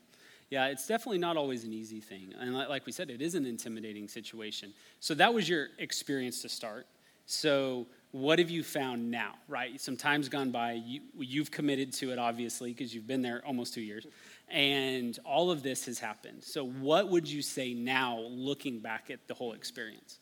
Yeah, 0.49 0.67
it's 0.67 0.87
definitely 0.87 1.17
not 1.17 1.35
always 1.35 1.65
an 1.65 1.73
easy 1.73 1.99
thing. 1.99 2.33
And 2.39 2.53
like 2.53 2.85
we 2.85 2.93
said, 2.93 3.09
it 3.09 3.21
is 3.21 3.35
an 3.35 3.45
intimidating 3.45 4.07
situation. 4.07 4.73
So 5.01 5.13
that 5.15 5.33
was 5.33 5.49
your 5.49 5.67
experience 5.77 6.41
to 6.43 6.47
start. 6.47 6.87
So 7.25 7.85
what 8.11 8.39
have 8.39 8.49
you 8.49 8.63
found 8.63 9.11
now, 9.11 9.33
right? 9.49 9.79
Some 9.81 9.97
time's 9.97 10.29
gone 10.29 10.49
by. 10.49 10.81
You, 10.85 11.01
you've 11.19 11.51
committed 11.51 11.91
to 11.93 12.11
it, 12.11 12.19
obviously, 12.19 12.71
because 12.71 12.95
you've 12.95 13.07
been 13.07 13.21
there 13.21 13.43
almost 13.45 13.73
two 13.73 13.81
years 13.81 14.07
and 14.49 15.17
all 15.25 15.51
of 15.51 15.63
this 15.63 15.85
has 15.85 15.99
happened. 15.99 16.43
So, 16.43 16.65
what 16.65 17.09
would 17.09 17.27
you 17.27 17.41
say 17.41 17.73
now, 17.73 18.19
looking 18.19 18.79
back 18.79 19.09
at 19.09 19.27
the 19.27 19.33
whole 19.33 19.53
experience? 19.53 20.19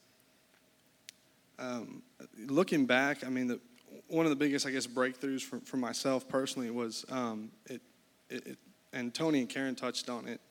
Um, 1.58 2.02
looking 2.48 2.86
back, 2.86 3.26
I 3.26 3.30
mean, 3.30 3.48
the, 3.48 3.60
one 4.08 4.26
of 4.26 4.30
the 4.30 4.36
biggest, 4.36 4.66
I 4.66 4.72
guess, 4.72 4.88
breakthroughs 4.88 5.42
for, 5.42 5.60
for 5.60 5.78
myself 5.78 6.28
personally 6.28 6.70
was 6.70 7.06
um, 7.10 7.52
it, 7.68 7.82
it, 8.30 8.48
it, 8.48 8.58
and 8.94 9.14
Tony 9.14 9.40
and 9.40 9.50
Karen 9.50 9.76
touched 9.76 10.10
on 10.10 10.28
it, 10.28 10.42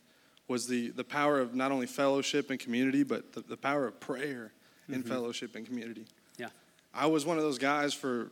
was 0.48 0.66
the, 0.66 0.90
the 0.90 1.04
power 1.04 1.40
of 1.40 1.54
not 1.54 1.72
only 1.72 1.86
fellowship 1.86 2.50
and 2.50 2.60
community, 2.60 3.02
but 3.02 3.32
the, 3.32 3.40
the 3.40 3.56
power 3.56 3.86
of 3.86 3.98
prayer 4.00 4.52
in 4.88 5.00
mm-hmm. 5.00 5.08
fellowship 5.08 5.56
and 5.56 5.66
community. 5.66 6.06
Yeah. 6.36 6.48
I 6.92 7.06
was 7.06 7.24
one 7.24 7.38
of 7.38 7.42
those 7.42 7.58
guys 7.58 7.94
for 7.94 8.30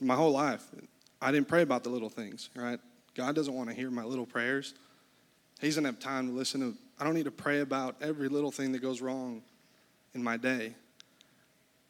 my 0.00 0.14
whole 0.14 0.32
life. 0.32 0.64
I 1.20 1.32
didn't 1.32 1.48
pray 1.48 1.62
about 1.62 1.84
the 1.84 1.90
little 1.90 2.10
things, 2.10 2.50
right? 2.54 2.80
God 3.14 3.34
doesn't 3.34 3.54
want 3.54 3.68
to 3.68 3.74
hear 3.74 3.90
my 3.90 4.04
little 4.04 4.26
prayers. 4.26 4.74
He 5.60 5.68
doesn't 5.68 5.84
have 5.84 5.98
time 5.98 6.28
to 6.28 6.32
listen 6.32 6.60
to, 6.60 6.74
I 6.98 7.04
don't 7.04 7.14
need 7.14 7.24
to 7.24 7.30
pray 7.30 7.60
about 7.60 7.96
every 8.00 8.28
little 8.28 8.50
thing 8.50 8.72
that 8.72 8.80
goes 8.80 9.00
wrong 9.00 9.42
in 10.14 10.22
my 10.22 10.36
day. 10.36 10.74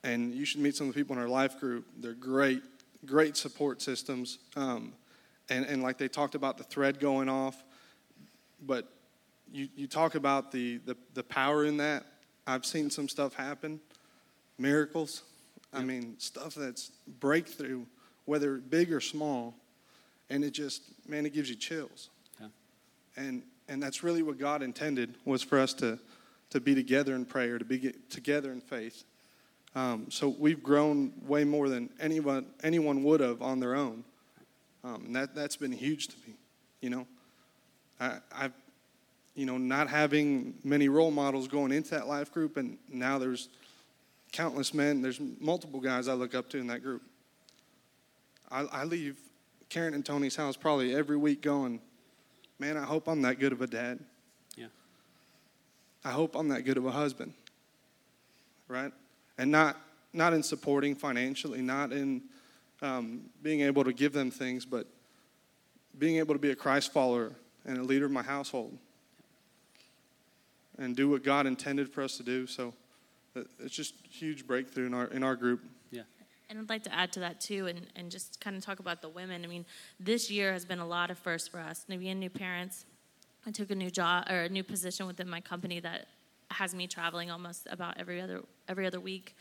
And 0.04 0.34
you 0.34 0.44
should 0.44 0.60
meet 0.60 0.74
some 0.74 0.88
of 0.88 0.94
the 0.94 1.00
people 1.00 1.16
in 1.16 1.22
our 1.22 1.28
life 1.28 1.60
group. 1.60 1.86
They're 1.98 2.12
great, 2.12 2.62
great 3.06 3.36
support 3.36 3.80
systems. 3.80 4.38
Um, 4.56 4.92
and, 5.48 5.64
and 5.64 5.82
like 5.82 5.96
they 5.96 6.08
talked 6.08 6.34
about 6.34 6.58
the 6.58 6.64
thread 6.64 6.98
going 6.98 7.28
off, 7.28 7.62
but 8.66 8.88
you, 9.52 9.68
you 9.76 9.86
talk 9.86 10.14
about 10.14 10.50
the, 10.50 10.78
the, 10.78 10.96
the 11.14 11.22
power 11.22 11.64
in 11.64 11.76
that. 11.78 12.04
I've 12.46 12.66
seen 12.66 12.90
some 12.90 13.08
stuff 13.08 13.34
happen, 13.34 13.80
miracles. 14.58 15.22
I 15.72 15.82
mean, 15.82 16.16
stuff 16.18 16.54
that's 16.54 16.90
breakthrough, 17.20 17.86
whether 18.24 18.56
big 18.56 18.92
or 18.92 19.00
small 19.00 19.54
and 20.30 20.44
it 20.44 20.52
just 20.52 20.82
man 21.08 21.26
it 21.26 21.32
gives 21.32 21.48
you 21.48 21.56
chills. 21.56 22.10
Yeah. 22.40 22.46
and 23.16 23.42
and 23.68 23.82
that's 23.82 24.02
really 24.02 24.22
what 24.22 24.38
god 24.38 24.62
intended 24.62 25.14
was 25.24 25.42
for 25.42 25.58
us 25.58 25.72
to 25.74 25.98
to 26.50 26.60
be 26.60 26.74
together 26.74 27.14
in 27.14 27.24
prayer 27.24 27.58
to 27.58 27.64
be 27.64 27.94
together 28.10 28.52
in 28.52 28.60
faith. 28.60 29.04
Um, 29.74 30.10
so 30.10 30.28
we've 30.28 30.62
grown 30.62 31.14
way 31.26 31.44
more 31.44 31.68
than 31.68 31.88
anyone 31.98 32.46
anyone 32.62 33.02
would 33.04 33.20
have 33.20 33.40
on 33.40 33.60
their 33.60 33.74
own. 33.74 34.04
Um, 34.84 35.04
and 35.06 35.16
that 35.16 35.34
that's 35.34 35.56
been 35.56 35.72
huge 35.72 36.08
to 36.08 36.16
me 36.26 36.34
you 36.82 36.90
know? 36.90 37.06
I, 37.98 38.18
i've 38.36 38.52
you 39.34 39.46
know 39.46 39.56
not 39.56 39.88
having 39.88 40.54
many 40.62 40.88
role 40.90 41.10
models 41.10 41.48
going 41.48 41.72
into 41.72 41.90
that 41.90 42.06
life 42.06 42.30
group 42.30 42.58
and 42.58 42.76
now 42.90 43.18
there's 43.18 43.48
countless 44.32 44.74
men 44.74 45.00
there's 45.00 45.20
multiple 45.40 45.80
guys 45.80 46.08
i 46.08 46.12
look 46.12 46.34
up 46.34 46.50
to 46.50 46.58
in 46.58 46.66
that 46.66 46.82
group. 46.82 47.02
I, 48.50 48.64
I 48.64 48.84
leave 48.84 49.16
Karen 49.72 49.94
and 49.94 50.04
Tony's 50.04 50.36
house 50.36 50.54
probably 50.54 50.94
every 50.94 51.16
week 51.16 51.40
going, 51.40 51.80
man, 52.58 52.76
I 52.76 52.84
hope 52.84 53.08
I'm 53.08 53.22
that 53.22 53.38
good 53.38 53.52
of 53.52 53.62
a 53.62 53.66
dad. 53.66 54.00
Yeah. 54.54 54.66
I 56.04 56.10
hope 56.10 56.36
I'm 56.36 56.48
that 56.48 56.66
good 56.66 56.76
of 56.76 56.84
a 56.84 56.90
husband. 56.90 57.32
Right? 58.68 58.92
And 59.38 59.50
not 59.50 59.80
not 60.12 60.34
in 60.34 60.42
supporting 60.42 60.94
financially, 60.94 61.62
not 61.62 61.90
in 61.90 62.20
um, 62.82 63.22
being 63.42 63.62
able 63.62 63.82
to 63.84 63.94
give 63.94 64.12
them 64.12 64.30
things, 64.30 64.66
but 64.66 64.86
being 65.98 66.16
able 66.16 66.34
to 66.34 66.38
be 66.38 66.50
a 66.50 66.54
Christ 66.54 66.92
follower 66.92 67.32
and 67.64 67.78
a 67.78 67.82
leader 67.82 68.04
of 68.04 68.12
my 68.12 68.22
household 68.22 68.76
and 70.76 70.94
do 70.94 71.08
what 71.08 71.24
God 71.24 71.46
intended 71.46 71.88
for 71.88 72.02
us 72.02 72.18
to 72.18 72.22
do. 72.22 72.46
So 72.46 72.74
it's 73.58 73.74
just 73.74 73.94
huge 74.10 74.46
breakthrough 74.46 74.86
in 74.86 74.92
our 74.92 75.06
in 75.06 75.22
our 75.22 75.34
group. 75.34 75.62
And 76.52 76.60
I'd 76.60 76.68
like 76.68 76.82
to 76.82 76.94
add 76.94 77.12
to 77.12 77.20
that 77.20 77.40
too, 77.40 77.66
and, 77.66 77.86
and 77.96 78.10
just 78.10 78.38
kind 78.38 78.54
of 78.56 78.62
talk 78.62 78.78
about 78.78 79.00
the 79.00 79.08
women. 79.08 79.42
I 79.42 79.46
mean, 79.46 79.64
this 79.98 80.30
year 80.30 80.52
has 80.52 80.66
been 80.66 80.80
a 80.80 80.86
lot 80.86 81.10
of 81.10 81.16
firsts 81.16 81.48
for 81.48 81.58
us. 81.58 81.86
Being 81.88 82.18
new 82.18 82.28
parents, 82.28 82.84
I 83.46 83.50
took 83.52 83.70
a 83.70 83.74
new 83.74 83.90
job 83.90 84.26
or 84.28 84.42
a 84.42 84.48
new 84.50 84.62
position 84.62 85.06
within 85.06 85.30
my 85.30 85.40
company 85.40 85.80
that 85.80 86.08
has 86.50 86.74
me 86.74 86.86
traveling 86.86 87.30
almost 87.30 87.66
about 87.70 87.98
every 87.98 88.20
other 88.20 88.42
every 88.68 88.86
other 88.86 89.00
week, 89.00 89.34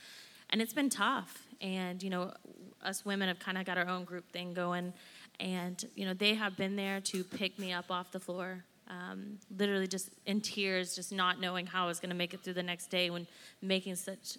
and 0.51 0.61
it's 0.61 0.71
been 0.71 0.89
tough. 0.89 1.45
And 1.59 2.01
you 2.01 2.09
know, 2.09 2.33
us 2.81 3.03
women 3.03 3.27
have 3.27 3.39
kind 3.39 3.57
of 3.57 3.65
got 3.65 3.77
our 3.77 3.89
own 3.89 4.05
group 4.05 4.31
thing 4.31 4.53
going, 4.53 4.93
and 5.37 5.83
you 5.95 6.05
know, 6.05 6.13
they 6.13 6.33
have 6.35 6.55
been 6.55 6.77
there 6.77 7.01
to 7.01 7.25
pick 7.25 7.59
me 7.59 7.73
up 7.73 7.91
off 7.91 8.13
the 8.13 8.21
floor. 8.21 8.63
Um, 8.87 9.37
literally 9.57 9.87
just 9.87 10.11
in 10.25 10.39
tears, 10.39 10.95
just 10.95 11.11
not 11.11 11.41
knowing 11.41 11.65
how 11.65 11.83
I 11.83 11.87
was 11.87 11.99
going 11.99 12.09
to 12.11 12.15
make 12.15 12.33
it 12.33 12.41
through 12.41 12.53
the 12.53 12.63
next 12.63 12.87
day 12.87 13.09
when 13.09 13.27
making 13.61 13.95
such 13.95 14.37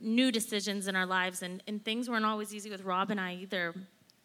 new 0.00 0.30
decisions 0.30 0.88
in 0.88 0.96
our 0.96 1.06
lives, 1.06 1.42
and, 1.42 1.62
and 1.66 1.84
things 1.84 2.08
weren't 2.08 2.24
always 2.24 2.54
easy 2.54 2.70
with 2.70 2.82
Rob 2.82 3.10
and 3.10 3.20
I 3.20 3.34
either 3.34 3.74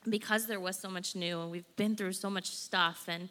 because 0.09 0.47
there 0.47 0.59
was 0.59 0.77
so 0.77 0.89
much 0.89 1.15
new 1.15 1.41
and 1.41 1.51
we've 1.51 1.75
been 1.75 1.95
through 1.95 2.13
so 2.13 2.29
much 2.29 2.47
stuff 2.47 3.05
and 3.07 3.29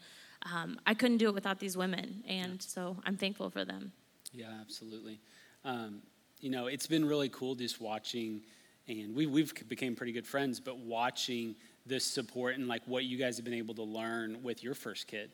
um, 0.53 0.79
i 0.87 0.95
couldn't 0.95 1.19
do 1.19 1.29
it 1.29 1.35
without 1.35 1.59
these 1.59 1.77
women 1.77 2.23
and 2.27 2.55
yeah. 2.55 2.57
so 2.61 2.97
i'm 3.05 3.17
thankful 3.17 3.51
for 3.51 3.65
them 3.65 3.93
yeah 4.33 4.47
absolutely 4.61 5.21
um, 5.65 6.01
you 6.41 6.51
know 6.51 6.67
it's 6.67 6.87
been 6.87 7.05
really 7.05 7.29
cool 7.29 7.55
just 7.55 7.81
watching 7.81 8.41
and 8.89 9.15
we, 9.15 9.27
we've 9.27 9.53
became 9.69 9.95
pretty 9.95 10.13
good 10.13 10.27
friends 10.27 10.61
but 10.61 10.79
watching 10.79 11.55
this 11.87 12.05
support 12.05 12.57
and 12.57 12.69
like 12.69 12.83
what 12.87 13.05
you 13.05 13.17
guys 13.17 13.37
have 13.37 13.45
been 13.45 13.55
able 13.55 13.75
to 13.75 13.83
learn 13.83 14.43
with 14.43 14.63
your 14.63 14.75
first 14.75 15.07
kid 15.07 15.31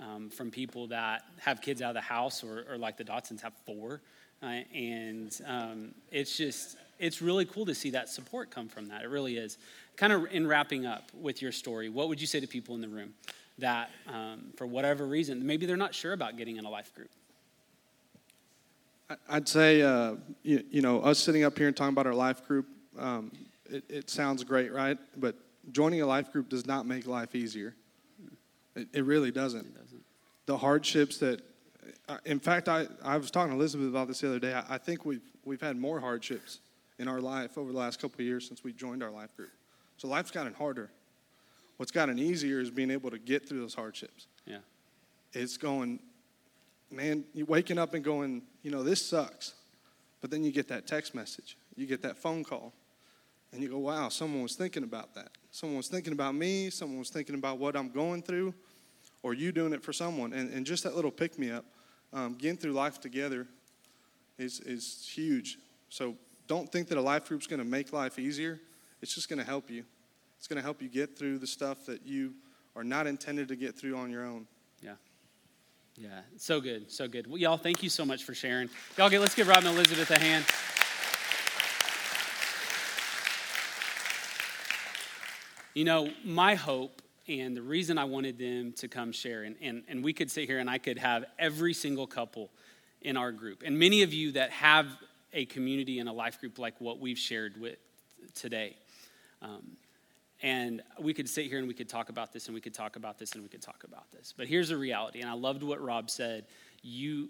um, 0.00 0.30
from 0.30 0.50
people 0.50 0.86
that 0.88 1.22
have 1.38 1.60
kids 1.60 1.80
out 1.80 1.90
of 1.90 1.94
the 1.94 2.00
house 2.00 2.42
or, 2.42 2.64
or 2.68 2.76
like 2.76 2.96
the 2.96 3.04
dotsons 3.04 3.40
have 3.40 3.54
four 3.64 4.00
uh, 4.42 4.46
and 4.74 5.40
um, 5.46 5.94
it's 6.10 6.36
just, 6.36 6.76
it's 6.98 7.22
really 7.22 7.44
cool 7.44 7.64
to 7.66 7.74
see 7.74 7.90
that 7.90 8.08
support 8.08 8.50
come 8.50 8.68
from 8.68 8.88
that. 8.88 9.02
It 9.02 9.08
really 9.08 9.36
is. 9.36 9.58
Kind 9.96 10.12
of 10.12 10.26
in 10.32 10.46
wrapping 10.46 10.86
up 10.86 11.10
with 11.14 11.40
your 11.40 11.52
story, 11.52 11.88
what 11.88 12.08
would 12.08 12.20
you 12.20 12.26
say 12.26 12.40
to 12.40 12.46
people 12.46 12.74
in 12.74 12.80
the 12.80 12.88
room 12.88 13.14
that, 13.58 13.90
um, 14.08 14.52
for 14.56 14.66
whatever 14.66 15.06
reason, 15.06 15.46
maybe 15.46 15.66
they're 15.66 15.76
not 15.76 15.94
sure 15.94 16.12
about 16.12 16.36
getting 16.36 16.56
in 16.56 16.64
a 16.64 16.70
life 16.70 16.94
group? 16.94 17.10
I'd 19.28 19.48
say, 19.48 19.82
uh, 19.82 20.14
you, 20.42 20.64
you, 20.70 20.80
know, 20.80 21.00
us 21.02 21.18
sitting 21.18 21.44
up 21.44 21.56
here 21.58 21.68
and 21.68 21.76
talking 21.76 21.92
about 21.92 22.06
our 22.06 22.14
life 22.14 22.46
group, 22.46 22.66
um, 22.98 23.30
it, 23.70 23.84
it, 23.88 24.10
sounds 24.10 24.42
great, 24.42 24.72
right? 24.72 24.98
But 25.18 25.36
joining 25.70 26.00
a 26.00 26.06
life 26.06 26.32
group 26.32 26.48
does 26.48 26.66
not 26.66 26.86
make 26.86 27.06
life 27.06 27.34
easier. 27.34 27.74
It, 28.74 28.88
it 28.92 29.04
really 29.04 29.30
doesn't. 29.30 29.66
It 29.66 29.74
doesn't. 29.74 30.02
The 30.46 30.56
hardships 30.56 31.18
that 31.18 31.42
in 32.24 32.40
fact, 32.40 32.68
I, 32.68 32.86
I 33.04 33.16
was 33.16 33.30
talking 33.30 33.52
to 33.52 33.56
Elizabeth 33.56 33.88
about 33.88 34.08
this 34.08 34.20
the 34.20 34.28
other 34.28 34.38
day. 34.38 34.54
I, 34.54 34.74
I, 34.74 34.78
think 34.78 35.04
we've, 35.04 35.22
we've 35.44 35.60
had 35.60 35.76
more 35.76 36.00
hardships 36.00 36.60
in 36.98 37.08
our 37.08 37.20
life 37.20 37.58
over 37.58 37.72
the 37.72 37.78
last 37.78 38.00
couple 38.00 38.16
of 38.16 38.26
years 38.26 38.46
since 38.46 38.64
we 38.64 38.72
joined 38.72 39.02
our 39.02 39.10
life 39.10 39.36
group. 39.36 39.50
So 39.96 40.08
life's 40.08 40.30
gotten 40.30 40.54
harder. 40.54 40.90
What's 41.76 41.92
gotten 41.92 42.18
easier 42.18 42.60
is 42.60 42.70
being 42.70 42.90
able 42.90 43.10
to 43.10 43.18
get 43.18 43.48
through 43.48 43.60
those 43.60 43.74
hardships. 43.74 44.26
Yeah. 44.46 44.58
It's 45.32 45.56
going, 45.56 46.00
man, 46.90 47.24
you 47.34 47.46
waking 47.46 47.78
up 47.78 47.94
and 47.94 48.04
going, 48.04 48.42
you 48.62 48.70
know, 48.70 48.82
this 48.82 49.04
sucks, 49.04 49.54
But 50.20 50.30
then 50.30 50.44
you 50.44 50.52
get 50.52 50.68
that 50.68 50.86
text 50.86 51.14
message, 51.14 51.56
you 51.76 51.86
get 51.86 52.02
that 52.02 52.16
phone 52.16 52.44
call, 52.44 52.72
and 53.52 53.62
you 53.62 53.68
go, 53.68 53.78
wow, 53.78 54.08
someone 54.08 54.42
was 54.42 54.54
thinking 54.54 54.82
about 54.82 55.14
that. 55.14 55.30
Someone 55.50 55.76
was 55.76 55.88
thinking 55.88 56.12
about 56.12 56.34
me, 56.34 56.70
someone 56.70 56.98
was 56.98 57.10
thinking 57.10 57.34
about 57.34 57.58
what 57.58 57.76
I'm 57.76 57.90
going 57.90 58.22
through, 58.22 58.54
or 59.22 59.34
you 59.34 59.52
doing 59.52 59.72
it 59.72 59.82
for 59.82 59.92
someone. 59.92 60.32
And, 60.32 60.52
and 60.52 60.64
just 60.64 60.84
that 60.84 60.94
little 60.96 61.10
pick 61.10 61.38
me 61.38 61.50
up, 61.50 61.64
um, 62.12 62.34
getting 62.34 62.56
through 62.56 62.72
life 62.72 63.00
together 63.00 63.46
is, 64.38 64.60
is 64.60 65.08
huge. 65.12 65.58
So 65.88 66.16
don't 66.46 66.70
think 66.70 66.88
that 66.88 66.98
a 66.98 67.00
life 67.00 67.26
group's 67.26 67.46
going 67.46 67.60
to 67.60 67.66
make 67.66 67.92
life 67.92 68.18
easier. 68.18 68.60
It's 69.00 69.14
just 69.14 69.28
going 69.28 69.38
to 69.38 69.44
help 69.44 69.70
you. 69.70 69.84
It's 70.38 70.46
going 70.46 70.56
to 70.56 70.62
help 70.62 70.82
you 70.82 70.88
get 70.88 71.16
through 71.16 71.38
the 71.38 71.46
stuff 71.46 71.86
that 71.86 72.06
you 72.06 72.34
are 72.74 72.84
not 72.84 73.06
intended 73.06 73.48
to 73.48 73.56
get 73.56 73.76
through 73.76 73.96
on 73.96 74.10
your 74.10 74.24
own. 74.24 74.46
Yeah. 74.82 74.94
Yeah. 75.96 76.20
So 76.36 76.60
good. 76.60 76.90
So 76.90 77.06
good. 77.06 77.26
Well, 77.26 77.38
y'all, 77.38 77.58
thank 77.58 77.82
you 77.82 77.88
so 77.88 78.04
much 78.04 78.24
for 78.24 78.34
sharing. 78.34 78.70
Y'all 78.96 79.10
get, 79.10 79.20
let's 79.20 79.34
give 79.34 79.48
Rob 79.48 79.58
and 79.58 79.68
Elizabeth 79.68 80.10
a 80.10 80.18
hand. 80.18 80.44
You 85.74 85.84
know, 85.84 86.10
my 86.24 86.54
hope 86.54 87.01
and 87.28 87.56
the 87.56 87.62
reason 87.62 87.98
I 87.98 88.04
wanted 88.04 88.38
them 88.38 88.72
to 88.74 88.88
come 88.88 89.12
share, 89.12 89.44
and, 89.44 89.56
and, 89.62 89.82
and 89.88 90.02
we 90.02 90.12
could 90.12 90.30
sit 90.30 90.46
here 90.46 90.58
and 90.58 90.68
I 90.68 90.78
could 90.78 90.98
have 90.98 91.24
every 91.38 91.74
single 91.74 92.06
couple 92.06 92.50
in 93.00 93.16
our 93.16 93.32
group, 93.32 93.62
and 93.64 93.78
many 93.78 94.02
of 94.02 94.12
you 94.12 94.32
that 94.32 94.50
have 94.50 94.86
a 95.32 95.46
community 95.46 95.98
and 95.98 96.08
a 96.08 96.12
life 96.12 96.40
group 96.40 96.58
like 96.58 96.80
what 96.80 96.98
we've 96.98 97.18
shared 97.18 97.60
with 97.60 97.78
today. 98.34 98.76
Um, 99.40 99.76
and 100.42 100.82
we 101.00 101.14
could 101.14 101.28
sit 101.28 101.46
here 101.46 101.58
and 101.58 101.68
we 101.68 101.74
could 101.74 101.88
talk 101.88 102.08
about 102.08 102.32
this 102.32 102.46
and 102.46 102.54
we 102.54 102.60
could 102.60 102.74
talk 102.74 102.96
about 102.96 103.18
this 103.18 103.32
and 103.32 103.42
we 103.42 103.48
could 103.48 103.62
talk 103.62 103.84
about 103.84 104.10
this. 104.10 104.34
But 104.36 104.48
here's 104.48 104.68
the 104.68 104.76
reality, 104.76 105.20
and 105.20 105.30
I 105.30 105.34
loved 105.34 105.62
what 105.62 105.80
Rob 105.80 106.10
said. 106.10 106.46
You 106.82 107.28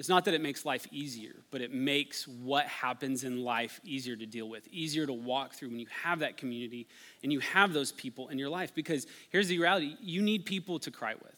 it's 0.00 0.08
not 0.08 0.24
that 0.24 0.32
it 0.32 0.40
makes 0.40 0.64
life 0.64 0.86
easier, 0.90 1.34
but 1.50 1.60
it 1.60 1.74
makes 1.74 2.26
what 2.26 2.64
happens 2.64 3.22
in 3.22 3.44
life 3.44 3.82
easier 3.84 4.16
to 4.16 4.24
deal 4.24 4.48
with, 4.48 4.66
easier 4.68 5.04
to 5.04 5.12
walk 5.12 5.52
through 5.52 5.68
when 5.68 5.78
you 5.78 5.88
have 6.02 6.20
that 6.20 6.38
community 6.38 6.88
and 7.22 7.30
you 7.30 7.40
have 7.40 7.74
those 7.74 7.92
people 7.92 8.28
in 8.28 8.38
your 8.38 8.48
life. 8.48 8.74
Because 8.74 9.06
here's 9.28 9.48
the 9.48 9.58
reality 9.58 9.96
you 10.00 10.22
need 10.22 10.46
people 10.46 10.78
to 10.78 10.90
cry 10.90 11.12
with, 11.22 11.36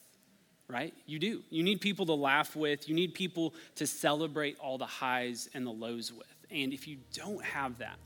right? 0.69 0.95
You 1.07 1.19
do. 1.19 1.43
You 1.51 1.65
need 1.65 1.81
people 1.81 2.07
to 2.07 2.13
laugh 2.13 2.55
with, 2.55 2.89
you 2.89 2.95
need 2.95 3.15
people 3.15 3.53
to 3.75 3.85
celebrate 3.85 4.57
all 4.61 4.79
the 4.79 4.87
highs 4.87 5.49
and 5.55 5.67
the 5.67 5.73
lows 5.73 6.13
with. 6.13 6.29
And 6.53 6.73
if 6.73 6.87
you 6.87 6.99
don't 7.15 7.45
have 7.45 7.79
that, 7.79 7.99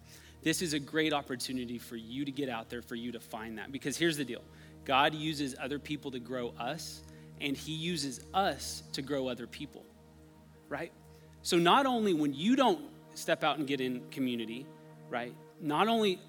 this 0.42 0.62
is 0.62 0.72
a 0.72 0.78
great 0.78 1.12
opportunity 1.12 1.76
for 1.76 1.96
you 1.96 2.24
to 2.24 2.30
get 2.30 2.48
out 2.48 2.70
there, 2.70 2.80
for 2.80 2.94
you 2.94 3.12
to 3.12 3.20
find 3.20 3.58
that. 3.58 3.72
Because 3.72 3.98
here's 3.98 4.16
the 4.16 4.24
deal 4.24 4.40
God 4.86 5.12
uses 5.12 5.54
other 5.60 5.78
people 5.78 6.10
to 6.12 6.18
grow 6.18 6.54
us, 6.58 7.02
and 7.42 7.54
He 7.54 7.72
uses 7.72 8.22
us 8.32 8.84
to 8.94 9.02
grow 9.02 9.28
other 9.28 9.46
people 9.46 9.84
right? 10.68 10.92
So 11.42 11.58
not 11.58 11.86
only 11.86 12.12
when 12.12 12.34
you 12.34 12.56
don't 12.56 12.80
step 13.14 13.44
out 13.44 13.58
and 13.58 13.66
get 13.66 13.80
in 13.80 14.02
community, 14.10 14.66
right? 15.08 15.34
Not 15.60 15.88
only 15.88 16.20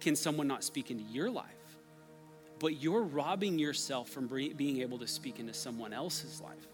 can 0.00 0.16
someone 0.16 0.46
not 0.46 0.62
speak 0.62 0.90
into 0.90 1.04
your 1.04 1.30
life, 1.30 1.46
but 2.58 2.80
you're 2.82 3.02
robbing 3.02 3.58
yourself 3.58 4.08
from 4.08 4.26
being 4.26 4.80
able 4.80 4.98
to 4.98 5.06
speak 5.06 5.40
into 5.40 5.52
someone 5.52 5.92
else's 5.92 6.40
life 6.40 6.66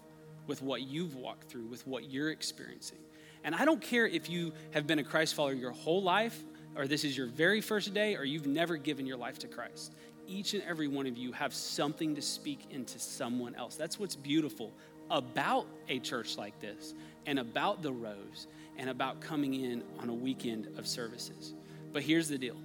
with 0.47 0.61
what 0.61 0.81
you've 0.81 1.15
walked 1.15 1.49
through, 1.49 1.65
with 1.65 1.85
what 1.87 2.09
you're 2.09 2.31
experiencing. 2.31 2.99
And 3.43 3.53
I 3.53 3.65
don't 3.65 3.81
care 3.81 4.07
if 4.07 4.29
you 4.29 4.53
have 4.71 4.87
been 4.87 4.99
a 4.99 5.03
Christ 5.03 5.35
follower 5.35 5.53
your 5.53 5.71
whole 5.71 6.01
life, 6.01 6.41
or 6.75 6.87
this 6.87 7.03
is 7.03 7.17
your 7.17 7.27
very 7.27 7.61
first 7.61 7.93
day, 7.93 8.15
or 8.15 8.23
you've 8.23 8.47
never 8.47 8.77
given 8.77 9.05
your 9.05 9.17
life 9.17 9.39
to 9.39 9.47
Christ. 9.47 9.93
Each 10.27 10.53
and 10.53 10.63
every 10.63 10.87
one 10.87 11.05
of 11.07 11.17
you 11.17 11.33
have 11.33 11.53
something 11.53 12.15
to 12.15 12.21
speak 12.21 12.67
into 12.71 12.99
someone 12.99 13.55
else. 13.55 13.75
That's 13.75 13.99
what's 13.99 14.15
beautiful 14.15 14.71
about 15.11 15.67
a 15.89 15.99
church 15.99 16.37
like 16.37 16.59
this 16.59 16.93
and 17.25 17.39
about 17.39 17.81
the 17.81 17.91
rows 17.91 18.47
and 18.77 18.89
about 18.89 19.21
coming 19.21 19.53
in 19.53 19.83
on 19.99 20.09
a 20.09 20.13
weekend 20.13 20.67
of 20.77 20.87
services. 20.87 21.53
But 21.91 22.03
here's 22.03 22.27
the 22.27 22.37
deal 22.37 22.57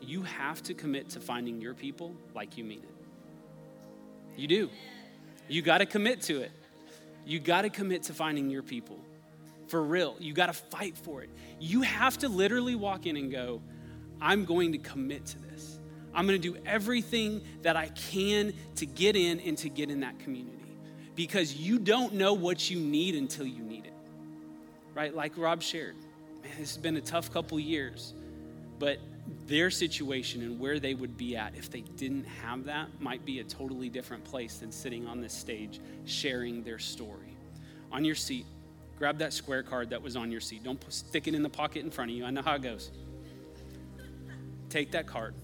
you 0.00 0.22
have 0.22 0.62
to 0.64 0.74
commit 0.74 1.10
to 1.10 1.20
finding 1.20 1.60
your 1.60 1.74
people 1.74 2.14
like 2.34 2.56
you 2.56 2.64
mean 2.64 2.82
it. 2.82 4.38
You 4.40 4.46
do. 4.46 4.70
You 5.48 5.62
got 5.62 5.78
to 5.78 5.86
commit 5.86 6.22
to 6.22 6.42
it. 6.42 6.52
You 7.24 7.40
got 7.40 7.62
to 7.62 7.70
commit 7.70 8.04
to 8.04 8.14
finding 8.14 8.50
your 8.50 8.62
people. 8.62 8.98
For 9.68 9.82
real. 9.82 10.16
You 10.20 10.32
got 10.32 10.46
to 10.46 10.52
fight 10.52 10.96
for 10.96 11.22
it. 11.22 11.30
You 11.58 11.82
have 11.82 12.18
to 12.18 12.28
literally 12.28 12.76
walk 12.76 13.06
in 13.06 13.16
and 13.16 13.32
go, 13.32 13.62
I'm 14.20 14.44
going 14.44 14.72
to 14.72 14.78
commit 14.78 15.26
to 15.26 15.38
this. 15.38 15.78
I'm 16.14 16.26
going 16.26 16.40
to 16.40 16.52
do 16.52 16.58
everything 16.64 17.42
that 17.62 17.76
I 17.76 17.88
can 17.88 18.52
to 18.76 18.86
get 18.86 19.16
in 19.16 19.40
and 19.40 19.58
to 19.58 19.68
get 19.68 19.90
in 19.90 20.00
that 20.00 20.18
community 20.18 20.78
because 21.14 21.56
you 21.56 21.78
don't 21.78 22.14
know 22.14 22.34
what 22.34 22.70
you 22.70 22.78
need 22.78 23.14
until 23.16 23.46
you. 23.46 23.65
Right? 24.96 25.14
Like 25.14 25.36
Rob 25.36 25.62
shared, 25.62 25.94
man, 26.42 26.52
this 26.58 26.74
has 26.74 26.78
been 26.78 26.96
a 26.96 27.02
tough 27.02 27.30
couple 27.30 27.60
years, 27.60 28.14
but 28.78 28.98
their 29.46 29.70
situation 29.70 30.40
and 30.40 30.58
where 30.58 30.80
they 30.80 30.94
would 30.94 31.18
be 31.18 31.36
at 31.36 31.54
if 31.54 31.70
they 31.70 31.82
didn't 31.82 32.24
have 32.24 32.64
that 32.64 32.88
might 32.98 33.22
be 33.26 33.40
a 33.40 33.44
totally 33.44 33.90
different 33.90 34.24
place 34.24 34.56
than 34.56 34.72
sitting 34.72 35.06
on 35.06 35.20
this 35.20 35.34
stage 35.34 35.80
sharing 36.06 36.62
their 36.62 36.78
story. 36.78 37.36
On 37.92 38.06
your 38.06 38.14
seat, 38.14 38.46
grab 38.98 39.18
that 39.18 39.34
square 39.34 39.62
card 39.62 39.90
that 39.90 40.00
was 40.00 40.16
on 40.16 40.30
your 40.30 40.40
seat. 40.40 40.64
Don't 40.64 40.82
stick 40.90 41.28
it 41.28 41.34
in 41.34 41.42
the 41.42 41.50
pocket 41.50 41.84
in 41.84 41.90
front 41.90 42.10
of 42.10 42.16
you. 42.16 42.24
I 42.24 42.30
know 42.30 42.40
how 42.40 42.54
it 42.54 42.62
goes. 42.62 42.90
Take 44.70 44.92
that 44.92 45.06
card. 45.06 45.34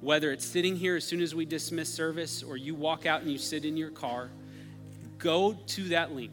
Whether 0.00 0.32
it's 0.32 0.44
sitting 0.44 0.74
here 0.74 0.96
as 0.96 1.04
soon 1.04 1.20
as 1.20 1.32
we 1.32 1.44
dismiss 1.44 1.94
service 1.94 2.42
or 2.42 2.56
you 2.56 2.74
walk 2.74 3.06
out 3.06 3.22
and 3.22 3.30
you 3.30 3.38
sit 3.38 3.64
in 3.64 3.76
your 3.76 3.90
car, 3.90 4.30
go 5.18 5.52
to 5.52 5.84
that 5.90 6.10
link, 6.10 6.32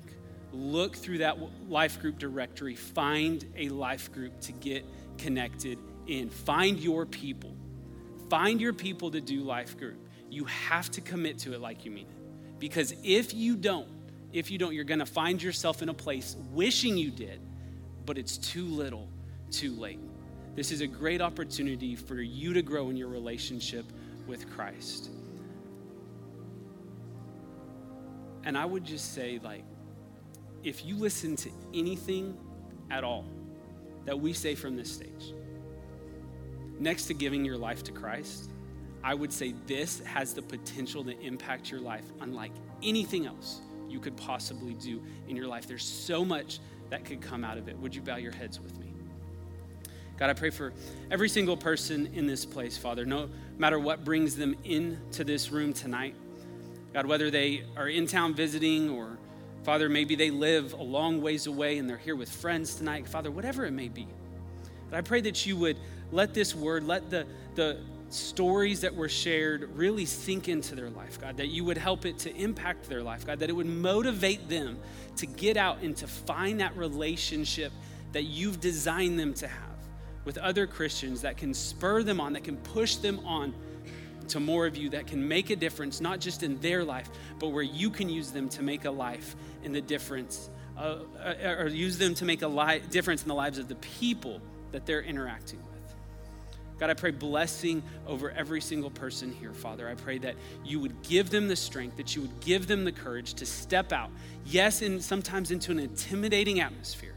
look 0.54 0.96
through 0.96 1.20
that 1.20 1.38
life 1.70 2.02
group 2.02 2.18
directory, 2.18 2.76
find 2.76 3.46
a 3.56 3.70
life 3.70 4.12
group 4.12 4.40
to 4.42 4.52
get 4.52 4.86
connected 5.18 5.78
in. 6.08 6.30
Find 6.30 6.80
your 6.80 7.06
people. 7.06 7.56
Find 8.30 8.60
your 8.60 8.74
people 8.74 9.12
to 9.12 9.22
do 9.22 9.42
life 9.42 9.78
group. 9.78 9.98
You 10.30 10.46
have 10.46 10.90
to 10.92 11.02
commit 11.02 11.40
to 11.40 11.54
it 11.54 11.62
like 11.62 11.86
you 11.86 11.92
mean 11.92 12.08
it. 12.08 12.60
Because 12.60 12.94
if 13.04 13.34
you 13.34 13.56
don't, 13.56 13.88
if 14.34 14.52
you 14.52 14.58
don't, 14.58 14.74
you're 14.74 14.84
going 14.84 15.00
to 15.00 15.06
find 15.06 15.42
yourself 15.42 15.82
in 15.82 15.90
a 15.90 15.94
place 15.94 16.36
wishing 16.52 16.98
you 16.98 17.10
did, 17.10 17.40
but 18.06 18.18
it's 18.18 18.38
too 18.38 18.66
little, 18.66 19.08
too 19.50 19.74
late. 19.74 20.00
This 20.56 20.72
is 20.72 20.82
a 20.82 20.88
great 20.88 21.22
opportunity 21.22 21.96
for 21.96 22.16
you 22.16 22.54
to 22.54 22.62
grow 22.62 22.90
in 22.90 22.98
your 22.98 23.08
relationship 23.08 23.86
with 24.28 24.50
Christ. 24.52 25.10
And 28.44 28.58
I 28.58 28.66
would 28.66 28.84
just 28.84 29.14
say, 29.14 29.40
like, 29.44 29.64
if 30.64 30.86
you 30.86 30.96
listen 30.96 31.36
to 31.38 31.50
anything 31.74 32.38
at 32.92 33.04
all 33.04 33.26
that 34.06 34.20
we 34.20 34.34
say 34.34 34.56
from 34.56 34.76
this 34.76 34.92
stage, 34.92 35.34
next 36.80 37.06
to 37.06 37.14
giving 37.14 37.46
your 37.46 37.58
life 37.58 37.84
to 37.84 37.92
Christ, 37.92 38.52
I 39.04 39.14
would 39.14 39.32
say 39.32 39.54
this 39.68 40.00
has 40.00 40.34
the 40.34 40.42
potential 40.42 41.04
to 41.06 41.20
impact 41.22 41.72
your 41.72 41.80
life 41.80 42.06
unlike 42.20 42.52
anything 42.84 43.26
else 43.26 43.62
you 43.88 44.00
could 44.00 44.18
possibly 44.18 44.74
do 44.74 45.02
in 45.28 45.36
your 45.36 45.48
life. 45.48 45.68
There's 45.68 45.86
so 45.86 46.26
much 46.26 46.60
that 46.90 47.06
could 47.06 47.22
come 47.22 47.44
out 47.44 47.58
of 47.58 47.68
it. 47.68 47.78
Would 47.78 47.96
you 47.96 48.02
bow 48.02 48.18
your 48.18 48.32
heads 48.32 48.60
with 48.60 48.78
me? 48.78 48.94
God, 50.18 50.30
I 50.30 50.34
pray 50.34 50.50
for 50.50 50.74
every 51.10 51.30
single 51.30 51.56
person 51.56 52.08
in 52.14 52.28
this 52.28 52.46
place, 52.46 52.78
Father, 52.78 53.06
no 53.06 53.30
matter 53.58 53.80
what 53.80 54.04
brings 54.04 54.36
them 54.36 54.56
into 54.66 55.24
this 55.24 55.50
room 55.50 55.72
tonight. 55.72 56.14
God, 56.94 57.06
whether 57.06 57.32
they 57.32 57.64
are 57.78 57.88
in 57.88 58.06
town 58.06 58.34
visiting 58.34 58.90
or, 58.90 59.18
Father, 59.70 59.88
maybe 59.88 60.16
they 60.16 60.32
live 60.32 60.74
a 60.74 60.82
long 60.82 61.22
ways 61.22 61.46
away 61.46 61.78
and 61.78 61.88
they're 61.88 61.96
here 61.96 62.16
with 62.16 62.28
friends 62.28 62.74
tonight, 62.74 63.08
Father, 63.08 63.30
whatever 63.30 63.68
it 63.68 63.72
may 63.72 63.88
be. 63.88 64.08
But 64.90 64.98
I 64.98 65.02
pray 65.02 65.22
that 65.22 65.46
you 65.46 65.56
would 65.58 65.78
let 66.12 66.34
this 66.34 66.56
word, 66.56 66.88
let 66.88 67.12
the, 67.12 67.28
the 67.54 67.78
stories 68.10 68.82
that 68.82 68.96
were 68.96 69.10
shared 69.10 69.70
really 69.76 70.06
sink 70.06 70.50
into 70.50 70.74
their 70.74 70.90
life, 70.90 71.22
God, 71.22 71.38
that 71.38 71.50
you 71.50 71.64
would 71.66 71.78
help 71.78 72.08
it 72.08 72.18
to 72.18 72.36
impact 72.36 72.90
their 72.90 73.04
life, 73.04 73.28
God, 73.28 73.38
that 73.42 73.50
it 73.52 73.54
would 73.54 73.68
motivate 73.68 74.50
them 74.50 74.80
to 75.18 75.28
get 75.28 75.56
out 75.56 75.84
and 75.84 75.96
to 75.98 76.08
find 76.08 76.62
that 76.62 76.76
relationship 76.76 77.72
that 78.12 78.24
you've 78.24 78.60
designed 78.60 79.20
them 79.20 79.36
to 79.36 79.48
have 79.48 79.78
with 80.26 80.40
other 80.40 80.66
Christians 80.66 81.22
that 81.22 81.38
can 81.38 81.54
spur 81.54 82.02
them 82.02 82.20
on, 82.20 82.34
that 82.34 82.44
can 82.44 82.58
push 82.58 82.96
them 82.96 83.20
on 83.24 83.54
to 84.30 84.40
more 84.40 84.66
of 84.66 84.78
you 84.78 84.90
that 84.90 85.08
can 85.08 85.28
make 85.28 85.50
a 85.50 85.56
difference, 85.56 86.02
not 86.02 86.20
just 86.20 86.44
in 86.44 86.60
their 86.60 86.84
life, 86.84 87.10
but 87.40 87.50
where 87.50 87.64
you 87.64 87.90
can 87.90 88.10
use 88.10 88.32
them 88.32 88.48
to 88.50 88.64
make 88.64 88.86
a 88.86 88.92
life 88.92 89.36
in 89.64 89.74
the 89.74 89.82
difference, 89.82 90.50
uh, 90.78 91.00
uh, 91.20 91.56
or 91.58 91.68
use 91.68 91.98
them 91.98 92.14
to 92.16 92.26
make 92.26 92.42
a 92.42 92.48
li- 92.48 92.82
difference 92.90 93.22
in 93.22 93.28
the 93.28 93.36
lives 93.36 93.58
of 93.58 93.68
the 93.68 93.76
people 93.76 94.42
that 94.72 94.86
they're 94.86 95.02
interacting 95.02 95.60
with. 95.60 95.70
God, 96.80 96.90
I 96.90 96.94
pray 96.94 97.12
blessing 97.12 97.84
over 98.08 98.32
every 98.32 98.62
single 98.62 98.90
person 98.90 99.34
here, 99.34 99.54
Father. 99.54 99.90
I 99.90 99.96
pray 99.96 100.18
that 100.20 100.36
you 100.64 100.80
would 100.80 101.02
give 101.02 101.30
them 101.30 101.50
the 101.50 101.56
strength, 101.56 101.98
that 101.98 102.16
you 102.16 102.22
would 102.22 102.40
give 102.40 102.68
them 102.68 102.86
the 102.86 102.92
courage 102.92 103.34
to 103.36 103.46
step 103.46 103.92
out, 103.92 104.10
yes, 104.46 104.82
and 104.82 105.04
sometimes 105.04 105.52
into 105.52 105.72
an 105.74 105.80
intimidating 105.80 106.62
atmosphere, 106.62 107.16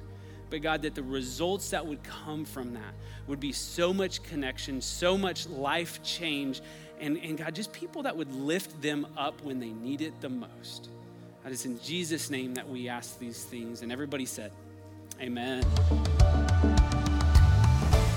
but 0.50 0.62
God, 0.62 0.82
that 0.82 0.96
the 0.96 1.02
results 1.02 1.70
that 1.70 1.86
would 1.86 2.02
come 2.02 2.44
from 2.44 2.74
that 2.74 2.94
would 3.28 3.38
be 3.38 3.52
so 3.52 3.94
much 3.94 4.22
connection, 4.24 4.80
so 4.80 5.16
much 5.16 5.48
life 5.48 6.02
change, 6.02 6.60
and, 7.00 7.16
and 7.18 7.38
God, 7.38 7.54
just 7.54 7.72
people 7.72 8.02
that 8.02 8.16
would 8.16 8.34
lift 8.34 8.82
them 8.82 9.06
up 9.16 9.40
when 9.42 9.60
they 9.60 9.70
need 9.70 10.00
it 10.00 10.20
the 10.20 10.28
most. 10.28 10.88
God, 11.42 11.52
it's 11.52 11.64
in 11.64 11.80
Jesus' 11.80 12.30
name 12.30 12.54
that 12.54 12.68
we 12.68 12.88
ask 12.88 13.18
these 13.18 13.44
things. 13.44 13.82
And 13.82 13.90
everybody 13.90 14.26
said, 14.26 14.52
Amen. 15.20 15.62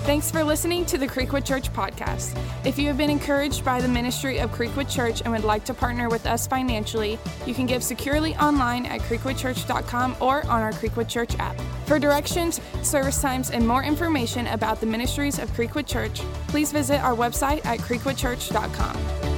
Thanks 0.06 0.30
for 0.30 0.44
listening 0.44 0.86
to 0.86 1.00
the 1.00 1.08
Creekwood 1.08 1.46
Church 1.46 1.74
podcast. 1.74 2.38
If 2.64 2.78
you 2.78 2.86
have 2.88 2.98
been 2.98 3.10
encouraged 3.10 3.66
by 3.66 3.82
the 3.82 3.88
ministry 3.88 4.38
of 4.38 4.52
Creekwood 4.52 4.88
Church 4.88 5.22
and 5.22 5.32
would 5.32 5.44
like 5.44 5.66
to 5.66 5.74
partner 5.74 6.10
with 6.10 6.28
us 6.28 6.46
financially, 6.46 7.18
you 7.48 7.56
can 7.56 7.66
give 7.66 7.84
securely 7.84 8.36
online 8.36 8.86
at 8.86 9.02
creekwoodchurch.com 9.02 10.18
or 10.22 10.46
on 10.46 10.62
our 10.62 10.74
Creekwood 10.74 11.10
Church 11.10 11.36
app. 11.40 11.60
For 11.88 11.98
directions, 11.98 12.62
service 12.84 13.20
times, 13.20 13.50
and 13.50 13.68
more 13.68 13.84
information 13.84 14.46
about 14.48 14.80
the 14.80 14.86
ministries 14.86 15.40
of 15.40 15.50
Creekwood 15.54 15.88
Church, 15.88 16.22
please 16.50 16.72
visit 16.72 17.02
our 17.02 17.16
website 17.16 17.66
at 17.66 17.80
creekwoodchurch.com. 17.80 19.35